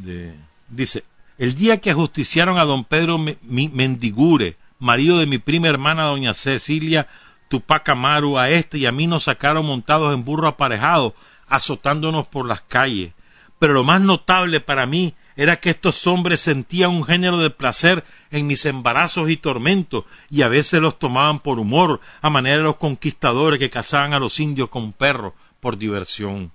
de 0.02 0.34
dice, 0.68 1.04
el 1.38 1.54
día 1.54 1.78
que 1.78 1.90
ajusticiaron 1.90 2.58
a 2.58 2.64
don 2.64 2.84
Pedro 2.84 3.18
Mendigure, 3.42 4.56
marido 4.78 5.18
de 5.18 5.26
mi 5.26 5.38
prima 5.38 5.68
hermana 5.68 6.04
doña 6.04 6.34
Cecilia 6.34 7.06
Tupac 7.48 7.88
Amaru, 7.88 8.38
a 8.38 8.50
este 8.50 8.78
y 8.78 8.86
a 8.86 8.92
mí 8.92 9.06
nos 9.06 9.24
sacaron 9.24 9.66
montados 9.66 10.12
en 10.14 10.24
burro 10.24 10.48
aparejado, 10.48 11.14
azotándonos 11.48 12.26
por 12.26 12.46
las 12.46 12.60
calles. 12.60 13.12
Pero 13.58 13.72
lo 13.72 13.84
más 13.84 14.00
notable 14.00 14.60
para 14.60 14.86
mí 14.86 15.14
era 15.38 15.60
que 15.60 15.70
estos 15.70 16.04
hombres 16.08 16.40
sentían 16.40 16.90
un 16.90 17.04
género 17.04 17.38
de 17.38 17.50
placer 17.50 18.04
en 18.32 18.48
mis 18.48 18.66
embarazos 18.66 19.30
y 19.30 19.36
tormentos, 19.36 20.04
y 20.28 20.42
a 20.42 20.48
veces 20.48 20.80
los 20.80 20.98
tomaban 20.98 21.38
por 21.38 21.60
humor, 21.60 22.00
a 22.20 22.28
manera 22.28 22.56
de 22.56 22.64
los 22.64 22.76
conquistadores 22.76 23.60
que 23.60 23.70
cazaban 23.70 24.12
a 24.14 24.18
los 24.18 24.40
indios 24.40 24.68
con 24.68 24.92
perros 24.92 25.34
por 25.60 25.78
diversión. 25.78 26.50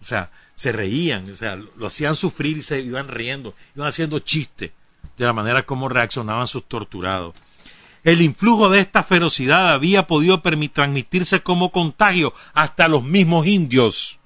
O 0.00 0.04
sea, 0.04 0.32
se 0.56 0.72
reían, 0.72 1.30
o 1.30 1.36
sea, 1.36 1.54
lo 1.54 1.86
hacían 1.86 2.16
sufrir 2.16 2.56
y 2.56 2.62
se 2.62 2.80
iban 2.80 3.06
riendo, 3.06 3.54
iban 3.76 3.86
haciendo 3.86 4.18
chistes 4.18 4.72
de 5.16 5.24
la 5.24 5.32
manera 5.32 5.64
como 5.64 5.88
reaccionaban 5.88 6.48
sus 6.48 6.64
torturados. 6.64 7.36
El 8.02 8.22
influjo 8.22 8.70
de 8.70 8.80
esta 8.80 9.04
ferocidad 9.04 9.72
había 9.72 10.08
podido 10.08 10.40
transmitirse 10.40 11.44
como 11.44 11.70
contagio 11.70 12.34
hasta 12.54 12.88
los 12.88 13.04
mismos 13.04 13.46
indios 13.46 14.19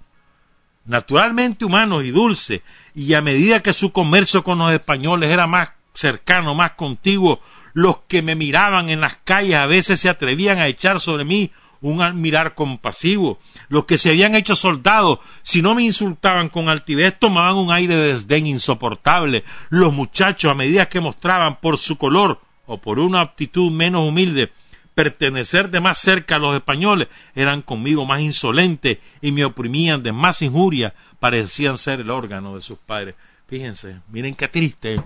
naturalmente 0.85 1.65
humanos 1.65 2.05
y 2.05 2.11
dulces, 2.11 2.62
y 2.94 3.15
a 3.15 3.20
medida 3.20 3.61
que 3.61 3.73
su 3.73 3.93
comercio 3.93 4.44
con 4.44 4.59
los 4.59 4.73
españoles 4.73 5.31
era 5.31 5.47
más 5.47 5.70
cercano, 5.94 6.55
más 6.55 6.73
contiguo, 6.73 7.40
los 7.73 7.98
que 8.09 8.23
me 8.23 8.35
miraban 8.35 8.89
en 8.89 9.01
las 9.01 9.16
calles 9.16 9.56
a 9.56 9.66
veces 9.66 10.01
se 10.01 10.09
atrevían 10.09 10.59
a 10.59 10.69
echar 10.69 11.01
sobre 11.01 11.24
mí 11.24 11.51
un 11.81 12.20
mirar 12.20 12.55
compasivo. 12.55 13.39
Los 13.69 13.85
que 13.85 13.98
se 13.98 14.11
habían 14.11 14.35
hecho 14.35 14.55
soldados, 14.55 15.19
si 15.43 15.61
no 15.61 15.74
me 15.74 15.82
insultaban 15.82 16.48
con 16.48 16.69
altivez, 16.69 17.19
tomaban 17.19 17.56
un 17.56 17.70
aire 17.70 17.94
de 17.94 18.12
desdén 18.12 18.47
insoportable. 18.47 19.44
Los 19.69 19.93
muchachos, 19.93 20.51
a 20.51 20.55
medida 20.55 20.89
que 20.89 21.01
mostraban 21.01 21.61
por 21.61 21.77
su 21.77 21.98
color 21.98 22.40
o 22.66 22.78
por 22.78 22.98
una 23.01 23.20
aptitud 23.20 23.70
menos 23.70 24.09
humilde 24.09 24.51
pertenecer 24.94 25.70
de 25.70 25.80
más 25.80 25.98
cerca 25.98 26.36
a 26.36 26.38
los 26.38 26.54
españoles, 26.54 27.08
eran 27.34 27.62
conmigo 27.62 28.06
más 28.06 28.20
insolentes 28.20 28.98
y 29.20 29.32
me 29.32 29.44
oprimían 29.44 30.02
de 30.02 30.12
más 30.12 30.42
injuria, 30.42 30.94
parecían 31.18 31.78
ser 31.78 32.00
el 32.00 32.10
órgano 32.10 32.54
de 32.54 32.62
sus 32.62 32.78
padres. 32.78 33.14
Fíjense, 33.48 34.00
miren 34.08 34.34
qué 34.34 34.48
triste. 34.48 35.02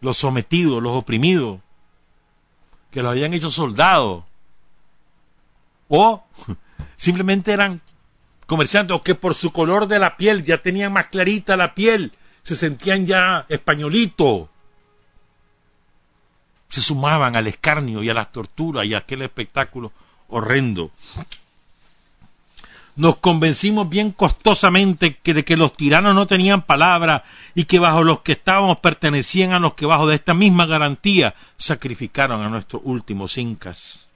Los 0.00 0.18
sometidos, 0.18 0.82
los 0.82 0.92
oprimidos, 0.96 1.60
que 2.90 3.02
los 3.02 3.12
habían 3.12 3.32
hecho 3.32 3.50
soldados, 3.50 4.24
o 5.88 6.24
simplemente 6.96 7.52
eran 7.52 7.80
comerciantes, 8.46 8.96
o 8.96 9.00
que 9.00 9.14
por 9.14 9.34
su 9.34 9.52
color 9.52 9.86
de 9.86 10.00
la 10.00 10.16
piel 10.16 10.42
ya 10.42 10.58
tenían 10.58 10.92
más 10.92 11.06
clarita 11.06 11.56
la 11.56 11.74
piel, 11.74 12.12
se 12.42 12.56
sentían 12.56 13.06
ya 13.06 13.46
españolitos 13.48 14.48
se 16.72 16.80
sumaban 16.80 17.36
al 17.36 17.48
escarnio 17.48 18.02
y 18.02 18.08
a 18.08 18.14
las 18.14 18.32
torturas 18.32 18.86
y 18.86 18.94
a 18.94 18.98
aquel 18.98 19.20
espectáculo 19.20 19.92
horrendo. 20.28 20.90
Nos 22.96 23.16
convencimos 23.16 23.90
bien 23.90 24.10
costosamente 24.10 25.18
que 25.18 25.34
de 25.34 25.44
que 25.44 25.58
los 25.58 25.76
tiranos 25.76 26.14
no 26.14 26.26
tenían 26.26 26.62
palabra 26.62 27.24
y 27.54 27.66
que 27.66 27.78
bajo 27.78 28.04
los 28.04 28.20
que 28.20 28.32
estábamos 28.32 28.78
pertenecían 28.78 29.52
a 29.52 29.58
los 29.58 29.74
que 29.74 29.84
bajo 29.84 30.06
de 30.06 30.14
esta 30.14 30.32
misma 30.32 30.64
garantía 30.64 31.34
sacrificaron 31.56 32.42
a 32.42 32.48
nuestros 32.48 32.80
últimos 32.86 33.36
incas. 33.36 34.08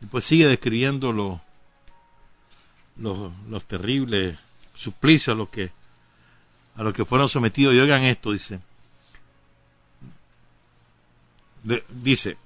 Y 0.00 0.06
pues 0.06 0.24
sigue 0.24 0.46
describiendo 0.46 1.10
los, 1.10 1.40
los, 2.96 3.64
terribles 3.64 4.38
suplicios 4.76 5.34
a 5.34 5.36
los 5.36 5.48
que 5.48 5.72
a 6.76 6.84
los 6.84 6.94
que 6.94 7.04
fueron 7.04 7.28
sometidos. 7.28 7.74
Y 7.74 7.80
oigan 7.80 8.04
esto, 8.04 8.30
dice, 8.30 8.60
dice 11.62 12.36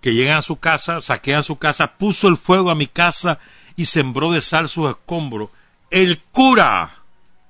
que 0.00 0.14
llegan 0.14 0.38
a 0.38 0.42
su 0.42 0.56
casa, 0.56 1.00
saquean 1.00 1.42
su 1.42 1.56
casa, 1.56 1.94
puso 1.94 2.28
el 2.28 2.36
fuego 2.36 2.70
a 2.70 2.74
mi 2.74 2.86
casa 2.86 3.38
y 3.74 3.86
sembró 3.86 4.32
de 4.32 4.40
sal 4.40 4.68
sus 4.68 4.90
escombros. 4.90 5.50
El 5.90 6.20
cura 6.20 6.90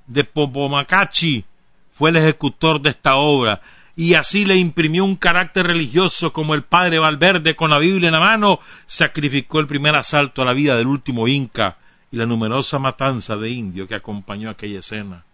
de 0.06 0.24
Popomacachi 0.24 1.44
fue 1.92 2.10
el 2.10 2.16
ejecutor 2.16 2.80
de 2.80 2.90
esta 2.90 3.16
obra 3.16 3.60
y 3.96 4.14
así 4.14 4.44
le 4.44 4.56
imprimió 4.56 5.04
un 5.04 5.16
carácter 5.16 5.66
religioso 5.66 6.32
como 6.32 6.54
el 6.54 6.62
padre 6.62 6.98
Valverde 6.98 7.54
con 7.54 7.70
la 7.70 7.78
Biblia 7.78 8.08
en 8.08 8.14
la 8.14 8.20
mano 8.20 8.60
sacrificó 8.86 9.60
el 9.60 9.66
primer 9.66 9.94
asalto 9.94 10.42
a 10.42 10.44
la 10.44 10.52
vida 10.52 10.76
del 10.76 10.88
último 10.88 11.28
Inca 11.28 11.78
y 12.10 12.16
la 12.16 12.26
numerosa 12.26 12.78
matanza 12.78 13.36
de 13.36 13.50
indios 13.50 13.88
que 13.88 13.94
acompañó 13.94 14.50
aquella 14.50 14.80
escena. 14.80 15.24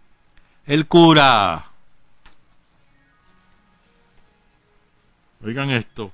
El 0.65 0.87
cura 0.87 1.70
Oigan 5.43 5.71
esto. 5.71 6.11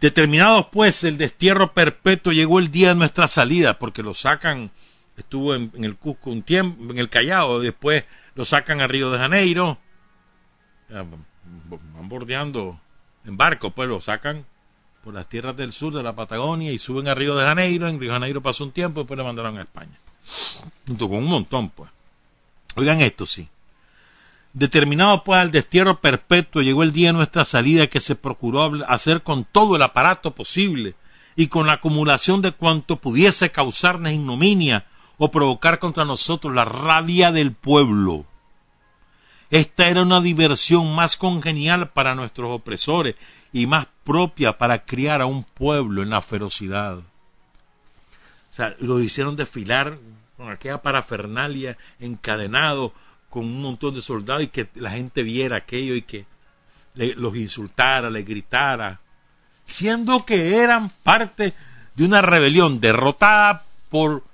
Determinados 0.00 0.66
pues 0.66 1.04
el 1.04 1.18
destierro 1.18 1.72
perpetuo 1.72 2.32
llegó 2.32 2.58
el 2.58 2.70
día 2.70 2.90
de 2.90 2.94
nuestra 2.94 3.26
salida, 3.26 3.78
porque 3.78 4.02
lo 4.02 4.14
sacan, 4.14 4.70
estuvo 5.16 5.54
en, 5.54 5.72
el 5.82 5.96
Cusco 5.96 6.30
un 6.30 6.42
tiempo, 6.42 6.92
en 6.92 6.98
el 6.98 7.08
Callao, 7.08 7.60
después 7.60 8.04
lo 8.34 8.44
sacan 8.44 8.80
a 8.80 8.86
Río 8.86 9.10
de 9.10 9.18
Janeiro, 9.18 9.78
van 10.88 12.08
bordeando 12.08 12.80
en 13.24 13.36
barco, 13.36 13.72
pues 13.72 13.88
lo 13.88 14.00
sacan 14.00 14.46
por 15.02 15.14
las 15.14 15.28
tierras 15.28 15.56
del 15.56 15.72
sur 15.72 15.92
de 15.92 16.02
la 16.02 16.14
Patagonia 16.14 16.70
y 16.70 16.78
suben 16.78 17.08
a 17.08 17.14
Río 17.14 17.36
de 17.36 17.44
Janeiro, 17.44 17.88
en 17.88 17.98
Río 17.98 18.10
de 18.10 18.16
Janeiro 18.16 18.40
pasó 18.40 18.62
un 18.62 18.72
tiempo 18.72 19.00
y 19.00 19.02
después 19.02 19.18
lo 19.18 19.24
mandaron 19.24 19.58
a 19.58 19.62
España, 19.62 19.98
junto 20.86 21.08
con 21.08 21.18
un 21.18 21.26
montón, 21.26 21.70
pues. 21.70 21.90
Oigan 22.76 23.00
esto, 23.00 23.26
sí. 23.26 23.48
Determinado 24.52 25.24
pues 25.24 25.40
al 25.40 25.50
destierro 25.50 26.00
perpetuo, 26.00 26.62
llegó 26.62 26.82
el 26.82 26.92
día 26.92 27.08
de 27.08 27.12
nuestra 27.14 27.44
salida 27.44 27.86
que 27.86 28.00
se 28.00 28.16
procuró 28.16 28.72
hacer 28.88 29.22
con 29.22 29.44
todo 29.44 29.76
el 29.76 29.82
aparato 29.82 30.34
posible 30.34 30.94
y 31.36 31.48
con 31.48 31.66
la 31.66 31.74
acumulación 31.74 32.42
de 32.42 32.52
cuanto 32.52 32.96
pudiese 32.96 33.50
causarnos 33.50 34.12
ignominia 34.12 34.86
o 35.18 35.30
provocar 35.30 35.78
contra 35.78 36.04
nosotros 36.04 36.54
la 36.54 36.64
rabia 36.64 37.30
del 37.30 37.52
pueblo. 37.52 38.24
Esta 39.50 39.88
era 39.88 40.02
una 40.02 40.20
diversión 40.20 40.94
más 40.94 41.16
congenial 41.16 41.90
para 41.90 42.14
nuestros 42.14 42.50
opresores 42.50 43.14
y 43.52 43.66
más 43.66 43.86
propia 44.04 44.58
para 44.58 44.84
criar 44.84 45.22
a 45.22 45.26
un 45.26 45.44
pueblo 45.44 46.02
en 46.02 46.10
la 46.10 46.20
ferocidad. 46.20 46.98
O 46.98 47.04
sea, 48.50 48.74
lo 48.80 49.00
hicieron 49.00 49.36
desfilar 49.36 49.98
con 50.36 50.50
aquella 50.50 50.82
parafernalia 50.82 51.76
encadenado 51.98 52.92
con 53.28 53.44
un 53.44 53.62
montón 53.62 53.94
de 53.94 54.02
soldados 54.02 54.44
y 54.44 54.48
que 54.48 54.68
la 54.74 54.90
gente 54.90 55.22
viera 55.22 55.56
aquello 55.56 55.94
y 55.94 56.02
que 56.02 56.26
los 56.94 57.36
insultara, 57.36 58.10
les 58.10 58.26
gritara, 58.26 59.00
siendo 59.64 60.24
que 60.24 60.56
eran 60.56 60.90
parte 61.02 61.54
de 61.94 62.04
una 62.04 62.20
rebelión 62.20 62.80
derrotada 62.80 63.64
por 63.90 64.24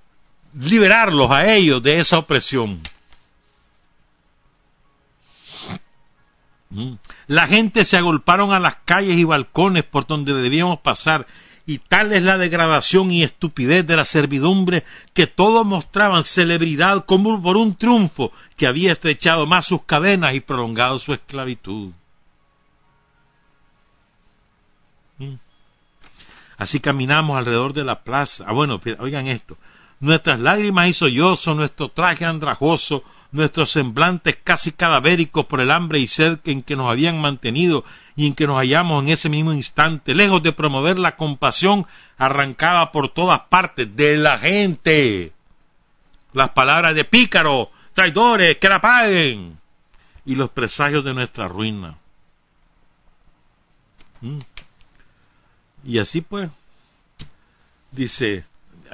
liberarlos 0.54 1.30
a 1.30 1.52
ellos 1.52 1.82
de 1.82 1.98
esa 1.98 2.18
opresión. 2.18 2.80
Mm. 6.70 6.94
La 7.26 7.46
gente 7.46 7.84
se 7.84 7.96
agolparon 7.96 8.52
a 8.52 8.60
las 8.60 8.76
calles 8.84 9.16
y 9.16 9.24
balcones 9.24 9.84
por 9.84 10.06
donde 10.06 10.34
debíamos 10.34 10.80
pasar 10.80 11.26
y 11.66 11.78
tal 11.78 12.12
es 12.12 12.22
la 12.22 12.36
degradación 12.36 13.10
y 13.10 13.22
estupidez 13.22 13.86
de 13.86 13.96
la 13.96 14.04
servidumbre 14.04 14.84
que 15.14 15.26
todos 15.26 15.64
mostraban 15.64 16.24
celebridad 16.24 17.06
como 17.06 17.40
por 17.42 17.56
un 17.56 17.74
triunfo 17.74 18.32
que 18.56 18.66
había 18.66 18.92
estrechado 18.92 19.46
más 19.46 19.66
sus 19.66 19.82
cadenas 19.84 20.34
y 20.34 20.40
prolongado 20.40 20.98
su 20.98 21.14
esclavitud. 21.14 21.92
Mm. 25.18 25.34
Así 26.58 26.80
caminamos 26.80 27.38
alrededor 27.38 27.72
de 27.72 27.84
la 27.84 28.04
plaza. 28.04 28.44
Ah, 28.46 28.52
bueno, 28.52 28.80
oigan 28.98 29.26
esto. 29.26 29.56
Nuestras 30.05 30.39
lágrimas 30.39 30.89
y 30.89 30.94
sollozos, 30.94 31.56
nuestro 31.56 31.89
traje 31.89 32.26
andrajoso, 32.26 33.02
nuestros 33.32 33.70
semblantes 33.70 34.36
casi 34.44 34.70
cadavéricos 34.70 35.47
por 35.47 35.60
el 35.60 35.70
hambre 35.70 35.98
y 35.98 36.06
sed 36.06 36.39
en 36.44 36.62
que 36.62 36.76
nos 36.76 36.90
habían 36.90 37.20
mantenido 37.20 37.85
y 38.14 38.26
en 38.26 38.35
que 38.35 38.47
nos 38.47 38.59
hallamos 38.59 39.02
en 39.02 39.09
ese 39.10 39.31
mismo 39.31 39.52
instante, 39.52 40.14
lejos 40.14 40.43
de 40.43 40.52
promover 40.52 40.98
la 40.98 41.16
compasión 41.16 41.86
arrancada 42.18 42.93
por 42.93 43.09
todas 43.09 43.40
partes 43.48 43.97
de 43.97 44.18
la 44.18 44.36
gente. 44.36 45.32
Las 46.35 46.51
palabras 46.51 46.94
de 46.94 47.05
pícaro, 47.05 47.70
traidores, 47.94 48.59
que 48.59 48.68
la 48.68 48.81
paguen, 48.81 49.59
y 50.26 50.35
los 50.35 50.51
presagios 50.51 51.05
de 51.05 51.14
nuestra 51.14 51.48
ruina. 51.48 51.97
Mm. 54.20 54.40
Y 55.85 55.98
así 55.98 56.20
pues, 56.20 56.51
dice, 57.90 58.44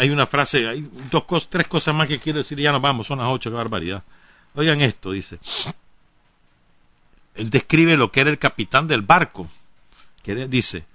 hay 0.01 0.09
una 0.09 0.27
frase, 0.27 0.67
hay 0.67 0.89
dos 1.11 1.25
cosas, 1.25 1.51
tres 1.51 1.67
cosas 1.67 1.95
más 1.95 2.09
que 2.09 2.19
quiero 2.19 2.39
decir 2.39 2.59
ya 2.59 2.73
nos 2.73 2.81
vamos, 2.81 3.07
son 3.07 3.19
las 3.19 3.29
ocho, 3.29 3.51
qué 3.51 3.57
barbaridad. 3.57 4.03
Oigan 4.55 4.81
esto, 4.81 5.13
dice. 5.13 5.39
Él 7.35 7.51
describe 7.51 7.99
lo 7.99 8.11
que 8.11 8.23
era 8.23 8.31
el 8.31 8.39
capitán 8.39 8.89
del 8.89 9.03
barco. 9.03 9.47
Que 10.23 10.49
dice, 10.49 10.87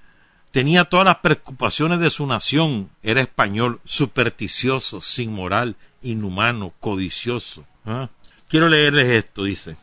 tenía 0.49 0.85
todas 0.85 1.05
las 1.05 1.17
preocupaciones 1.17 1.99
de 1.99 2.09
su 2.09 2.25
nación, 2.25 2.89
era 3.03 3.21
español, 3.21 3.79
supersticioso, 3.85 4.99
sin 5.01 5.31
moral, 5.31 5.75
inhumano, 6.01 6.73
codicioso. 6.79 7.63
¿ah? 7.85 8.09
Quiero 8.47 8.69
leerles 8.69 9.07
esto, 9.07 9.43
dice. 9.43 9.77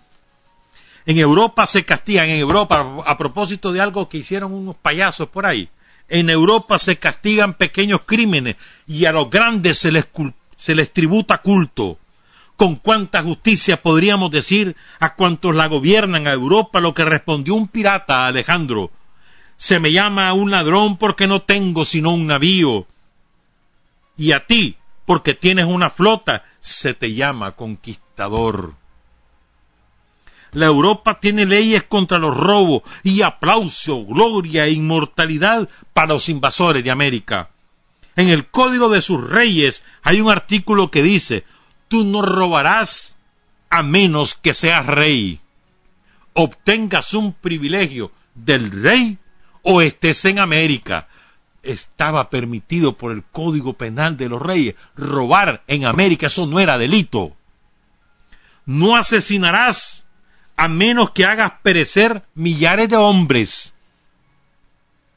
En 1.07 1.19
Europa 1.19 1.65
se 1.66 1.85
castigan, 1.85 2.28
en 2.28 2.40
Europa, 2.40 2.97
a 3.07 3.16
propósito 3.16 3.70
de 3.70 3.82
algo 3.82 4.09
que 4.09 4.19
hicieron 4.19 4.53
unos 4.53 4.74
payasos 4.74 5.28
por 5.28 5.47
ahí, 5.47 5.70
en 6.09 6.31
Europa 6.31 6.79
se 6.79 6.97
castigan 6.97 7.55
pequeños 7.55 8.03
crímenes 8.05 8.57
y 8.87 9.05
a 9.07 9.12
los 9.12 9.31
grandes 9.31 9.79
se 9.79 9.93
les, 9.93 10.09
se 10.57 10.74
les 10.74 10.93
tributa 10.93 11.39
culto. 11.39 11.99
Con 12.57 12.77
cuánta 12.77 13.23
justicia 13.23 13.83
podríamos 13.83 14.31
decir 14.31 14.77
a 15.01 15.15
cuantos 15.15 15.55
la 15.55 15.66
gobiernan 15.66 16.27
a 16.27 16.33
Europa 16.33 16.81
lo 16.81 16.95
que 16.95 17.05
respondió 17.05 17.55
un 17.55 17.69
pirata 17.69 18.24
a 18.24 18.27
Alejandro. 18.29 18.91
Se 19.57 19.81
me 19.81 19.93
llama 19.93 20.33
un 20.33 20.51
ladrón 20.51 20.97
porque 20.97 21.27
no 21.27 21.43
tengo 21.43 21.85
sino 21.85 22.12
un 22.12 22.27
navío. 22.27 22.87
Y 24.16 24.33
a 24.33 24.47
ti, 24.47 24.77
porque 25.07 25.35
tienes 25.35 25.65
una 25.65 25.91
flota, 25.91 26.45
se 26.61 26.95
te 26.95 27.15
llama 27.15 27.53
conquistador. 27.53 28.74
La 30.53 30.66
Europa 30.66 31.19
tiene 31.19 31.47
leyes 31.47 31.83
contra 31.83 32.19
los 32.19 32.37
robos 32.37 32.83
y 33.03 33.23
aplauso, 33.23 34.05
gloria 34.05 34.66
e 34.66 34.73
inmortalidad 34.73 35.69
para 35.95 36.09
los 36.09 36.29
invasores 36.29 36.85
de 36.85 36.91
América. 36.91 37.49
En 38.16 38.29
el 38.29 38.47
Código 38.47 38.91
de 38.91 39.01
sus 39.01 39.29
Reyes 39.31 39.83
hay 40.03 40.20
un 40.20 40.31
artículo 40.31 40.91
que 40.91 41.03
dice, 41.03 41.45
tú 41.89 42.05
no 42.05 42.20
robarás 42.20 43.16
a 43.70 43.83
menos 43.83 44.35
que 44.35 44.53
seas 44.53 44.85
rey, 44.85 45.41
obtengas 46.35 47.15
un 47.15 47.33
privilegio 47.33 48.12
del 48.35 48.70
rey 48.70 49.19
o 49.62 49.81
estés 49.81 50.23
en 50.27 50.39
América. 50.39 51.09
Estaba 51.62 52.29
permitido 52.29 52.99
por 52.99 53.12
el 53.12 53.23
Código 53.24 53.73
Penal 53.74 54.19
de 54.19 54.29
los 54.29 54.43
Reyes 54.43 54.74
robar 54.97 55.62
en 55.66 55.87
América, 55.87 56.27
eso 56.27 56.47
no 56.47 56.61
era 56.61 56.77
delito. 56.77 57.35
No 58.66 58.97
asesinarás 58.97 60.05
a 60.63 60.69
menos 60.69 61.11
que 61.11 61.25
hagas 61.25 61.55
perecer 61.65 62.23
millares 62.37 62.89
de 62.89 62.97
hombres. 62.97 63.75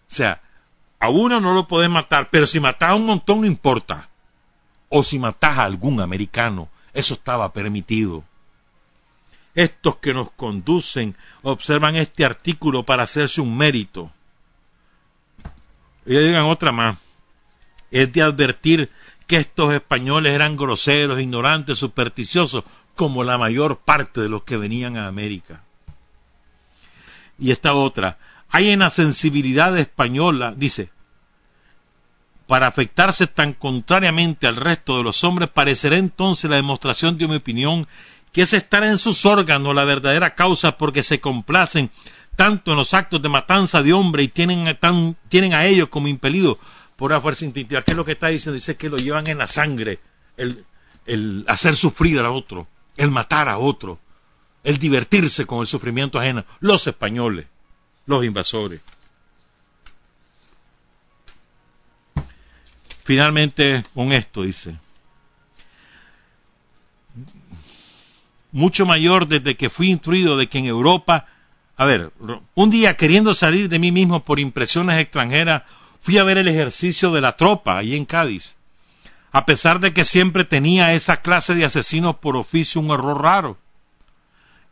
O 0.09 0.15
sea, 0.15 0.41
a 0.99 1.09
uno 1.09 1.39
no 1.39 1.53
lo 1.53 1.67
puedes 1.67 1.87
matar, 1.87 2.29
pero 2.31 2.47
si 2.47 2.59
matas 2.59 2.89
a 2.89 2.95
un 2.95 3.05
montón 3.05 3.41
no 3.41 3.45
importa. 3.45 4.09
O 4.89 5.03
si 5.03 5.19
matas 5.19 5.59
a 5.59 5.65
algún 5.65 6.01
americano, 6.01 6.67
eso 6.95 7.13
estaba 7.13 7.53
permitido. 7.53 8.23
Estos 9.53 9.97
que 9.97 10.15
nos 10.15 10.31
conducen 10.31 11.15
observan 11.43 11.95
este 11.95 12.25
artículo 12.25 12.83
para 12.83 13.03
hacerse 13.03 13.39
un 13.39 13.55
mérito. 13.55 14.11
Y 16.07 16.17
digan 16.17 16.45
otra 16.45 16.71
más. 16.71 16.97
Es 17.91 18.11
de 18.11 18.23
advertir 18.23 18.89
que 19.27 19.37
estos 19.37 19.73
españoles 19.73 20.33
eran 20.33 20.57
groseros, 20.57 21.19
ignorantes, 21.19 21.79
supersticiosos, 21.79 22.63
como 22.95 23.23
la 23.23 23.37
mayor 23.37 23.77
parte 23.77 24.21
de 24.21 24.29
los 24.29 24.43
que 24.43 24.57
venían 24.57 24.97
a 24.97 25.07
América. 25.07 25.63
Y 27.37 27.51
esta 27.51 27.73
otra, 27.73 28.17
hay 28.49 28.69
en 28.69 28.79
la 28.79 28.89
sensibilidad 28.89 29.77
española, 29.77 30.53
dice, 30.55 30.89
para 32.47 32.67
afectarse 32.67 33.27
tan 33.27 33.53
contrariamente 33.53 34.47
al 34.47 34.55
resto 34.55 34.97
de 34.97 35.03
los 35.03 35.23
hombres, 35.23 35.49
parecerá 35.49 35.97
entonces 35.97 36.49
la 36.49 36.57
demostración 36.57 37.17
de 37.17 37.27
mi 37.27 37.35
opinión 37.35 37.87
que 38.31 38.41
es 38.41 38.53
estar 38.53 38.83
en 38.83 38.97
sus 38.97 39.25
órganos 39.25 39.73
la 39.73 39.85
verdadera 39.85 40.35
causa 40.35 40.77
porque 40.77 41.03
se 41.03 41.21
complacen 41.21 41.89
tanto 42.35 42.71
en 42.71 42.77
los 42.77 42.93
actos 42.93 43.21
de 43.21 43.29
matanza 43.29 43.81
de 43.81 43.93
hombre 43.93 44.23
y 44.23 44.27
tienen, 44.27 44.67
a 44.67 45.65
ellos 45.65 45.87
como 45.87 46.09
impelidos 46.09 46.57
por 46.95 47.11
una 47.11 47.21
fuerza 47.21 47.45
instintiva. 47.45 47.81
¿Qué 47.81 47.91
es 47.91 47.97
lo 47.97 48.05
que 48.05 48.13
está 48.13 48.27
diciendo? 48.27 48.55
Dice 48.55 48.77
que 48.77 48.89
lo 48.89 48.97
llevan 48.97 49.27
en 49.27 49.37
la 49.37 49.47
sangre, 49.47 49.99
el, 50.37 50.65
el 51.05 51.45
hacer 51.47 51.75
sufrir 51.75 52.19
a 52.19 52.31
otro 52.31 52.67
el 52.97 53.11
matar 53.11 53.49
a 53.49 53.57
otro, 53.57 53.99
el 54.63 54.77
divertirse 54.77 55.45
con 55.45 55.59
el 55.59 55.67
sufrimiento 55.67 56.19
ajeno, 56.19 56.45
los 56.59 56.87
españoles, 56.87 57.45
los 58.05 58.23
invasores. 58.23 58.81
Finalmente, 63.03 63.83
con 63.93 64.11
esto 64.13 64.41
dice, 64.41 64.77
mucho 68.51 68.85
mayor 68.85 69.27
desde 69.27 69.55
que 69.55 69.69
fui 69.69 69.91
instruido 69.91 70.37
de 70.37 70.47
que 70.47 70.57
en 70.57 70.65
Europa, 70.65 71.27
a 71.77 71.85
ver, 71.85 72.11
un 72.55 72.69
día 72.71 72.97
queriendo 72.97 73.33
salir 73.33 73.69
de 73.69 73.77
mí 73.77 73.91
mismo 73.91 74.23
por 74.23 74.39
impresiones 74.39 74.99
extranjeras, 74.99 75.63
fui 76.01 76.17
a 76.17 76.23
ver 76.23 76.37
el 76.37 76.47
ejercicio 76.47 77.11
de 77.11 77.21
la 77.21 77.37
tropa 77.37 77.77
ahí 77.77 77.95
en 77.95 78.05
Cádiz. 78.05 78.55
A 79.31 79.45
pesar 79.45 79.79
de 79.79 79.93
que 79.93 80.03
siempre 80.03 80.45
tenía 80.45 80.93
esa 80.93 81.17
clase 81.17 81.55
de 81.55 81.65
asesinos 81.65 82.15
por 82.17 82.37
oficio 82.37 82.79
un 82.81 82.91
error 82.91 83.21
raro. 83.21 83.57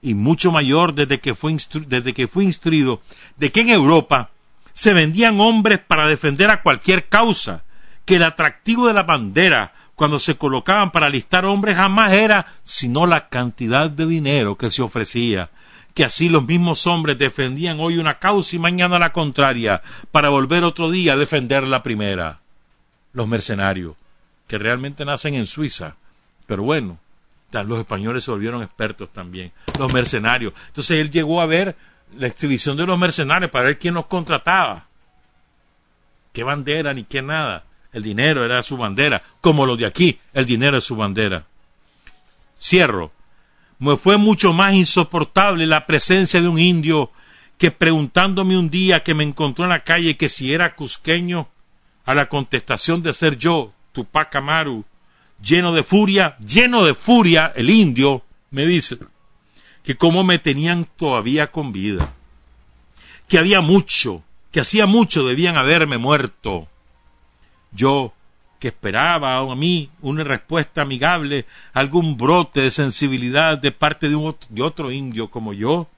Y 0.02 0.14
mucho 0.14 0.52
mayor 0.52 0.94
desde 0.94 1.20
que 1.20 1.36
fue, 1.36 1.56
desde 1.88 2.14
que 2.14 2.28
fue 2.28 2.44
instruido 2.44 3.02
de 3.38 3.52
que 3.52 3.62
en 3.62 3.70
Europa 3.70 4.30
se 4.74 4.94
vendían 4.94 5.40
hombres 5.40 5.80
para 5.80 6.08
defender 6.08 6.50
a 6.50 6.62
cualquier 6.62 7.08
causa, 7.08 7.64
que 8.06 8.16
el 8.16 8.24
atractivo 8.24 8.88
de 8.88 8.94
la 8.94 9.04
bandera 9.04 9.74
cuando 9.95 10.20
se 10.20 10.36
colocaban 10.36 10.91
para 10.91 11.06
alistar 11.06 11.45
hombres 11.45 11.78
jamás 11.78 12.14
era 12.14 12.45
sino 12.64 13.06
la 13.06 13.30
cantidad 13.30 13.90
de 13.90 14.08
dinero 14.08 14.58
que 14.58 14.70
se 14.70 14.82
ofrecía, 14.82 15.50
que 15.94 16.03
así 16.03 16.30
los 16.30 16.45
mismos 16.45 16.88
hombres 16.88 17.18
defendían 17.18 17.80
hoy 17.80 17.98
una 17.98 18.15
causa 18.15 18.56
y 18.56 18.60
mañana 18.60 18.99
la 18.99 19.14
contraria, 19.14 19.82
para 20.11 20.30
volver 20.30 20.64
otro 20.64 20.90
día 20.90 21.14
a 21.14 21.18
defender 21.18 21.64
la 21.64 21.84
primera. 21.84 22.40
Los 23.14 23.28
mercenarios 23.28 23.95
que 24.48 24.57
realmente 24.57 25.06
nacen 25.06 25.36
en 25.36 25.45
Suiza. 25.45 25.95
Pero 26.45 26.64
bueno, 26.64 26.99
los 27.52 27.80
españoles 27.80 28.24
se 28.24 28.32
volvieron 28.32 28.64
expertos 28.64 29.11
también. 29.11 29.52
Los 29.78 29.94
mercenarios. 29.94 30.53
Entonces 30.68 30.99
él 30.99 31.11
llegó 31.11 31.41
a 31.41 31.45
ver 31.45 31.76
la 32.18 32.28
exhibición 32.28 32.78
de 32.78 32.86
los 32.86 32.98
mercenarios 32.98 33.52
para 33.52 33.65
ver 33.65 33.80
quién 33.80 33.94
los 33.94 34.07
contrataba. 34.07 34.86
Qué 36.32 36.44
bandera 36.44 36.94
ni 36.94 37.03
qué 37.03 37.22
nada. 37.22 37.64
El 37.91 38.03
dinero 38.03 38.44
era 38.44 38.64
su 38.64 38.78
bandera. 38.78 39.22
Como 39.40 39.65
lo 39.65 39.78
de 39.78 39.86
aquí, 39.86 40.20
el 40.34 40.45
dinero 40.45 40.78
es 40.78 40.84
su 40.84 40.95
bandera. 40.95 41.45
Cierro. 42.60 43.11
Me 43.84 43.97
fue 43.97 44.15
mucho 44.15 44.53
más 44.53 44.73
insoportable 44.76 45.68
la 45.68 45.85
presencia 45.85 46.39
de 46.39 46.47
un 46.47 46.57
indio 46.57 47.11
que 47.57 47.69
preguntándome 47.69 48.57
un 48.57 48.69
día 48.69 49.03
que 49.03 49.14
me 49.14 49.26
encontró 49.26 49.65
en 49.65 49.72
la 49.72 49.84
calle 49.84 50.15
que 50.15 50.30
si 50.30 50.53
era 50.53 50.73
cusqueño, 50.73 51.49
a 52.05 52.15
la 52.15 52.30
contestación 52.30 53.03
de 53.03 53.11
ser 53.11 53.38
yo, 53.38 53.73
Tupac 53.91 54.34
Amaru, 54.38 54.85
lleno 55.41 55.73
de 55.73 55.84
furia, 55.84 56.38
lleno 56.38 56.85
de 56.85 56.93
furia, 56.93 57.51
el 57.57 57.69
indio 57.69 58.23
me 58.51 58.65
dice 58.65 58.99
que 59.84 59.97
cómo 59.97 60.23
me 60.23 60.39
tenían 60.39 60.88
todavía 60.95 61.51
con 61.51 61.73
vida, 61.73 62.14
que 63.27 63.38
había 63.38 63.60
mucho, 63.60 64.23
que 64.53 64.61
hacía 64.61 64.85
mucho 64.85 65.27
debían 65.27 65.57
haberme 65.57 65.97
muerto. 65.97 66.69
Yo, 67.73 68.14
que 68.64 68.69
esperaba 68.69 69.40
a 69.40 69.56
mí 69.57 69.90
una 70.02 70.23
respuesta 70.23 70.84
amigable, 70.84 71.45
algún 71.73 72.15
brote 72.15 72.61
de 72.61 72.72
sensibilidad 72.72 73.57
de 73.57 73.73
parte 73.73 74.07
de, 74.07 74.15
un, 74.15 74.34
de 74.48 74.61
otro 74.61 74.90
indio 74.90 75.30
como 75.30 75.52
yo, 75.52 75.90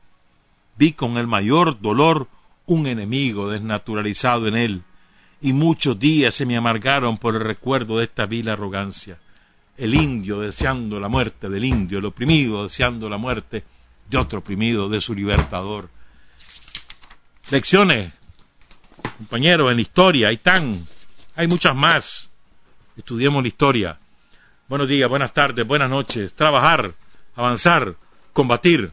vi 0.76 0.94
con 0.94 1.18
el 1.18 1.28
mayor 1.28 1.80
dolor 1.80 2.28
un 2.66 2.88
enemigo 2.88 3.52
desnaturalizado 3.52 4.48
en 4.48 4.56
él, 4.56 4.82
y 5.42 5.54
muchos 5.54 6.00
días 6.00 6.34
se 6.34 6.48
me 6.48 6.58
amargaron 6.58 7.20
por 7.20 7.36
el 7.36 7.42
recuerdo 7.42 8.00
de 8.00 8.06
esta 8.06 8.26
vil 8.26 8.50
arrogancia. 8.50 9.20
El 9.78 9.94
indio 9.94 10.40
deseando 10.40 11.00
la 11.00 11.08
muerte 11.08 11.50
del 11.50 11.66
indio, 11.66 12.00
el 12.00 12.06
oprimido 12.06 12.64
deseando 12.64 13.08
la 13.08 13.18
muerte 13.18 13.64
de 14.10 14.18
otro 14.18 14.40
oprimido, 14.40 14.90
de 14.90 15.02
su 15.02 15.14
libertador. 15.14 15.88
Lecciones, 17.52 18.12
compañeros, 19.20 19.70
en 19.70 19.76
la 19.76 19.82
historia, 19.84 20.30
hay 20.30 20.38
tan, 20.38 20.84
hay 21.36 21.46
muchas 21.46 21.76
más. 21.76 22.32
Estudiemos 22.98 23.44
la 23.44 23.48
historia. 23.50 23.98
buenos 24.70 24.88
días, 24.88 25.10
buenas 25.10 25.34
tardes, 25.34 25.68
buenas 25.68 25.90
noches. 25.90 26.34
Trabajar, 26.34 26.94
avanzar, 27.36 27.96
combatir, 28.32 28.90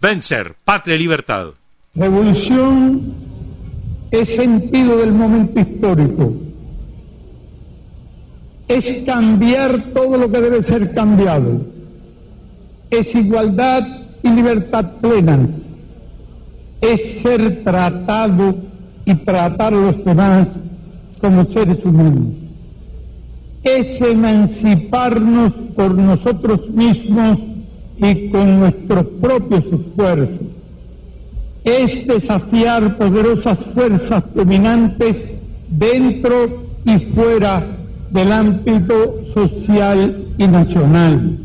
vencer, 0.00 0.56
patria 0.64 0.96
y 0.96 0.98
libertad. 0.98 1.50
Revolución 1.94 3.14
es 4.10 4.34
sentido 4.34 4.98
del 4.98 5.12
momento 5.12 5.60
histórico. 5.60 6.34
Es 8.66 8.92
cambiar 9.06 9.92
todo 9.92 10.16
lo 10.16 10.30
que 10.30 10.40
debe 10.40 10.60
ser 10.60 10.92
cambiado. 10.92 11.60
Es 12.90 13.14
igualdad 13.14 13.86
y 14.22 14.30
libertad 14.30 14.96
plena. 15.00 15.46
Es 16.80 17.22
ser 17.22 17.62
tratado 17.62 18.56
y 19.04 19.14
tratar 19.14 19.74
a 19.74 19.76
los 19.76 20.04
demás 20.04 20.48
como 21.20 21.44
seres 21.44 21.84
humanos. 21.84 22.43
Es 23.64 24.00
emanciparnos 24.00 25.52
por 25.74 25.94
nosotros 25.94 26.68
mismos 26.70 27.38
y 27.96 28.28
con 28.28 28.60
nuestros 28.60 29.06
propios 29.20 29.64
esfuerzos. 29.64 30.46
Es 31.64 32.06
desafiar 32.06 32.98
poderosas 32.98 33.58
fuerzas 33.74 34.22
dominantes 34.34 35.16
dentro 35.70 36.64
y 36.84 36.98
fuera 37.14 37.66
del 38.10 38.32
ámbito 38.32 39.20
social 39.32 40.26
y 40.36 40.46
nacional. 40.46 41.38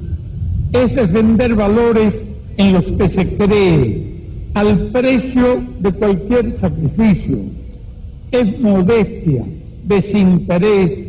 Es 0.73 0.93
defender 0.95 1.55
valores 1.55 2.13
en 2.57 2.73
los 2.73 2.83
que 2.83 3.07
se 3.07 3.35
cree 3.35 4.09
al 4.53 4.77
precio 4.87 5.63
de 5.79 5.91
cualquier 5.93 6.57
sacrificio. 6.59 7.37
Es 8.31 8.59
modestia, 8.59 9.45
desinterés, 9.85 11.08